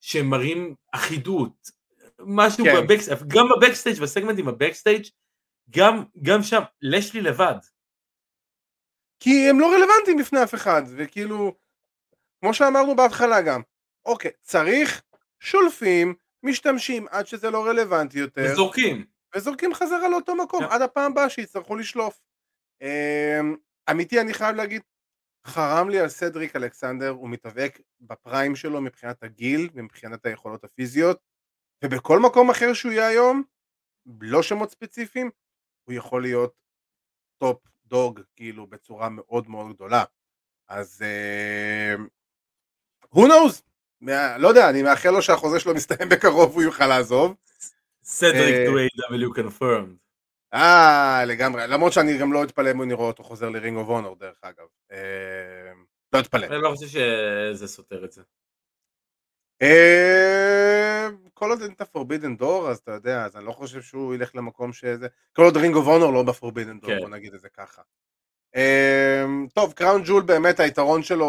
[0.00, 1.70] שהם מראים אחידות,
[2.18, 2.74] משהו כן.
[2.76, 5.06] ב backstage, גם ב backstage, בסגמנטים ב backstage,
[5.70, 7.54] גם, גם שם, לשלטון לבד.
[9.20, 11.54] כי הם לא רלוונטיים בפני אף אחד, וכאילו,
[12.40, 13.62] כמו שאמרנו בהתחלה גם,
[14.06, 15.02] אוקיי, צריך,
[15.40, 19.06] שולפים, משתמשים עד שזה לא רלוונטי יותר, וזורקים.
[19.36, 20.70] וזורקים חזרה לאותו מקום, כן.
[20.70, 22.20] עד הפעם הבאה שיצטרכו לשלוף.
[22.82, 23.56] אמ,
[23.90, 24.82] אמיתי, אני חייב להגיד,
[25.46, 31.20] חרם לי על סדריק אלכסנדר, הוא מתאבק ב prime שלו מבחינת הגיל ומבחינת היכולות הפיזיות,
[31.84, 33.42] ובכל מקום אחר שהוא יהיה היום,
[34.20, 35.30] לא שמות ספציפיים,
[35.90, 36.52] הוא יכול להיות
[37.38, 40.04] top dog, כאילו, בצורה מאוד מאוד גדולה.
[40.68, 42.06] אז אמ,
[43.14, 43.62] who knows?
[44.00, 47.34] מה- לא יודע, אני מאחל לו שהחוזה שלו מסתיים בקרוב והוא יוכל לעזוב.
[48.04, 49.96] סדריק אה, to AEW confirmed.
[50.54, 53.88] אה, לגמרי, למרות שאני גם לא אתפלא אם אני רואה אותו חוזר ל Ring of
[53.88, 54.66] Honor דרך אגב.
[54.92, 55.72] אה,
[56.12, 56.46] לא אתפלא.
[56.46, 58.22] אני לא חושב שזה סותר את זה.
[59.62, 63.82] אה, כל עוד אין את ה Forbidden Door, אז אתה יודע, אז אני לא חושב
[63.82, 65.06] שהוא ילך למקום שזה...
[65.32, 66.98] כל עוד Ring of Honor לא ב Forbidden Door, כן.
[67.00, 67.82] בוא נגיד את זה ככה.
[68.56, 71.28] אה, טוב, Crown Jewel באמת היתרון שלו...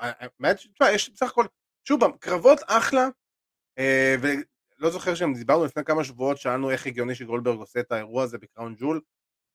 [0.00, 1.44] אה, האמת, תשמע, יש בסך הכל...
[1.84, 3.08] שוב קרבות אחלה,
[3.78, 8.22] אה, ולא זוכר שהם דיברנו לפני כמה שבועות, שאלנו איך הגיוני שגולדברג עושה את האירוע
[8.22, 9.00] הזה ב Crown Jewel,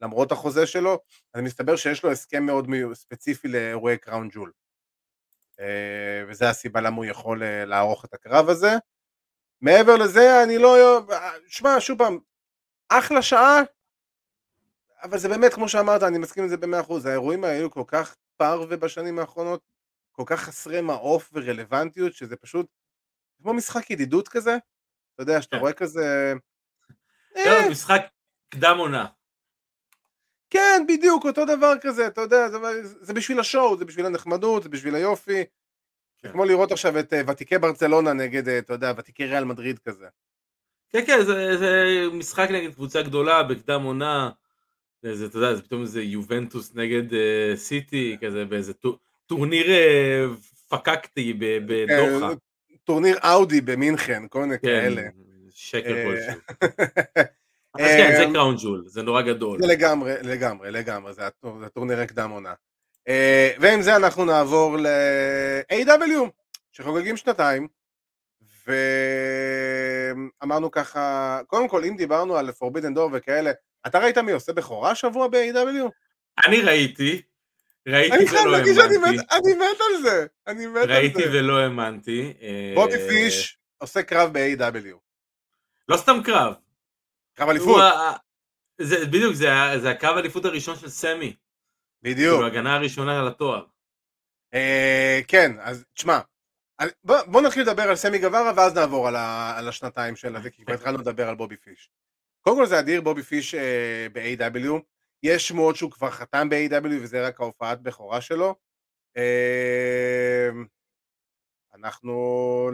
[0.01, 0.99] למרות החוזה שלו,
[1.33, 4.51] אז מסתבר שיש לו הסכם מאוד ספציפי לאירועי Crown Jewel.
[5.59, 8.71] אה, וזה הסיבה למה הוא יכול אה, לערוך את הקרב הזה.
[9.61, 11.01] מעבר לזה, אני לא...
[11.47, 12.19] שמע, שוב פעם,
[12.89, 13.61] אחלה שעה,
[15.03, 18.15] אבל זה באמת, כמו שאמרת, אני מסכים עם זה במאה אחוז, האירועים האלו כל כך
[18.37, 19.61] פרווה בשנים האחרונות,
[20.11, 22.65] כל כך חסרי מעוף ורלוונטיות, שזה פשוט
[23.41, 24.57] כמו משחק ידידות כזה,
[25.13, 25.61] אתה יודע, שאתה כן.
[25.61, 26.33] רואה כזה...
[27.35, 28.01] לא, אה, משחק
[28.49, 29.05] קדם עונה.
[30.53, 32.57] כן, בדיוק, אותו דבר כזה, אתה יודע, זה,
[33.01, 35.43] זה בשביל ה show, זה בשביל הנחמדות, זה בשביל היופי.
[36.21, 36.31] כן.
[36.31, 40.05] כמו לראות עכשיו את אה, ותיקי ברצלונה נגד, אה, אתה יודע, ותיקי ריאל מדריד כזה.
[40.89, 44.29] כן, כן, זה, זה משחק נגד קבוצה גדולה בקדם עונה.
[45.01, 50.25] זה, אתה יודע, זה פתאום איזה יובנטוס נגד אה, סיטי, כזה באיזה טור, טורניר אה,
[50.69, 52.29] פקקטי בדוחה.
[52.29, 52.33] אה,
[52.83, 55.01] טורניר אאודי במינכן, כל מיני כן, כאלה.
[55.49, 56.41] שקר אה, כלשהו.
[57.79, 59.59] אז כן, זה Crown Jewel, זה נורא גדול.
[59.61, 62.53] זה לגמרי, לגמרי, לגמרי, זה הטור- זה הטורנירי קדם עונה.
[63.07, 66.29] אה, ועם זה אנחנו נעבור ל-AW,
[66.71, 67.67] שחוגגים שנתיים,
[70.41, 73.51] ואמרנו ככה, קודם כל, אם דיברנו על Forbidden Door וכאלה,
[73.87, 75.89] אתה ראית מי עושה בכורה השבוע ב-AW?
[76.47, 77.21] אני ראיתי,
[77.87, 79.17] ראיתי אני חייב ולא להגיד שאני האמנתי.
[79.17, 81.29] מת, אני מת על זה, אני מת על ראיתי זה.
[81.39, 82.33] ולא האמנתי.
[82.41, 84.95] אה, בובי פיש עושה קרב ב-AW,
[85.89, 86.53] לא סתם קרב.
[87.33, 87.81] קרב אליפות,
[88.81, 89.47] זה- בדיוק, זה
[89.81, 91.35] זה הקרב האליפות הראשון של סמי.
[92.03, 92.35] בדיוק.
[92.35, 93.65] הוא ההגנה הראשונה על התואר.
[94.53, 96.19] אה, כן, אז תשמע,
[97.03, 100.49] בוא, בוא נתחיל לדבר על סמי גווארה ואז נעבור על, ה, על השנתיים של הזה,
[100.49, 101.89] כי כבר התחלנו לדבר על בובי פיש.
[102.41, 104.71] קודם כל זה אדיר, בובי פיש אה, ב-AW,
[105.23, 108.55] יש שמועות שהוא כבר חתם ב-AW וזה רק ההופעת בכורה שלו.
[109.17, 110.49] אה,
[111.83, 112.13] אנחנו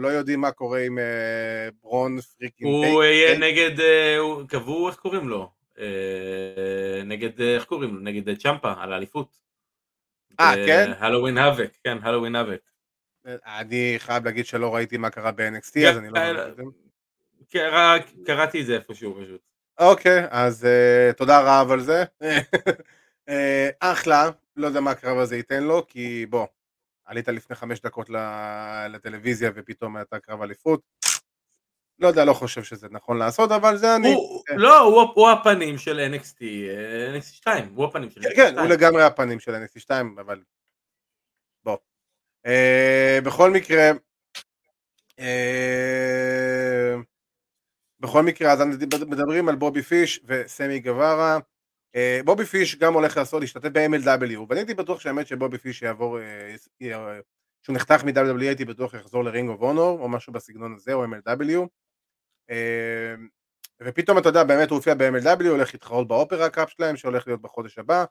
[0.00, 4.16] לא יודעים מה קורה עם אה, ברון פריקינג הוא דיי- יהיה דיי- נגד, אה,
[4.48, 5.50] קבעו, איך קוראים לו?
[5.78, 5.84] אה,
[7.04, 8.00] נגד, אה, איך קוראים לו?
[8.00, 9.38] נגד אה, צ'מפה, על האליפות.
[10.40, 10.90] אה, כן?
[10.98, 12.60] הלואוין האבק, כן, הלואוין האבק.
[13.46, 16.18] אני חייב להגיד שלא ראיתי מה קרה ב-NXT, אז אני לא...
[16.18, 16.62] אה, יודע.
[17.52, 19.40] קרא- קראתי את זה איפשהו פשוט.
[19.78, 20.66] אוקיי, אז
[21.16, 22.04] תודה רב על זה.
[23.80, 26.46] אחלה, לא יודע מה הקרב הזה ייתן לו, כי בוא,
[27.10, 28.10] עלית לפני חמש דקות
[28.90, 30.80] לטלוויזיה ופתאום הייתה קרב אליפות.
[31.98, 34.14] לא יודע, לא חושב שזה נכון לעשות, אבל זה אני.
[34.46, 34.56] כן.
[34.56, 38.36] לא, הוא- הפנים של NXT, אה, NXT 2, הוא הפנים של NXT 2.
[38.36, 40.42] כן, הוא לגמרי הפנים של NXT 2, אבל
[41.64, 41.76] בוא.
[42.46, 43.90] Uh, בכל מקרה,
[45.10, 47.02] uh,
[48.00, 48.60] בכל מקרה, אז
[49.06, 51.38] מדברים על בובי פיש וסמי גווארה.
[51.96, 56.18] Uh, בובי פיש גם הולך לעשות, להשתתף ב-MLW, ואני הייתי בטוח שהאמת שבובי פיש יעבור,
[56.18, 56.22] uh,
[56.80, 56.90] י-
[57.62, 61.04] שהוא נחתך מ-WWE, הייתי בטוח יחזור ל Ring of Honor, או משהו בסגנון הזה, או
[61.04, 61.66] MLW.
[63.82, 67.40] ופתאום אתה יודע, באמת הוא הופיע ב-MLW, הולך להתחרות ב Opera Cup שלהם, שהולך להיות
[67.42, 68.04] בחודש הבא.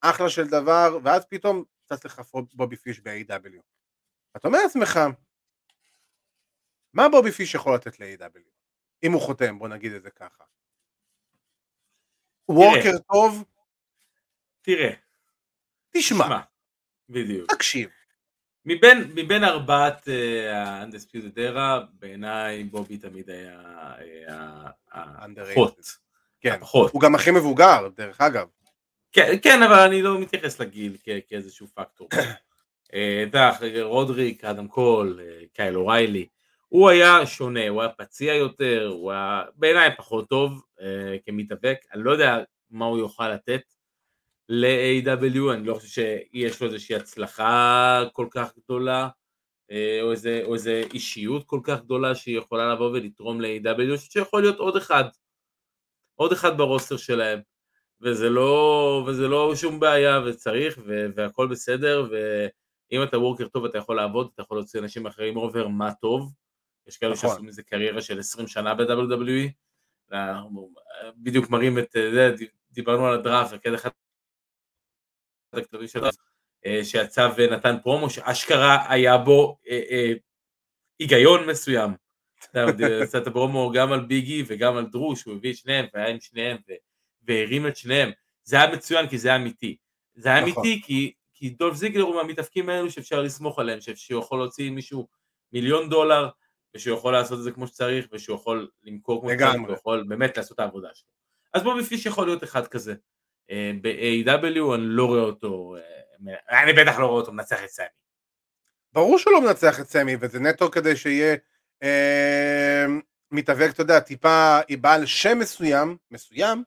[0.00, 2.20] אחלה של דבר, ואז פתאום צץ לך
[2.54, 3.60] בובי פיש ב-AEW.
[4.36, 5.00] אתה אומר לעצמך,
[6.94, 8.50] מה בובי פיש יכול לתת ל-AEW?
[9.02, 10.44] אם הוא חותם, בוא נגיד את זה ככה.
[12.54, 13.44] worker טוב,
[14.62, 14.90] תראה,
[15.90, 16.40] תשמע, שמע,
[17.08, 17.54] בדיוק.
[17.54, 17.88] תקשיב.
[18.64, 20.08] מבין, מבין ארבעת
[20.54, 21.58] ה-Undisputed Era,
[21.92, 23.60] בעיניי בובי תמיד היה
[24.28, 24.70] אה.
[24.92, 25.80] הפחות.
[26.40, 26.92] כן, הפחות.
[26.92, 28.46] הוא גם הכי מבוגר, דרך אגב.
[29.12, 32.08] כן, כן, אבל אני לא מתייחס לגיל כ- כאיזשהו פקטור.
[32.94, 36.26] אה, אתה יודע, רודריק, אדם קול, אה, קייל אוריילי,
[36.70, 42.02] הוא היה שונה, הוא היה פציע יותר, הוא היה בעיניי פחות טוב אה, כמתאבק, אני
[42.02, 42.38] לא יודע
[42.70, 43.62] מה הוא יוכל לתת
[44.48, 49.08] ל-AEW, אני לא חושב שיש לו איזושהי הצלחה כל כך גדולה,
[49.70, 53.96] אה, או איזה, או איזה אישיות כל כך גדולה שהיא יכולה לבוא ולתרום ל-AEW, אני
[53.96, 55.04] חושב שיכול להיות עוד אחד,
[56.14, 57.40] עוד אחד ב roster שלהם.
[58.00, 63.78] וזה לא, וזה לא שום בעיה וצריך ו- והכל בסדר ואם אתה worker טוב אתה
[63.78, 66.32] יכול לעבוד, אתה יכול להוציא אנשים אחרים over, מה טוב.
[66.90, 67.30] יש כאלה נכון.
[67.30, 69.50] שעשו מזה קריירה של 20 שנה ב-WWE.
[70.12, 70.70] אנחנו
[71.16, 72.34] בדיוק מראים את זה,
[72.70, 73.90] דיברנו על הדראפט, וכן אחד
[75.52, 76.18] הכתבים של הדראפט,
[76.66, 80.12] אה, שיצא ונתן פרומו שאשכרה היה בו אה, אה,
[80.98, 81.90] היגיון מסוים.
[83.02, 86.20] עשה את הפרומו גם על ביגי וגם על דרוש, הוא הביא את שניהם והיה עם
[86.20, 86.56] שניהם.
[87.22, 88.10] והרים את שניהם.
[88.44, 89.76] זה היה מצוין כי זה היה אמיתי.
[90.14, 90.66] זה היה נכון.
[90.66, 94.70] אמיתי כי, כי דולף זיגלר הוא מהמתאפקים האלו שאפשר לסמוך עליהם, ש- שהוא יכול להוציא
[94.70, 95.08] מישהו
[95.52, 96.28] מיליון דולר,
[96.74, 99.54] ושהוא יכול לעשות את זה כמו שצריך, ושהוא יכול למכור כמו שצריך.
[99.54, 101.10] והוא יכול באמת לעשות את העבודה שלו.
[101.54, 102.94] אז בובי פיש יכול להיות אחד כזה.
[103.50, 107.86] אה, ב-AW אני לא רואה אותו, אה, אני בטח לא רואה אותו מנצח את סמי.
[108.92, 111.36] ברור שהוא לא מנצח את סמי, וזה נטו כדי שיהיה
[111.82, 112.86] אה,
[113.30, 116.62] מתאבק, אתה יודע, טיפה בעל שם מסוים, מסוים,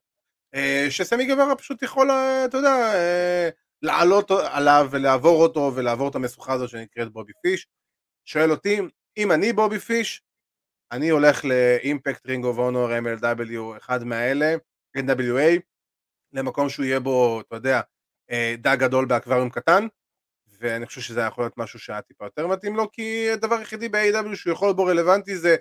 [0.55, 3.49] אה, שסמי גברה פשוט יכול, אה, אתה יודע, אה,
[3.81, 7.67] לעלות עליו ולעבור אותו ולעבור את המשוכה הזו שנקראת בובי פיש.
[8.25, 8.81] שואל אותי,
[9.17, 10.21] אם אני בובי פיש,
[10.91, 14.55] אני הולך ל Impact Ring of Honor MLW, אחד מהאלה,
[14.97, 15.59] NWA,
[16.33, 17.81] למקום שהוא יהיה בו, אתה יודע,
[18.31, 19.87] אה, דג גדול באקווריום קטן,
[20.59, 24.35] ואני חושב שזה יכול להיות משהו שהיה טיפה יותר מתאים לו, כי הדבר היחידי ב-AEW
[24.35, 25.55] שהוא יכול להיות בו רלוונטי זה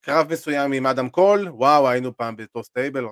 [0.00, 3.04] קרב מסוים עם אדם קול, וואו היינו פעם באותו stable,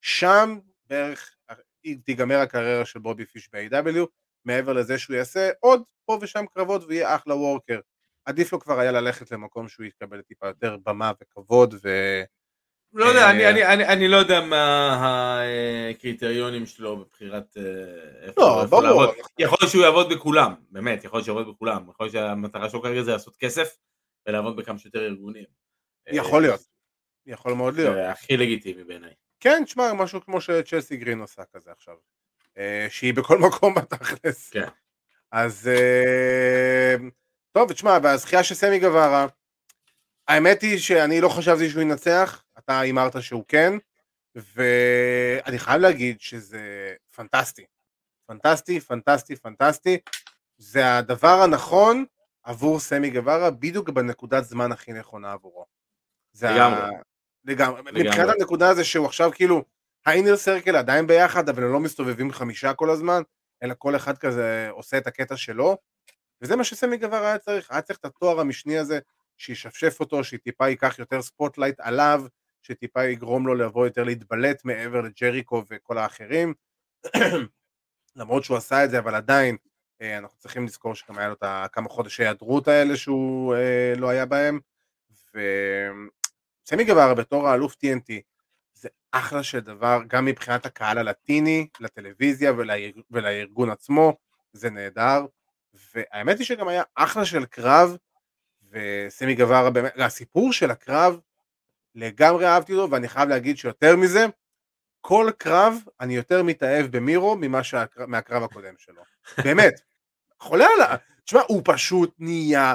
[0.00, 1.34] שם בערך
[2.04, 4.06] תיגמר הקריירה של בובי פיש ב-AEW,
[4.44, 7.80] מעבר לזה שהוא יעשה עוד פה ושם קרבות ויהיה אחלה וורקר.
[8.24, 11.88] עדיף לו כבר היה ללכת למקום שהוא יקבל טיפה יותר במה וכבוד ו...
[12.94, 15.42] לא יודע, אה, אני, אני, אני, אני לא יודע מה
[15.90, 18.82] הקריטריונים שלו בבחירת אה, איפה לא, איפה.
[18.82, 19.10] לעבוד.
[19.38, 21.82] יכול להיות שהוא יעבוד בכולם, באמת, יכול להיות שהוא יעבוד בכולם.
[21.90, 23.76] יכול להיות שהמטרה שלו כרגע זה לעשות כסף
[24.26, 25.44] ולעבוד בכמה שיותר ארגונים.
[26.12, 26.60] יכול אה, להיות.
[27.26, 27.94] יכול מאוד להיות.
[27.94, 29.14] זה הכי לגיטימי בעיניי.
[29.40, 31.94] כן, תשמע, משהו כמו שצ'לסי גרין עושה כזה עכשיו.
[32.88, 34.50] שהיא בכל מקום בתכלס.
[34.50, 34.68] כן.
[35.32, 35.70] אז
[37.52, 39.26] טוב, תשמע, והזכייה של סמי גווארה,
[40.28, 43.72] האמת היא שאני לא חשבתי שהוא ינצח, אתה הימרת שהוא כן,
[44.34, 47.64] ואני חייב להגיד שזה פנטסטי.
[48.26, 49.98] פנטסטי, פנטסטי, פנטסטי.
[50.58, 52.04] זה הדבר הנכון
[52.42, 55.66] עבור סמי גווארה, בדיוק בנקודת זמן הכי נכונה עבורו.
[56.32, 56.96] זה ה- לגמרי.
[57.44, 57.82] לגמרי.
[57.82, 59.64] מבחינת הנקודה זה שהוא עכשיו כאילו,
[60.06, 63.22] ה Inner Circle עדיין ביחד, אבל הם לא מסתובבים חמישה כל הזמן,
[63.62, 65.78] אלא כל אחד כזה עושה את הקטע שלו,
[66.42, 68.98] וזה מה שסמי גווארה היה צריך, היה צריך את התואר המשני הזה,
[69.36, 72.24] שישפשף אותו, שטיפה ייקח יותר spotlight עליו,
[72.62, 76.54] שטיפה יגרום לו לבוא יותר להתבלט מעבר לג'ריקו וכל האחרים.
[78.16, 79.56] למרות שהוא עשה את זה, אבל עדיין
[80.02, 84.08] אה, אנחנו צריכים לזכור שגם היה לו את הכמה חודשי היעדרות האלה שהוא אה, לא
[84.08, 84.60] היה בהם.
[85.34, 88.12] וסמי גווארה בתור האלוף TNT
[88.74, 93.00] זה אחלה של דבר, גם מבחינת הקהל הלטיני, לטלוויזיה ולארג...
[93.10, 94.16] ולארגון עצמו,
[94.52, 95.26] זה נהדר.
[95.94, 97.96] והאמת היא שגם היה אחלה של קרב,
[98.70, 101.20] וסמי גווארה באמת, הסיפור של הקרב,
[101.94, 104.26] לגמרי אהבתי אותו, ואני חייב להגיד שיותר מזה,
[105.00, 109.02] כל קרב אני יותר מתאהב במירו ממה שהקרב, מהקרב הקודם שלו.
[109.44, 109.80] באמת.
[110.40, 110.96] חולה עליו.
[111.24, 112.74] תשמע, הוא פשוט נהיה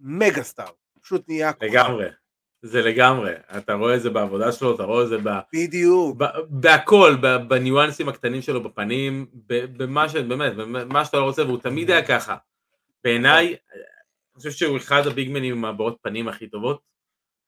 [0.00, 0.70] מגה סטאר.
[1.00, 1.52] פשוט נהיה...
[1.62, 2.10] לגמרי.
[2.66, 3.32] זה לגמרי.
[3.58, 5.28] אתה רואה את זה בעבודה שלו, אתה רואה את זה ב...
[5.52, 6.16] בדיוק.
[6.18, 10.16] ב- בהכל, ב- בניואנסים הקטנים שלו בפנים, ב- במה ש...
[10.16, 12.36] באמת, במה שאתה לא רוצה, והוא תמיד היה ככה.
[13.04, 13.56] בעיניי, אני
[14.34, 16.80] חושב שהוא אחד הביגמנים עם הבעות פנים הכי טובות.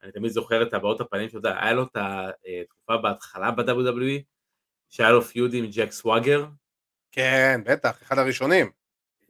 [0.02, 4.22] אני תמיד זוכר את הבעות הפנים שלו, היה לו את התקופה בהתחלה ב-WWE,
[4.88, 6.46] שהיה לו פיוד עם ג'ק סוואגר.
[7.12, 8.77] כן, בטח, אחד הראשונים.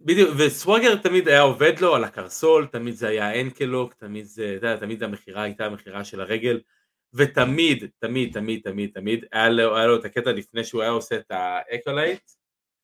[0.00, 4.54] בדיוק, וסוואגר תמיד היה עובד לו על הקרסול, תמיד זה היה ankle lock, תמיד זה,
[4.56, 6.60] אתה יודע, תמיד המכירה הייתה המכירה של הרגל,
[7.14, 11.16] ותמיד, תמיד, תמיד, תמיד, תמיד, היה לו, היה לו את הקטע לפני שהוא היה עושה
[11.16, 12.30] את ה Accolade,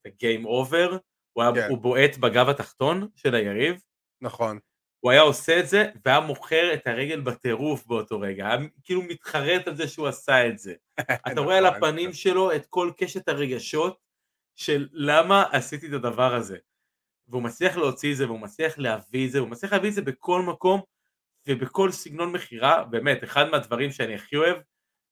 [0.00, 0.96] את ה Game Over,
[1.32, 1.66] הוא, היה, כן.
[1.70, 3.80] הוא בועט בגב התחתון של היריב,
[4.20, 4.58] נכון.
[5.00, 9.68] הוא היה עושה את זה, והיה מוכר את הרגל בטירוף באותו רגע, היה כאילו מתחרט
[9.68, 10.74] על זה שהוא עשה את זה.
[11.32, 13.98] אתה רואה על נכון, הפנים שלו את כל קשת הרגשות
[14.56, 16.56] של למה עשיתי את הדבר הזה.
[17.28, 20.02] והוא מצליח להוציא את זה, והוא מצליח להביא את זה, הוא מצליח להביא את זה
[20.02, 20.80] בכל מקום
[21.48, 24.56] ובכל סגנון מכירה, באמת, אחד מהדברים שאני הכי אוהב,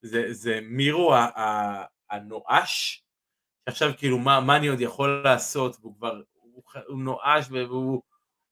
[0.03, 3.05] זה, זה מירו ה- ה- הנואש,
[3.69, 8.03] שעכשיו כאילו מה, מה אני עוד יכול לעשות, והוא כבר, הוא, הוא נואש והוא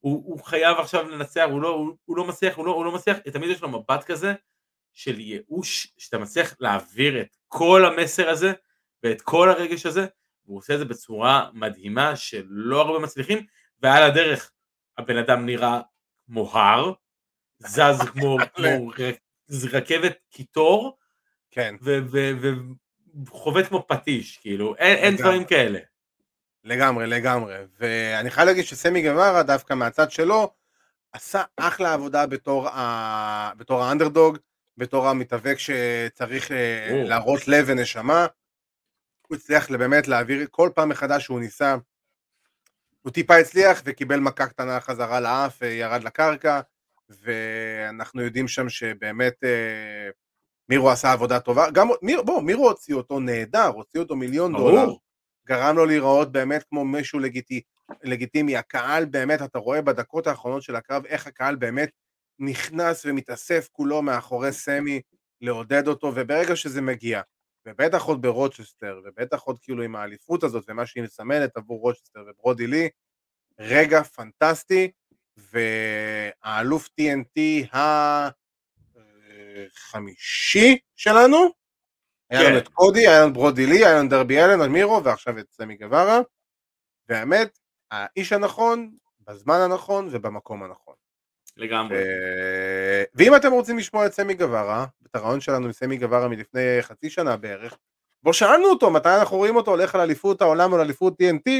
[0.00, 2.92] הוא, הוא חייב עכשיו לנצח, הוא לא, הוא, הוא לא מצליח, הוא לא, הוא לא
[2.92, 4.34] מצליח, תמיד יש לו מבט כזה
[4.92, 8.52] של ייאוש, שאתה מצליח להעביר את כל המסר הזה
[9.02, 10.06] ואת כל הרגש הזה,
[10.51, 13.46] והוא עושה את זה בצורה מדהימה שלא הרבה מצליחים,
[13.82, 14.51] ועל הדרך
[14.98, 15.80] הבן אדם נראה
[16.26, 16.92] כמו הר,
[17.59, 19.11] זז כמו, כמו ר-
[19.72, 20.98] רכבת קיטור,
[21.51, 21.74] כן,
[23.26, 25.16] וחובט כמו פטיש, כאילו, אין, אין.
[25.16, 25.78] דברים כאלה.
[26.64, 27.55] לגמרי, לגמרי.
[27.78, 30.53] ואני חייב להגיד שסמי גווארה, דווקא מהצד שלו,
[31.12, 33.53] עשה אחלה עבודה בתור, ה...
[33.57, 34.38] בתור האנדרדוג,
[34.76, 37.03] בתור המתאבק שצריך אה.
[37.07, 38.26] להראות לב ונשמה.
[39.31, 41.76] הוא הצליח באמת להעביר כל פעם מחדש שהוא ניסה.
[43.03, 46.61] הוא טיפה הצליח וקיבל מכה קטנה חזרה לאף, אה, ירד לקרקע,
[47.09, 50.11] ואנחנו יודעים שם שבאמת אה,
[50.68, 51.70] מירו עשה עבודה טובה.
[51.70, 54.85] גם, מיר, בוא, מירו הוציא אותו נהדר, הוציא אותו מיליון דולר.
[54.85, 55.01] ברור.
[55.47, 57.61] גרם לו להיראות באמת כמו מישהו לגיטי,
[58.03, 58.57] לגיטימי.
[58.57, 61.91] הקהל באמת, אתה רואה בדקות האחרונות של הקרב, איך הקהל באמת
[62.39, 65.01] נכנס ומתאסף כולו מאחורי סמי
[65.41, 67.20] לעודד אותו, וברגע שזה מגיע,
[67.66, 72.66] ובטח עוד ברוצ'סטר, ובטח עוד כאילו עם האליפות הזאת ומה שהיא מסמלת עבור רוצ'סטר וברודי
[72.66, 72.88] לי,
[73.58, 74.90] רגע פנטסטי,
[75.36, 77.40] והאלוף TNT
[79.72, 81.36] החמישי שלנו,
[82.30, 82.58] היה לנו כן.
[82.58, 85.46] את קודי, היה לנו את ברודי לי, היה לנו את דרבי אלן, ומירו, ועכשיו את
[85.52, 86.20] סמי גווארה,
[87.08, 87.58] והאמת,
[87.90, 90.94] האיש הנכון, בזמן הנכון ובמקום הנכון.
[91.57, 91.96] לגמרי.
[91.96, 96.78] ו- ואם אתם רוצים לשמוע את סמי גווארה, את הרעיון שלנו עם סמי גווארה מלפני
[96.80, 97.78] חצי שנה בערך,
[98.22, 101.51] בו שאלנו אותו מתי אנחנו רואים אותו הולך על אליפות העולם או על אליפות TNT,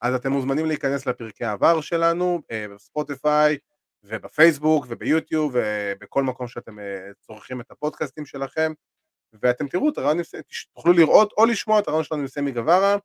[0.00, 3.58] אז אתם מוזמנים להיכנס לפרקי העבר שלנו, אה, בספוטיפיי
[4.02, 8.72] ובפייסבוק וביוטיוב ובכל מקום שאתם אה, צורכים את הפודקאסטים שלכם,
[9.32, 10.18] ואתם תראו את הרעיון,
[10.74, 12.96] תוכלו לראות או לשמוע את הריאיון שלנו עם סמי גווארה,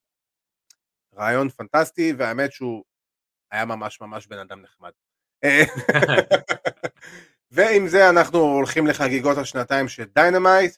[1.15, 2.83] ריאיון פנטסטי, והאמת שהוא
[3.51, 4.91] היה ממש ממש בן אדם נחמד.
[7.51, 10.75] ועם זה אנחנו הולכים לחגיגות השנתיים של דיינמייט.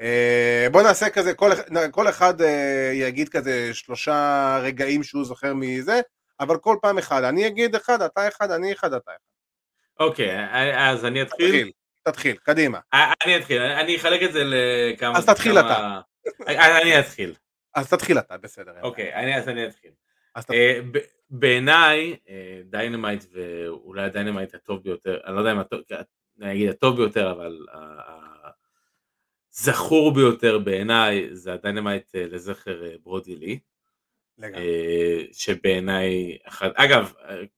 [0.00, 1.50] אה, בוא נעשה כזה, כל,
[1.90, 6.00] כל אחד אה, יגיד כזה שלושה רגעים שהוא זוכר מזה,
[6.40, 7.22] אבל כל פעם אחד.
[7.24, 9.18] אני אגיד אחד, אתה אחד, אני אחד, אתה אחד.
[10.00, 10.36] אוקיי,
[10.78, 11.46] אז אני אתחיל.
[11.46, 11.70] תתחיל,
[12.02, 12.78] תתחיל, קדימה.
[12.94, 15.18] אה, אני אתחיל, אני אחלק את זה לכמה...
[15.18, 16.00] אז תתחיל כמה-
[16.48, 17.34] אה, אני אתחיל,
[17.74, 18.72] אז תתחיל אתה, בסדר.
[18.82, 19.90] אוקיי, אז אני אתחיל.
[21.30, 22.16] בעיניי,
[22.64, 25.80] דיינמייט ואולי הדיינמייט הטוב ביותר, אני לא יודע אם הטוב,
[26.40, 27.58] אני אגיד הטוב ביותר, אבל
[29.58, 33.58] הזכור ביותר בעיניי זה הדיינמייט אה, לזכר אה, ברודי לי.
[34.38, 34.62] לגמרי.
[34.62, 37.12] אה, שבעיניי, אגב,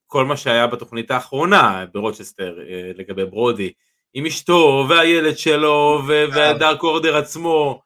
[0.07, 2.59] כל מה שהיה בתוכנית האחרונה ברוצ'סטר
[2.95, 3.73] לגבי ברודי,
[4.15, 7.83] עם אשתו והילד שלו והדארק אורדר עצמו,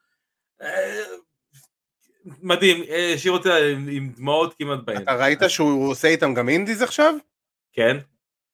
[2.43, 5.03] מדהים, אה, השאיר אותה עם עם דמעות כמעט בעין.
[5.03, 7.15] אתה ראית שהוא עושה איתם גם אינדיז עכשיו?
[7.73, 7.97] כן?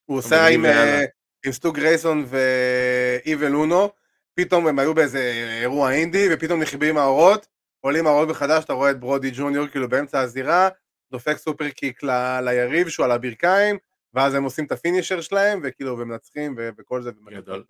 [0.04, 0.64] הוא עושה עם.
[0.64, 1.04] אה,
[1.46, 3.90] עם סטו גרייסון ואיבל אונו,
[4.34, 7.46] פתאום הם היו באיזה אירוע אינדי, ופתאום נכבים האורות,
[7.80, 10.68] עולים האורות מחדש, אתה רואה את ברודי ג'וניור כאילו באמצע הזירה,
[11.12, 13.76] דופק סופר קיק ל- ליריב שהוא על הברכיים,
[14.14, 17.10] ואז הם עושים את הפינישר שלהם, וכאילו, ומנצחים ו- וכל זה.
[17.30, 17.64] גדול.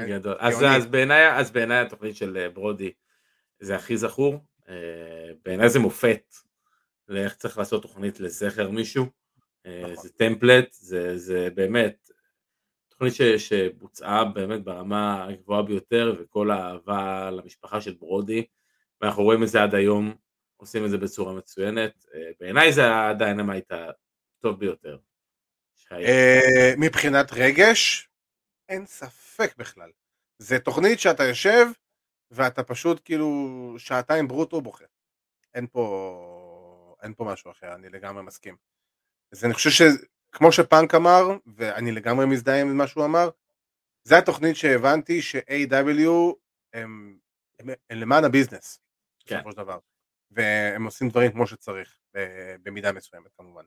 [0.00, 0.36] גדול.
[0.38, 0.64] אז.
[0.68, 2.92] אז, בעיניי, אז בעיניי התוכנית של אה, ברודי
[3.60, 4.38] זה הכי זכור, אה,
[5.42, 6.34] בעיניי זה מופת
[7.08, 9.06] לאיך צריך לעשות תוכנית לזכר מישהו,
[9.66, 10.02] אה, נכון.
[10.02, 12.10] זה טמפלט, זה, זה באמת
[12.88, 18.44] תוכנית ש, שבוצעה באמת ברמה הגבוהה ביותר וכל האהבה למשפחה של ברודי
[19.00, 20.14] ואנחנו רואים את זה עד היום,
[20.56, 24.98] עושים את זה בצורה מצוינת, אה, בעיניי זה הדיינמייט הטוב ביותר.
[25.92, 28.08] אה, מבחינת רגש,
[28.68, 29.90] אין ספק בכלל.
[30.38, 31.66] זה תוכנית שאתה יושב
[32.30, 34.84] ואתה פשוט כאילו שעתיים ברוטו בוכה.
[35.54, 38.56] אין פה, אין פה משהו אחר, אני לגמרי מסכים.
[39.32, 43.30] אז אני חושב שכמו שפאנק אמר, ואני לגמרי מזדהה עם מה שהוא אמר,
[44.04, 46.34] זה התוכנית שהבנתי ש-AEW
[46.72, 47.18] הם,
[47.58, 48.80] הם, הם למען הביזנס,
[49.26, 49.34] כן.
[49.36, 49.78] בסופו של דבר.
[50.30, 51.96] והם עושים דברים כמו שצריך,
[52.62, 53.64] במידה מסוימת כמובן.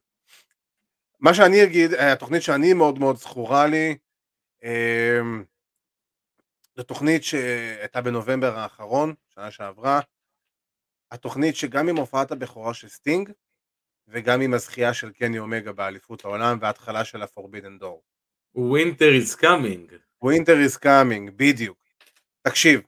[1.19, 3.97] מה שאני אגיד, התוכנית שאני מאוד מאוד זכורה לי,
[4.63, 5.43] אמ,
[6.77, 9.99] זו תוכנית שהייתה בנובמבר האחרון, שנה שעברה,
[11.11, 13.31] התוכנית שגם עם הופעת הבכורה של סטינג,
[14.07, 17.99] וגם עם הזכייה של קני אומגה באליפות העולם וההתחלה של ה-Forbidden Door.
[18.57, 19.91] Winter is coming.
[20.23, 21.77] Winter is coming, בדיוק.
[22.41, 22.81] תקשיב,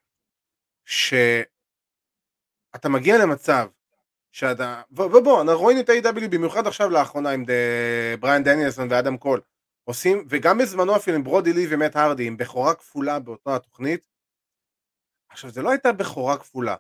[0.85, 1.49] שאתה
[2.89, 3.67] מגיע למצב
[4.31, 6.27] שאתה, ובוא, בוא, אנחנו רואים את A.E.W.
[6.31, 9.41] במיוחד עכשיו לאחרונה עם ד- בריאן דניאלסון ואדם קול,
[9.89, 14.07] עושים, וגם בזמנו אפילו עם ברודי לי ומט הרדי, עם בכורה כפולה באותה התוכנית.
[15.29, 16.75] עכשיו, זה לא הייתה בכורה כפולה,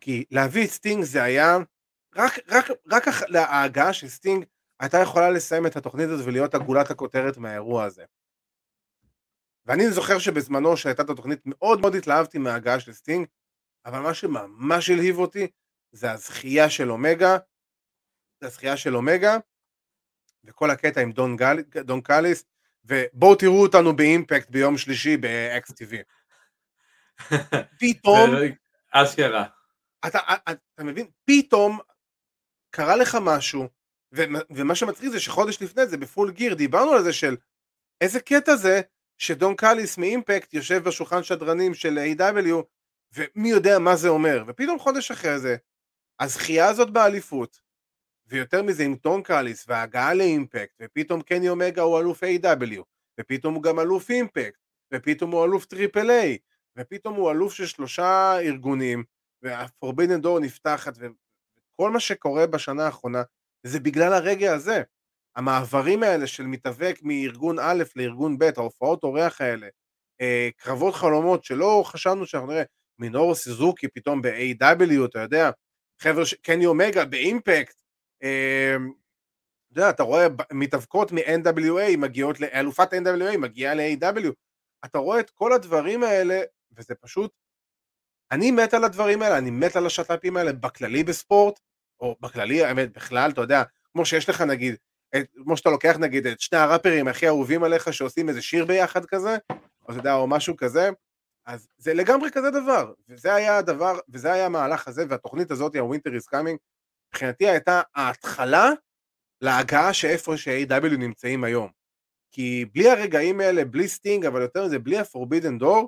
[0.00, 1.56] כי להביא את סטינג זה היה,
[2.16, 3.04] רק, רק, רק
[3.34, 4.44] ההגעה של סטינג
[4.80, 8.04] הייתה יכולה לסיים את התוכנית הזאת ולהיות הגולת הכותרת מהאירוע הזה.
[9.66, 13.26] ואני זוכר שבזמנו שהייתה את התוכנית מאוד מאוד התלהבתי מההגעה של סטינג,
[13.86, 15.46] אבל מה שממש הלהיב אותי
[15.92, 17.36] זה הזכייה של אומגה,
[18.40, 19.36] זה הזכייה של אומגה,
[20.44, 22.44] וכל הקטע עם דון, דון קאליס,
[22.84, 25.94] ובואו תראו אותנו באימפקט ביום שלישי ב-AXS TV.
[27.80, 28.30] פתאום,
[28.90, 29.44] אשכרה.
[30.06, 31.78] אתה, אתה, אתה מבין, פתאום
[32.70, 33.68] קרה לך משהו,
[34.12, 37.36] ומה- ומה שמצחיק זה שחודש לפני זה ב-Full Gear דיברנו על זה של
[38.00, 38.80] איזה קטע זה
[39.18, 42.54] שדון קאליס מאימפקט יושב בשולחן שדרנים של A.E.W.
[43.12, 45.56] ומי יודע מה זה אומר, ופתאום חודש אחרי זה,
[46.20, 47.60] הזכייה הזאת באליפות,
[48.26, 52.82] ויותר מזה עם דון קאליס וההגעה לאימפקט, ופתאום קני אומגה הוא אלוף A.E.W.
[53.20, 54.58] ופתאום הוא גם אלוף אימפקט,
[54.94, 56.38] ופתאום הוא אלוף טריפל איי,
[56.78, 59.04] ופתאום הוא אלוף של שלושה ארגונים,
[59.42, 63.22] וה-Forbidden Door נפתחת, וכל מה שקורה בשנה האחרונה,
[63.66, 64.82] זה בגלל הרגע הזה.
[65.36, 69.68] המעברים האלה של מתאבק מארגון א' לארגון ב', ההופעות אורח האלה,
[70.20, 72.62] אה, קרבות חלומות שלא חשבנו שאנחנו נראה,
[72.98, 75.50] מינורו סיזוקי פתאום ב-AW, אתה יודע,
[76.02, 77.76] חבר'ה, קני אומגה באימפקט,
[78.24, 84.32] אתה יודע, אתה רואה מתאבקות מ-NWA מגיעות, אלופת NWA מגיעה ל-AW,
[84.84, 86.40] אתה רואה את כל הדברים האלה,
[86.72, 87.32] וזה פשוט,
[88.30, 91.60] אני מת על הדברים האלה, אני מת על השת"פים האלה בכללי בספורט,
[92.00, 93.62] או בכללי, האמת, בכלל, אתה יודע,
[93.92, 94.76] כמו שיש לך נגיד,
[95.16, 99.04] את, כמו שאתה לוקח נגיד את שני הראפרים הכי אהובים עליך שעושים איזה שיר ביחד
[99.04, 100.90] כזה, או אתה יודע, או משהו כזה,
[101.46, 106.10] אז זה לגמרי כזה דבר, וזה היה הדבר, וזה היה המהלך הזה, והתוכנית הזאת, ה-Winter
[106.10, 106.56] is coming,
[107.14, 108.70] מבחינתי הייתה ההתחלה
[109.40, 111.70] להגעה שאיפה ש-AW נמצאים היום.
[112.30, 115.86] כי בלי הרגעים האלה, בלי סטינג, אבל יותר מזה, בלי ה-Forbidden Door,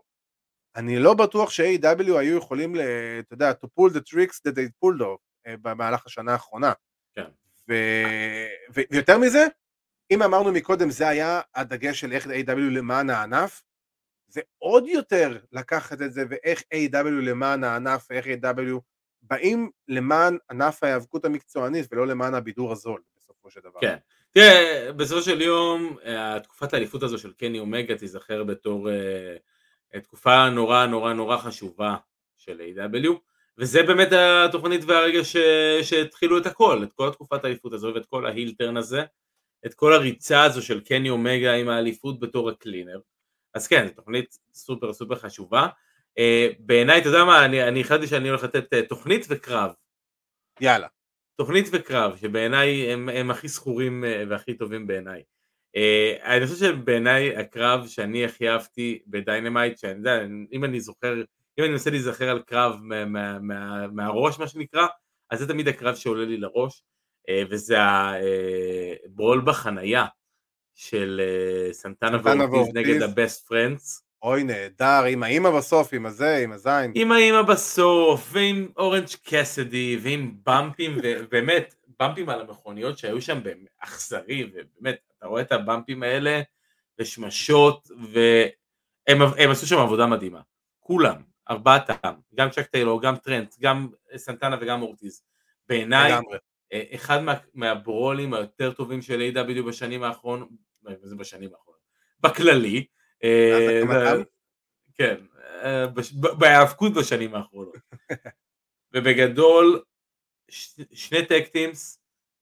[0.77, 5.01] אני לא בטוח ש-AEW היו יכולים, אתה יודע, to pull the tricks that they pulled
[5.01, 6.73] off אה, במהלך השנה האחרונה.
[7.15, 7.27] כן.
[7.69, 7.75] ו...
[8.75, 8.81] ו...
[8.91, 9.47] ויותר מזה,
[10.11, 12.71] אם אמרנו מקודם זה היה הדגש של איך A.E.W.
[12.71, 13.63] למען הענף,
[14.29, 17.09] זה עוד יותר לקחת את זה ואיך A.E.W.
[17.09, 18.81] למען הענף ואיך A.E.W.
[19.31, 23.81] באים למען ענף ההיאבקות המקצוענית ולא למען הבידור הזול בסופו של דבר.
[23.81, 23.97] כן.
[24.31, 30.51] תראה, בסופו של יום, אה, תקופת האליפות הזו של קני אומגה תיזכר בתור אה, תקופה
[30.51, 31.97] נורא נורא נורא חשובה
[32.37, 33.11] של A.W.
[33.59, 35.37] וזה באמת התוכנית והרגע ש...
[35.83, 39.05] שהתחילו את הכל, את כל התקופת האליפות הזו ואת כל ההילטרן הזה,
[39.67, 43.01] את כל הריצה הזו של קני אומגה עם האליפות בתור הקלינר.
[43.55, 45.69] אז כן, זו תוכנית סופר סופר חשובה.
[46.19, 49.71] אה, בעיניי, אתה יודע מה, אני, החלטתי שאני הולך לתת אה, תוכנית וקרב.
[50.61, 50.87] יאללה.
[51.37, 55.23] תוכנית וקרב, שבעיניי הם, הם הכי זכורים אה, והכי טובים בעיניי.
[55.77, 61.15] אה, אני חושב שבעיניי הקרב שאני הכי אהבתי בדיינמייט, שאני יודע, אם אני זוכר,
[61.59, 64.87] אם אני מנסה להיזכר על קרב מה, מה, מה, מהראש מה שנקרא,
[65.31, 66.83] אז זה תמיד הקרב שעולה לי לראש,
[67.31, 67.77] אה, וזה
[69.05, 70.07] ה brawl בחנייה
[70.75, 71.21] של
[71.71, 73.03] אה, סנטנה ואורטיז נגד.
[73.03, 74.06] הבסט פרנדס.
[74.27, 76.93] אוי נהדר, עם האימא בסוף, עם הזה, עם הזין.
[76.95, 83.39] עם האימא בסוף, ועם אורנג' קסדי, ועם במפים, ובאמת, במפים על המכוניות שהיו שם
[83.79, 86.41] אכזרי, ובאמת, אתה רואה את הבמפים האלה,
[86.99, 90.41] ושמשות, והם הם עשו שם עבודה מדהימה.
[90.81, 91.17] כולם,
[91.51, 95.23] ארבעתם, גם צ'ק טיילור, גם טרנט, גם סנטנה וגם אורטיז.
[95.69, 96.13] בעיניי.
[96.73, 100.49] אה, אחד מה, מהברולים היותר טובים של A.W בשנים האחרונות,
[100.83, 101.81] מה זה בשנים האחרונות?
[102.21, 102.87] בכללי.
[103.91, 104.13] אה?
[104.95, 105.17] כן,
[105.63, 105.87] אה,
[106.39, 107.77] בהיאבקות בשנים האחרונות.
[108.93, 109.83] ובגדול,
[110.93, 112.01] שני tag teams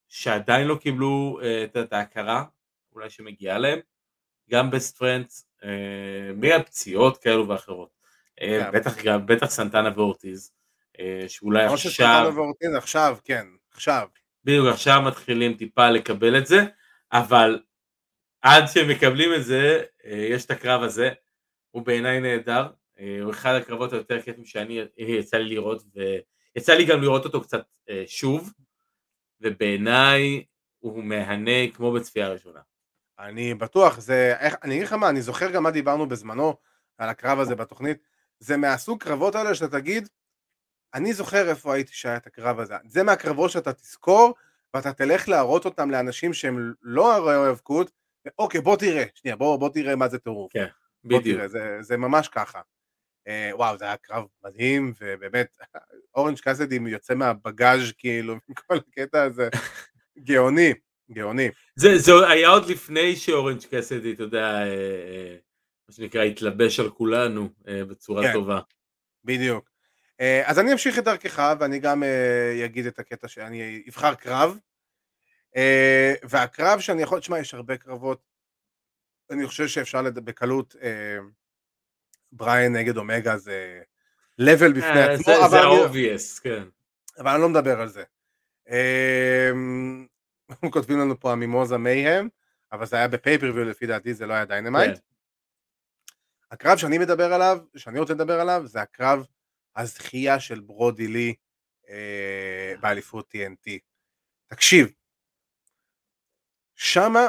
[0.08, 2.44] שעדיין לא קיבלו אה, את- ההכרה,
[2.92, 3.78] אולי שמגיעה להם,
[4.50, 5.48] גם בסט פרנדס,
[6.40, 7.88] בגלל פציעות כאלו ואחרות.
[8.36, 8.70] כן.
[8.72, 10.52] בטח גם, בטח סנטנה ואורטיז,
[11.28, 14.08] שאולי עכשיו, שסנטנו ואורטיז עכשיו, כן, עכשיו.
[14.44, 16.64] בדיוק עכשיו מתחילים טיפה לקבל את זה,
[17.12, 17.60] אבל
[18.44, 21.10] עד שהם מקבלים את זה, אה, יש את הקרב הזה,
[21.70, 22.68] הוא בעיניי נהדר,
[22.98, 27.24] אה, הוא אחד הקרבות היותר כיפים שאני אה, יצא לי לראות, ויצא לי גם לראות
[27.24, 27.66] אותו קצת
[28.06, 28.52] שוב,
[29.40, 30.44] ובעיניי
[30.78, 32.60] הוא מהנה כמו בצפייה ראשונה.
[33.18, 36.54] אני בטוח, זה, איך, אני אגיד לך מה, אני זוכר גם מה דיברנו בזמנו
[36.98, 37.98] על הקרב הזה בתוכנית,
[38.38, 40.08] זה מהסוג קרבות האלה שאתה תגיד,
[40.94, 44.34] אני זוכר איפה הייתי שהיה את הקרב הזה, זה מהקרבות שאתה תזכור,
[44.74, 48.03] ואתה תלך להראות אותם לאנשים שהם לא הרי האבקות,
[48.38, 50.66] אוקיי בוא תראה, שנייה בוא, בוא תראה מה זה טירוף, כן,
[51.04, 51.36] בוא בדיוק.
[51.36, 52.60] תראה, זה, זה ממש ככה.
[53.28, 55.56] אה, וואו זה היה קרב מדהים, ובאמת,
[56.16, 59.48] אורנג' קאסדי יוצא מהבגאז' כאילו, מכל הקטע הזה,
[60.18, 60.72] גאוני,
[61.10, 61.48] גאוני.
[61.76, 65.36] זה, זה היה עוד לפני שאורנג' קסדי, אתה יודע, אה, אה,
[65.88, 68.32] מה שנקרא, התלבש על כולנו אה, בצורה כן.
[68.32, 68.60] טובה.
[69.24, 69.70] בדיוק.
[70.20, 74.58] אה, אז אני אמשיך את דרכך ואני גם אה, אגיד את הקטע שאני אבחר קרב.
[75.56, 78.22] אה, והקרב שאני יכול, תשמע יש הרבה קרבות,
[79.30, 80.18] אני חושב שאפשר לד...
[80.18, 81.16] בקלות אה,
[82.32, 83.82] בריאן נגד אומגה זה
[84.40, 86.64] level בפני אה, עצמו, זה- obvious, כן.
[87.18, 88.04] אבל אני לא מדבר על זה.
[88.70, 89.50] אה,
[90.72, 92.28] כותבים לנו פה ה Mimosa Mayhem,
[92.72, 94.94] אבל זה היה ב pay-per-view לפי דעתי, זה לא היה דיינמייט.
[94.94, 95.00] כן.
[96.50, 99.26] הקרב שאני מדבר עליו, שאני רוצה לדבר עליו, זה הקרב
[99.76, 101.34] הזכייה של ברודי לי
[101.88, 103.70] אה, באליפות TNT.
[104.46, 104.92] תקשיב,
[106.84, 107.28] שמה,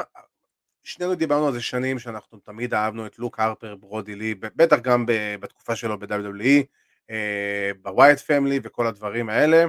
[0.84, 5.04] שנינו דיברנו על זה שנים שאנחנו תמיד אהבנו את לוק הרפר, ברודי לי, בטח גם
[5.40, 6.64] בתקופה שלו ב-WWE,
[7.10, 9.64] אה, בווייט פמילי וכל הדברים האלה,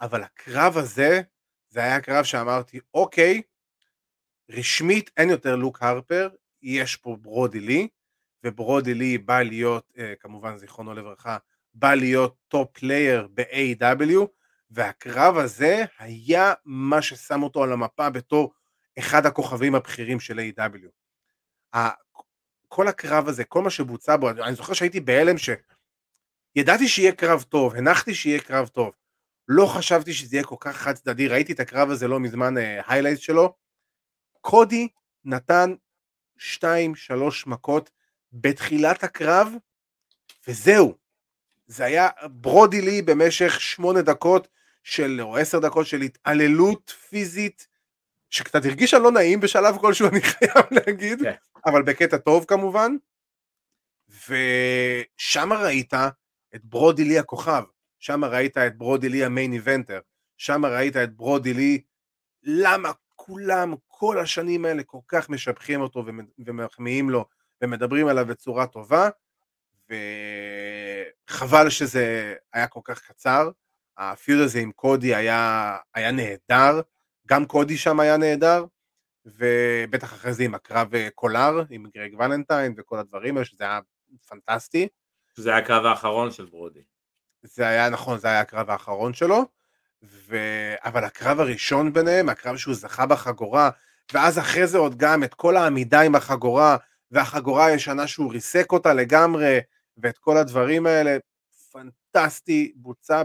[0.00, 1.20] אבל הקרב הזה,
[1.68, 3.42] זה היה קרב שאמרתי, אוקיי,
[4.50, 6.28] רשמית אין יותר לוק הרפר,
[6.62, 7.88] יש פה ברודי לי,
[8.44, 11.36] וברודי לי בא להיות, אה, כמובן זיכרונו לברכה,
[11.74, 14.26] בא להיות top player ב-AEW,
[14.74, 18.52] והקרב הזה היה מה ששם אותו על המפה בתור
[18.98, 20.88] אחד הכוכבים הבכירים של AEW
[22.68, 27.74] כל הקרב הזה, כל מה שבוצע בו, אני זוכר שהייתי בהלם שידעתי שיהיה קרב טוב,
[27.74, 28.92] הנחתי שיהיה קרב טוב,
[29.48, 32.54] לא חשבתי שזה יהיה כל כך חד צדדי, ראיתי את הקרב הזה לא מזמן,
[32.86, 33.54] היילייט שלו,
[34.40, 34.88] קודי
[35.24, 35.74] נתן
[36.38, 37.90] שתיים, שלוש מכות
[38.32, 39.52] בתחילת הקרב,
[40.48, 40.94] וזהו.
[41.66, 44.48] זה היה ברודי לי במשך שמונה דקות
[44.82, 47.68] של, או עשר דקות של התעללות פיזית,
[48.30, 51.34] שקצת הרגישה לא נעים בשלב כלשהו, אני חייב להגיד, כן.
[51.66, 52.96] אבל בקטע טוב כמובן.
[54.28, 55.94] ושם ראית
[56.54, 57.62] את ברודי לי הכוכב,
[57.98, 60.00] שם ראית את ברודי לי המיין איבנטר,
[60.36, 61.82] שם ראית את ברודי לי,
[62.42, 66.04] למה כולם כל השנים האלה כל כך משבחים אותו
[66.38, 67.24] ומחמיאים לו
[67.62, 69.08] ומדברים עליו בצורה טובה,
[69.88, 73.50] וחבל שזה היה כל כך קצר.
[73.98, 76.80] הפיוד הזה עם קודי היה, היה נהדר,
[77.26, 78.64] גם קודי שם היה נהדר,
[79.26, 83.80] ובטח אחרי זה עם הקרב אה, קולר, עם גרג ולנטיין וכל הדברים האלה, שזה היה
[84.28, 84.88] פנטסטי.
[85.36, 86.82] זה היה הקרב האחרון של ברודי.
[87.42, 89.44] זה היה נכון, זה היה הקרב האחרון שלו,
[90.02, 90.36] ו...
[90.84, 93.70] אבל הקרב הראשון ביניהם, הקרב שהוא זכה בחגורה,
[94.12, 96.76] ואז אחרי זה עוד גם את כל העמידה עם החגורה,
[97.10, 99.58] והחגורה הישנה שהוא ריסק אותה לגמרי,
[99.96, 101.16] ואת כל הדברים האלה,
[101.72, 103.22] פנטסטי, בוצע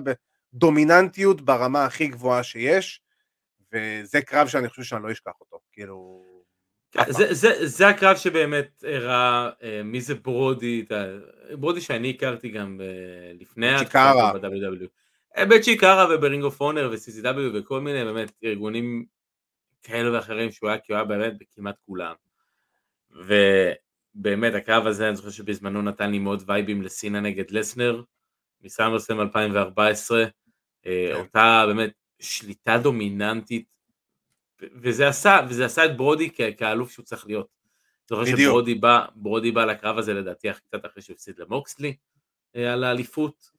[0.58, 3.02] בדומיננטיות ברמה הכי גבוהה שיש,
[3.74, 6.24] וזה קרב שאני חושב שאני לא אשכח אותו, כאילו...
[7.10, 10.86] זה, זה, זה הקרב שבאמת הראה אה, מי זה ברודי,
[11.52, 13.76] ברודי שאני הכרתי גם אה, לפני.
[13.76, 14.88] התקופה ב-WWE.
[15.38, 19.06] אה, ב-Chikara וב-Ring of Honor ו-CZW וכל מיני באמת ארגונים
[19.84, 22.14] כאלה ואחרים שהוא היה, כי הוא היה באמת בכמעט כולם.
[23.12, 28.02] ובאמת הקרב הזה אני זוכר שבזמנו נתן לי מאוד וייבים לסינה נגד לסנר
[28.62, 30.26] מ-SummerSlam 2014.
[30.88, 31.20] אה, כן.
[31.20, 33.66] אותה באמת שליטה דומיננטית
[34.82, 37.58] וזה עשה, וזה עשה את ברודי כאלוף שהוא צריך להיות.
[38.10, 38.26] זוכר.
[38.26, 41.96] שברודי בא, ברודי בא לקרב הזה לדעתי קצת אחרי שהוא הפסיד למוקסלי
[42.56, 43.52] אה, על האליפות.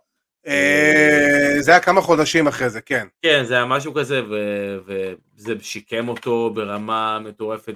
[0.46, 3.06] אה, זה היה כמה חודשים אחרי זה, כן.
[3.22, 4.22] כן, זה היה משהו כזה,
[4.86, 7.74] וזה שיקם אותו ברמה מטורפת.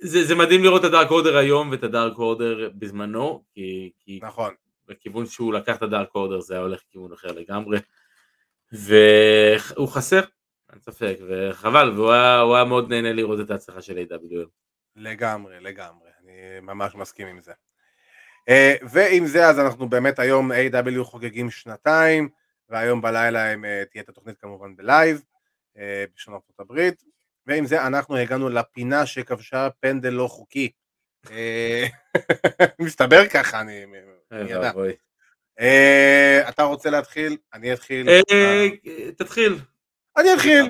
[0.00, 4.54] זה, זה מדהים לראות את הדארק אורדר היום ואת הדארק אורדר בזמנו, כי, כי נכון.
[4.88, 7.78] בכיוון שהוא לקח את הדארק אורדר זה היה הולך לכיוון אחר לגמרי.
[8.72, 10.20] והוא חסר,
[10.72, 14.48] אין ספק, וחבל, והוא היה, היה מאוד נהנה לראות את ההצלחה של A.W.
[14.96, 17.52] לגמרי, לגמרי, אני ממש מסכים עם זה.
[18.48, 21.04] אה, ועם זה אז אנחנו באמת היום A.W.
[21.04, 22.28] חוגגים שנתיים,
[22.68, 25.24] והיום בלילה הם, אה, תהיה את התוכנית כמובן בלייב,
[25.78, 27.04] אה, בשעון ארצות הברית,
[27.46, 30.70] ועם זה אנחנו הגענו לפינה שכבשה פנדל לא חוקי.
[32.80, 33.84] מסתבר ככה, אני.
[36.48, 37.36] אתה רוצה להתחיל?
[37.54, 38.06] אני אתחיל.
[39.16, 39.58] תתחיל.
[40.16, 40.68] אני אתחיל,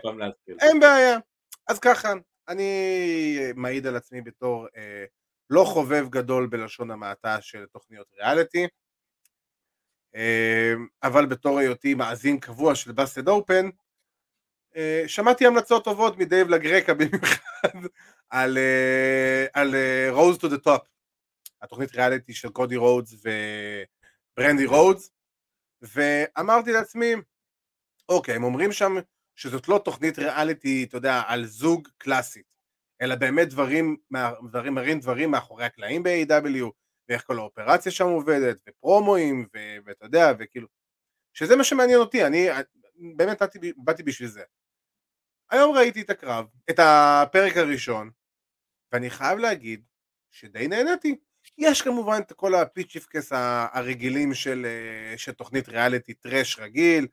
[0.61, 1.18] אין בעיה.
[1.68, 2.12] אז ככה,
[2.49, 5.05] אני מעיד על עצמי בתור אה,
[5.51, 8.66] לא חובב גדול בלשון המעטה של תוכניות ריאליטי,
[10.16, 10.72] אה,
[11.03, 13.68] אבל בתור היותי מאזין קבוע של באסד אופן,
[14.76, 17.39] אה, שמעתי המלצות טובות מדייב לגרקה במיוחד
[18.30, 20.84] על, אה, על אה, Rose to the Top,
[21.62, 23.14] התוכנית ריאליטי של קודי רודס
[24.39, 25.11] וברנדי רודס,
[25.82, 27.14] ואמרתי לעצמי,
[28.09, 28.95] אוקיי, הם אומרים שם
[29.36, 32.47] שזאת לא תוכנית ריאליטי, אתה יודע, על זוג קלאסית,
[33.03, 33.97] אלא באמת דברים,
[34.49, 36.70] דברים מראים דברים מאחורי הקלעים ב-AEW,
[37.09, 39.47] ואיך כל האופרציה שם עובדת, ופרומואים,
[39.84, 40.68] ואתה יודע, וכאילו,
[41.34, 42.49] שזה מה שמעניין אותי, אני
[43.16, 44.43] באמת באתי, באתי בשביל זה.
[45.51, 48.11] היום ראיתי את הקרב, את הפרק הראשון,
[48.93, 49.84] ואני חייב להגיד
[50.30, 51.16] שדי נהניתי.
[51.59, 57.07] יש כמובן את כל הפיצ'יפקס הרגילים של, אה, של תוכנית ריאליטי טרש רגיל,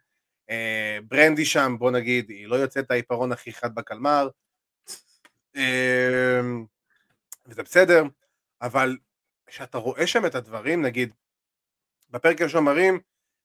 [0.50, 4.30] אה, ברנדי שם, בוא נגיד, היא לא יוצאת העיפרון הכי חד בקלמר,
[5.56, 6.41] אה,
[7.46, 8.04] וזה בסדר,
[8.62, 8.98] אבל
[9.46, 11.14] כשאתה רואה שם את הדברים, נגיד,
[12.10, 13.00] בפרק הראשון מראים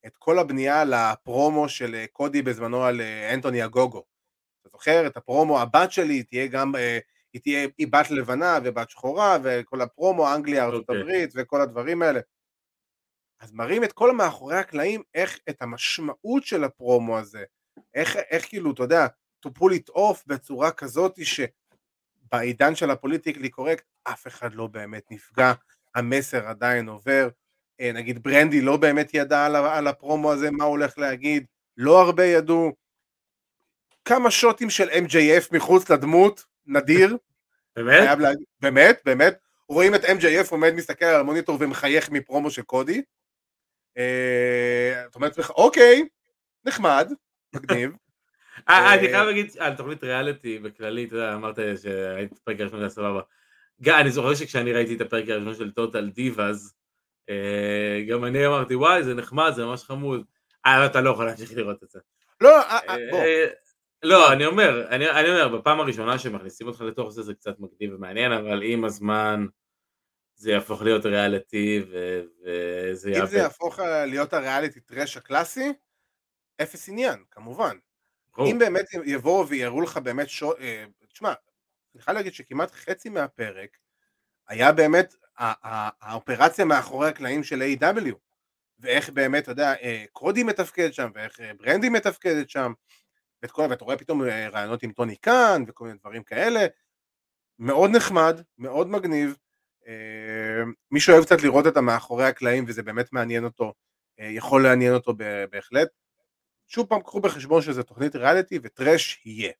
[0.06, 3.00] את כל הבנייה לפרומו של קודי בזמנו על
[3.34, 4.04] אנטוני אגוגו.
[4.60, 5.06] אתה זוכר?
[5.06, 6.74] את הפרומו, הבת שלי תהיה גם,
[7.32, 10.92] היא תהיה, היא בת לבנה ובת שחורה, וכל הפרומו, אנגליה, ארצות okay.
[10.92, 11.00] אוקיי.
[11.00, 12.20] הברית, וכל הדברים האלה.
[13.40, 17.44] אז מראים את כל מאחורי הקלעים, איך את המשמעות של הפרומו הזה,
[17.94, 19.06] איך, איך כאילו, אתה יודע,
[19.46, 25.52] to pull it off בצורה כזאת שבעידן של הפוליטיקלי קורקט אף אחד לא באמת נפגע,
[25.94, 27.28] המסר עדיין עובר,
[27.80, 32.02] אה, נגיד ברנדי לא באמת ידע על, על הפרומו הזה מה הוא הולך להגיד, לא
[32.02, 32.72] הרבה ידעו,
[34.04, 37.16] כמה שוטים של MJF מחוץ לדמות, נדיר,
[37.76, 38.18] באמת?
[38.18, 39.38] להגיד, באמת, באמת,
[39.68, 43.02] רואים את MJF עומד מסתכל על המוניטור ומחייך מפרומו של קודי,
[43.98, 46.08] אה, אתה אומר לעצמך, אוקיי,
[46.64, 47.12] נחמד,
[47.54, 47.90] מגניב.
[48.68, 52.80] אה, אה, אני חייב להגיד על תוכנית ריאליטי בכללי, אתה יודע, אמרת שהיית בפרק הראשון,
[52.80, 53.20] זה סבבה.
[53.86, 56.74] אני זוכר שכשאני ראיתי את הפרק הראשון של טוטל דיבאז,
[58.08, 60.24] גם אני אמרתי, וואי, זה נחמד, זה ממש חמוד.
[60.66, 61.98] אה, אתה לא יכול להמשיך לראות את זה.
[62.40, 62.60] לא,
[63.10, 63.22] בוא.
[64.02, 68.32] לא, אני אומר, אני אומר, בפעם הראשונה שמכניסים אותך לתוך זה, זה קצת מגניב ומעניין,
[68.32, 69.46] אבל עם הזמן...
[70.40, 73.20] זה יהפוך להיות ריאליטי וזה יאבד.
[73.20, 75.72] אם זה יהפוך להיות הריאליטי טרש הקלאסי,
[76.62, 77.76] אפס עניין, כמובן.
[78.38, 80.56] אם באמת יבואו ויראו לך באמת שו...
[80.56, 81.32] אה, תשמע,
[81.94, 83.76] אני חייב להגיד שכמעט חצי מהפרק
[84.48, 88.14] היה באמת האופרציה מאחורי הקלעים של A.W.
[88.78, 92.72] ואיך באמת, אתה יודע, אה, קודי מתפקד שם, ואיך אה, ברנדי מתפקדת שם,
[93.42, 96.66] ואת כל, ואתה רואה פתאום רעיונות עם טוני קאן, וכל מיני דברים כאלה.
[97.58, 99.36] מאוד נחמד, מאוד מגניב,
[99.88, 103.74] אה, מי שאוהב קצת לראות את המאחורי הקלעים וזה באמת מעניין אותו,
[104.20, 105.14] אה, יכול לעניין אותו
[105.50, 105.88] בהחלט.
[106.68, 109.52] שוב פעם, קחו בחשבון שזה תוכנית ריאליטי וטרש יהיה.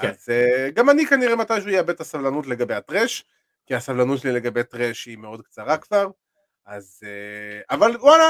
[0.00, 0.08] כן.
[0.08, 3.24] אז אה, גם אני כנראה מתישהו אאבד את הסבלנות לגבי הטרש,
[3.66, 6.06] כי הסבלנות שלי לגבי טרש היא מאוד קצרה כבר,
[6.66, 7.02] אז...
[7.70, 8.24] אבל וואלה,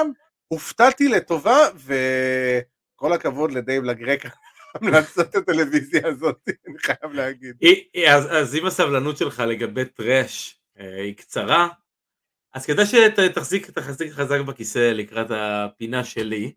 [0.48, 4.28] הופתעתי לטובה, וכל הכבוד לדייב לגרקה.
[4.74, 7.56] המלצת הטלוויזיה הזאת, אני חייב להגיד.
[8.08, 11.68] אז, אז אם הסבלנות שלך לגבי טרש אה, היא קצרה,
[12.54, 16.52] אז כדאי שתחזיק תחזיק חזק בכיסא לקראת הפינה שלי.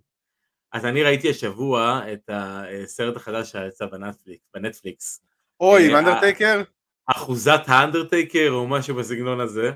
[0.71, 4.43] אז אני ראיתי השבוע את הסרט החדש שיצא בנטפליקס.
[4.53, 5.21] בנטפליקס.
[5.59, 6.61] אוי, עם אה, אנדרטייקר?
[7.07, 9.71] אחוזת האנדרטייקר או משהו בסגנון הזה.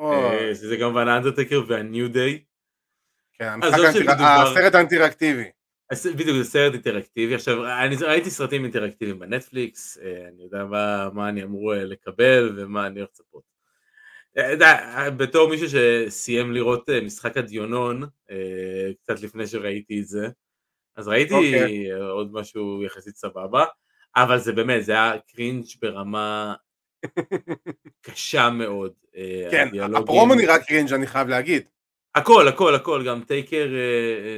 [0.00, 2.44] אה, שזה כמובן האנדרטייקר והניו דיי.
[3.32, 5.50] כן, הסרט האינטראקטיבי.
[5.92, 7.34] בדיוק, זה סרט אינטראקטיבי.
[7.34, 13.00] עכשיו, אני ראיתי סרטים אינטראקטיביים בנטפליקס, אני יודע מה, מה אני אמור לקבל ומה אני
[13.00, 13.56] הולך לצפות.
[14.38, 20.28] אה, בתור מישהו שסיים לראות אה, משחק הדיונון אה, קצת לפני שראיתי את זה,
[20.96, 21.36] אז ראיתי okay.
[21.36, 21.92] אוקיי.
[21.92, 23.64] עוד משהו יחסית סבבה,
[24.16, 26.54] אבל זה באמת, זה היה קרינג' ברמה
[28.06, 28.92] קשה מאוד.
[29.50, 31.64] כן, הפרומו נראה קרינג' אני חייב להגיד.
[32.16, 33.68] הכל, הכל, הכל, גם טייקר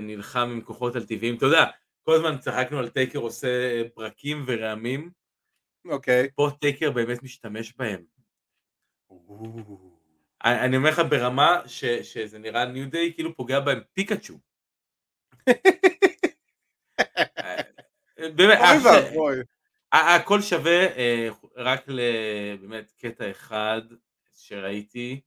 [0.03, 1.65] נלחם עם כוחות על טבעיים, אתה יודע,
[2.03, 5.11] כל הזמן צחקנו על טייקר עושה ברקים ורעמים.
[5.85, 6.25] אוקיי.
[6.25, 6.31] Okay.
[6.35, 8.05] פה טייקר באמת משתמש בהם.
[10.45, 14.39] אני אומר לך ברמה ש, שזה נראה ניו דיי כאילו פוגע בהם פיקאצ'ו.
[18.37, 19.37] באמת, אוי ואבוי.
[19.93, 23.81] הכל שווה אה, רק לבאמת קטע אחד
[24.37, 25.21] שראיתי,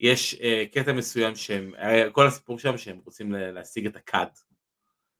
[0.00, 4.26] יש אה, קטע מסוים שהם, אה, כל הסיפור שם שהם רוצים לה- להשיג את הכד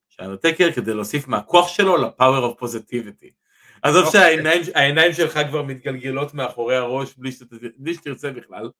[0.08, 3.30] של אנדרטקר כדי להוסיף מהכוח שלו ל-power of positivity.
[3.82, 4.20] עזוב אוקיי.
[4.20, 7.46] שהעיניים העיניים שלך כבר מתגלגלות מאחורי הראש בלי שת-
[7.76, 8.70] בלי שתרצה בכלל.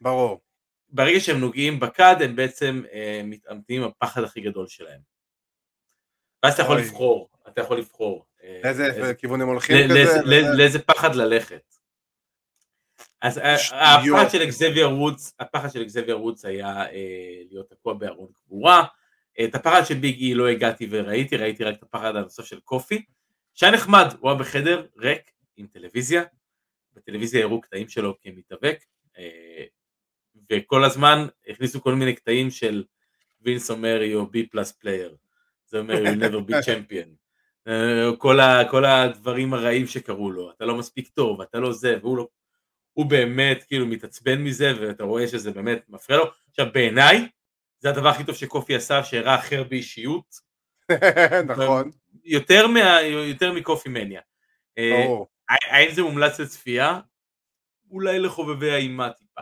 [0.00, 0.40] ברור.
[0.88, 5.00] ברגע שהם נוגעים בכד הם בעצם אה, מתעמתים עם הפחד הכי גדול שלהם.
[6.42, 6.78] ואז אתה יכול.
[6.78, 8.26] לבחור, אתה יכול לבחור.
[8.64, 10.20] לאיזה כיוון הם הולכים כזה?
[10.56, 11.62] לאיזה פחד ללכת.
[13.22, 14.20] אז ה- שטויות.
[14.20, 18.84] הפחד של אקזבייר וודס, הפחד של אקזבייר וודס היה אה, להיות תקוע בארון קבורה.
[19.44, 23.04] את הפחד של ביג אי לא הגעתי וראיתי, ראיתי רק את הפחד הנוסף של קופי.
[23.54, 26.22] שהיה נחמד, הוא היה בחדר ריק עם טלוויזיה,
[26.94, 28.78] בטלוויזיה הראו קטעים שלו כמתאבק,
[29.18, 29.64] אה,
[30.50, 32.84] וכל הזמן הכניסו כל מיני קטעים של
[33.40, 35.16] וינס אומר you B plus player,
[35.66, 37.08] זה אומר you never be champion,
[37.68, 41.96] אה, כל, ה, כל הדברים הרעים שקרו לו, אתה לא מספיק טוב, אתה לא זה,
[42.00, 42.28] והוא לא,
[42.92, 46.24] הוא באמת כאילו מתעצבן מזה, ואתה רואה שזה באמת מפריע לו.
[46.50, 47.28] עכשיו בעיניי,
[47.80, 50.24] זה הדבר הכי טוב שקופי עשה, שהראה אחר באישיות,
[51.46, 51.90] נכון,
[52.24, 54.20] יותר, מה, יותר מקופי מניה.
[54.78, 55.28] אה, ברור.
[55.70, 57.00] האם זה מומלץ לצפייה?
[57.90, 59.40] אולי לחובבי האימה טיפה.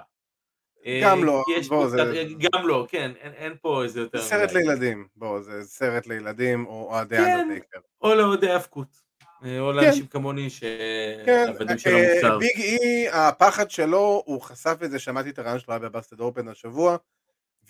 [0.87, 4.23] אה, גם לא, בוא, זה- קצת- גם לא, כן, אין, אין פה איזה יותר...
[4.23, 4.59] סרט מדי.
[4.59, 7.23] לילדים, בוא, זה סרט לילדים או אוהדי כן.
[7.41, 7.79] אנדרטייקר.
[8.03, 9.10] או לאוהדי האבקות.
[9.45, 10.49] אה, או לאנשים כמוני
[11.27, 12.39] כן, שהבדים של אה, המוצר.
[12.39, 16.49] ביג אי, הפחד שלו, הוא חשף את זה, שמעתי את הרעיון שלו היה בבאסטד אופן
[16.49, 16.97] השבוע,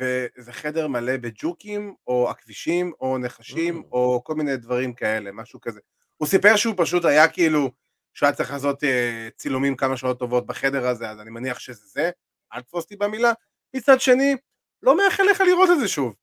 [0.00, 3.92] וזה חדר מלא בג'וקים, או עכבישים, או נחשים, Mm.
[3.92, 5.80] או כל מיני דברים כאלה, משהו כזה.
[6.16, 7.70] הוא סיפר שהוא פשוט היה כאילו,
[8.14, 11.86] שהוא היה צריך לעשות אה, צילומים כמה שעות טובות בחדר הזה, אז אני מניח שזה
[11.86, 12.10] זה,
[12.54, 13.32] אל תתפוס אותי במילה.
[13.76, 14.36] מצד שני,
[14.82, 16.14] לא מאחל לך לראות את זה שוב.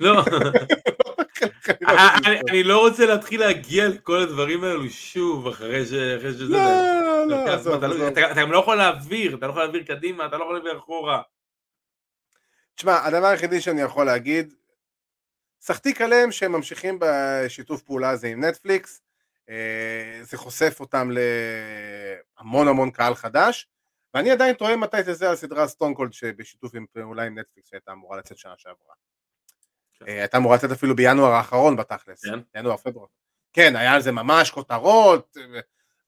[0.00, 0.22] לא,
[1.80, 6.18] לא אה, את זה אני- לא רוצה להתחיל להגיע לכל הדברים האלו שוב, אחרי שזה...
[6.38, 6.58] לא,
[7.02, 8.02] לא, לוקח עזוב, לא- עזוב.
[8.02, 11.22] אתה גם לא יכול להעביר, אתה לא יכול להעביר קדימה, אתה לא יכול להעביר אחורה.
[12.74, 14.54] תשמע, הדבר היחידי שאני יכול להגיד,
[15.60, 19.02] סחטיק עליהם שהם ממשיכים בשיתוף פעולה הזה עם נטפליקס,
[19.48, 21.10] אה, זה חושף אותם
[22.40, 23.68] להמון המון קהל חדש,
[24.14, 28.38] ואני עדיין תוהה מתי תצא הסדרה סטונקולד שבשיתוף עם פעולה עם נטפליקס שהייתה אמורה לצאת
[28.38, 28.94] שנה שעברה.
[30.06, 32.38] אה, הייתה אמורה לצאת אפילו בינואר האחרון בתכלס, כן?
[32.56, 33.06] ינואר פברואר.
[33.52, 35.36] כן, היה על זה ממש כותרות,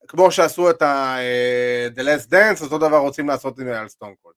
[0.07, 4.35] כמו שעשו את ה- אה, The Last Dance, אותו דבר רוצים לעשות עם- על סטונקולד.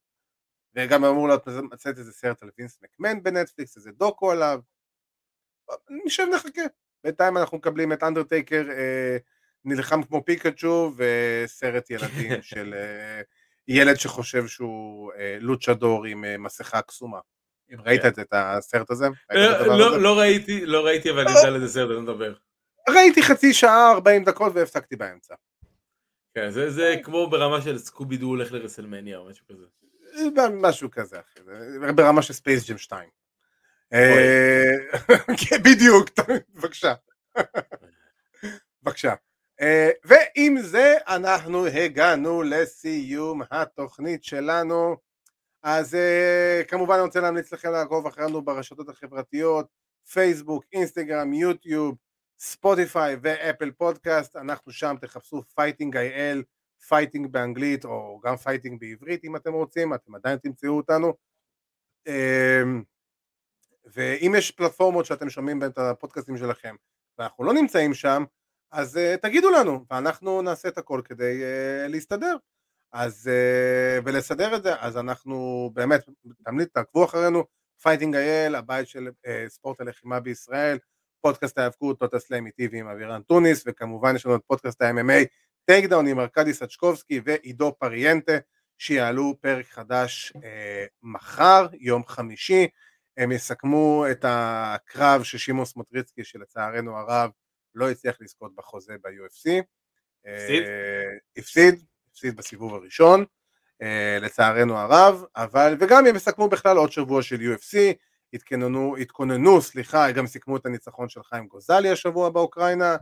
[0.75, 1.27] וגם אמור
[1.71, 4.59] לצאת איזה סרט על וינס מקמן בנטפליקס, איזה דוקו עליו.
[6.05, 6.61] נשב נחכה.
[7.03, 9.17] בינתיים אנחנו מקבלים את אנדרטייקר אה,
[9.65, 12.01] נלחם כמו פיקאצ'ו וסרט ילדים
[12.41, 13.21] של אה,
[13.67, 17.19] ילד שחושב שהוא אה, לוצ'דור עם אה, מסכה קסומה.
[17.73, 19.05] אם ראית את, את הסרט הזה?
[19.31, 19.55] אה, לא-
[19.89, 19.97] הזה?
[19.97, 22.33] לא ראיתי, לא ראיתי, אבל אני יודע על איזה סרט אתה מדבר.
[22.89, 25.35] ראיתי חצי שעה, 40 דקות והפסקתי באמצע.
[26.35, 29.65] כן, זה- זה כמו ברמה של Scooby-Doo הולך ל-WrestleMania או משהו כזה.
[30.61, 31.39] משהו כזה, אחי,
[31.95, 33.09] ברמה של Space Jam 2.
[33.93, 34.63] אה,
[35.49, 36.09] כן, בדיוק,
[36.55, 36.93] בבקשה.
[38.83, 39.13] בבקשה.
[39.61, 44.97] אה, ועם זה אנחנו הגענו לסיום התוכנית שלנו.
[45.67, 49.67] אז אה, כמובן אני רוצה להמליץ לכם לעקוב אחרינו ברשתות החברתיות,
[50.13, 51.95] פייסבוק, אינסטגרם, יוטיוב,
[52.39, 56.43] ספוטיפיי ואפל פודקאסט, אנחנו שם תחפשו Fighting IL,
[56.87, 61.13] Fighting באנגלית או גם פייטינג בעברית אם אתם רוצים, אתם עדיין תמצאו אותנו.
[62.07, 62.83] אמ,
[63.85, 66.75] ואם יש פלטפורמות שאתם שומעים בהן את הפודקאסטים שלכם
[67.17, 68.23] ואנחנו לא נמצאים שם,
[68.71, 72.35] אז uh, תגידו לנו, ואנחנו נעשה את הכל כדי uh, להסתדר.
[72.97, 76.01] אז, uh, ולסדר את זה, אז אנחנו באמת,
[76.45, 77.43] תמליץ, תעקבו אחרינו,
[77.81, 80.77] Fighting IL, הבית של uh, ספורט הלחימה בישראל,
[81.21, 85.25] פודקאסט ההיאבקות, Total Slam TV עם אבירן טוניס, וכמובן יש לנו את פודקאסט ה-MMA,
[85.65, 88.37] Take Down עם ארכדי סצ'קובסקי ועידו פריאנטה,
[88.77, 92.67] שיעלו פרק חדש אה, מחר, יום חמישי,
[93.17, 97.31] הם יסכמו את הקרב של שמעון סמוטריצקי שלצערנו הרב
[97.75, 99.63] לא הצליח לזכות בחוזה ב-UFC.
[100.25, 100.63] הפסיד?
[100.63, 101.03] אה,
[101.37, 101.83] הפסיד,
[102.15, 103.25] הפסיד בסיבוב הראשון,
[103.81, 107.77] אה, לצערנו הרב, אבל, וגם הם יסכמו בכלל עוד שבוע של UFC,
[108.33, 112.95] התכוננו, התכוננו, סליחה, גם סיכמו את הניצחון של חיים גוזלי השבוע באוקראינה,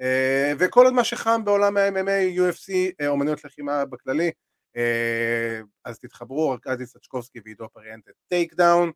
[0.00, 4.30] אה, וכל עוד מה שחם בעולם ה-MMA, UFC, אה, אומנויות לחימה בכללי,
[4.76, 8.90] אה, אז תתחברו, ארכדי סצ'קובסקי ועידו פריאנטה Take Down.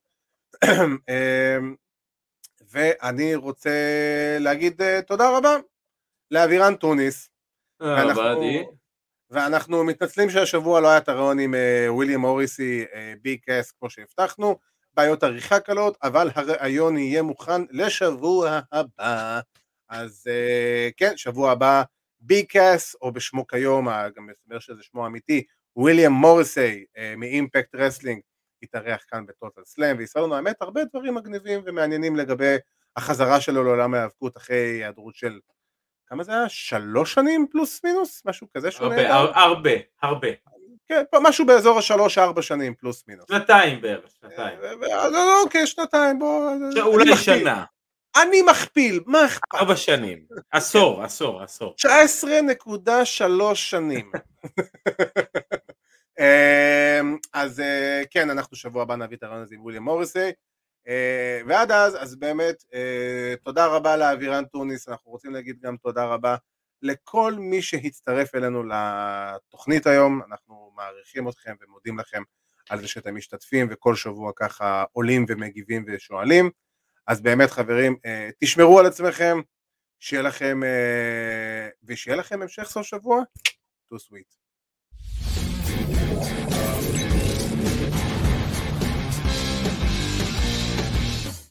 [2.71, 3.71] ואני רוצה
[4.41, 5.57] להגיד תודה רבה
[6.31, 7.31] לאבירן טוניס,
[7.83, 8.65] אה, ואנחנו- באדי.
[9.31, 12.85] ואנחנו מתנצלים שהשבוע לא היה את הריאיון עם אה, וויליאם מוריסי
[13.23, 14.57] ביג קאס כמו שהבטחנו,
[14.95, 19.41] בעיות עריכה קלות, אבל הריאיון יהיה מוכן לשבוע הבא.
[19.89, 21.83] אז אה, כן, שבוע הבא
[22.21, 25.45] ביג קאס, או בשמו כיום, גם מסתבר שזה שמו האמיתי,
[25.77, 28.21] וויליאם מוריסי אה, מ-Impact Wrestling,
[28.63, 32.57] יתארח כאן ב-Total Slam, ויספר לנו האמת הרבה דברים מגניבים ומעניינים לגבי
[32.97, 35.41] החזרה שלו לעולם ההיאבקות אחרי היעדרות של,
[36.11, 36.49] כמה זה היה?
[36.49, 38.23] שלוש שנים פלוס מינוס?
[38.25, 39.15] משהו כזה שהוא הרבה?
[39.15, 39.71] הר- הרבה,
[40.03, 40.29] הרבה.
[40.89, 43.25] כן, משהו באזור השלוש-ארבע שנים פלוס מינוס.
[43.29, 44.59] שנתיים בערך, שנתיים.
[44.63, 44.71] אה,
[45.03, 46.53] אה, לא, אוקיי, שנתיים, בוא...
[46.53, 47.17] אני אולי.
[47.17, 47.65] שנה,
[48.23, 49.55] אני מכפיל, מה אכפת?
[49.55, 50.25] ארבע שנים.
[50.51, 51.75] עשור, עשור, עשור.
[53.49, 54.11] 19.3 שנים.
[56.21, 60.29] אמ, אז אה, כן, אנחנו שבוע הבא נביא את הרעיון הזה עם וויליאם מוריסי.
[60.89, 66.05] אה, ועד אז, אז באמת, אה, תודה רבה לאבירן טוניס, אנחנו רוצים להגיד גם תודה
[66.05, 66.37] רבה
[66.83, 72.23] לכל מי שהצטרף אלינו לתוכנית היום, אנחנו מעריכים אתכם ומודים לכם
[72.71, 76.51] על זה שאתם משתתפים וכל שבוע ככה עולים ומגיבים ושואלים.
[77.07, 79.41] אז באמת חברים, אה, תשמרו על עצמכם,
[80.01, 80.61] שיהיה לכם,
[81.83, 83.23] ושיהיה לכם המשך סוף שבוע,
[83.93, 84.41] too sweet.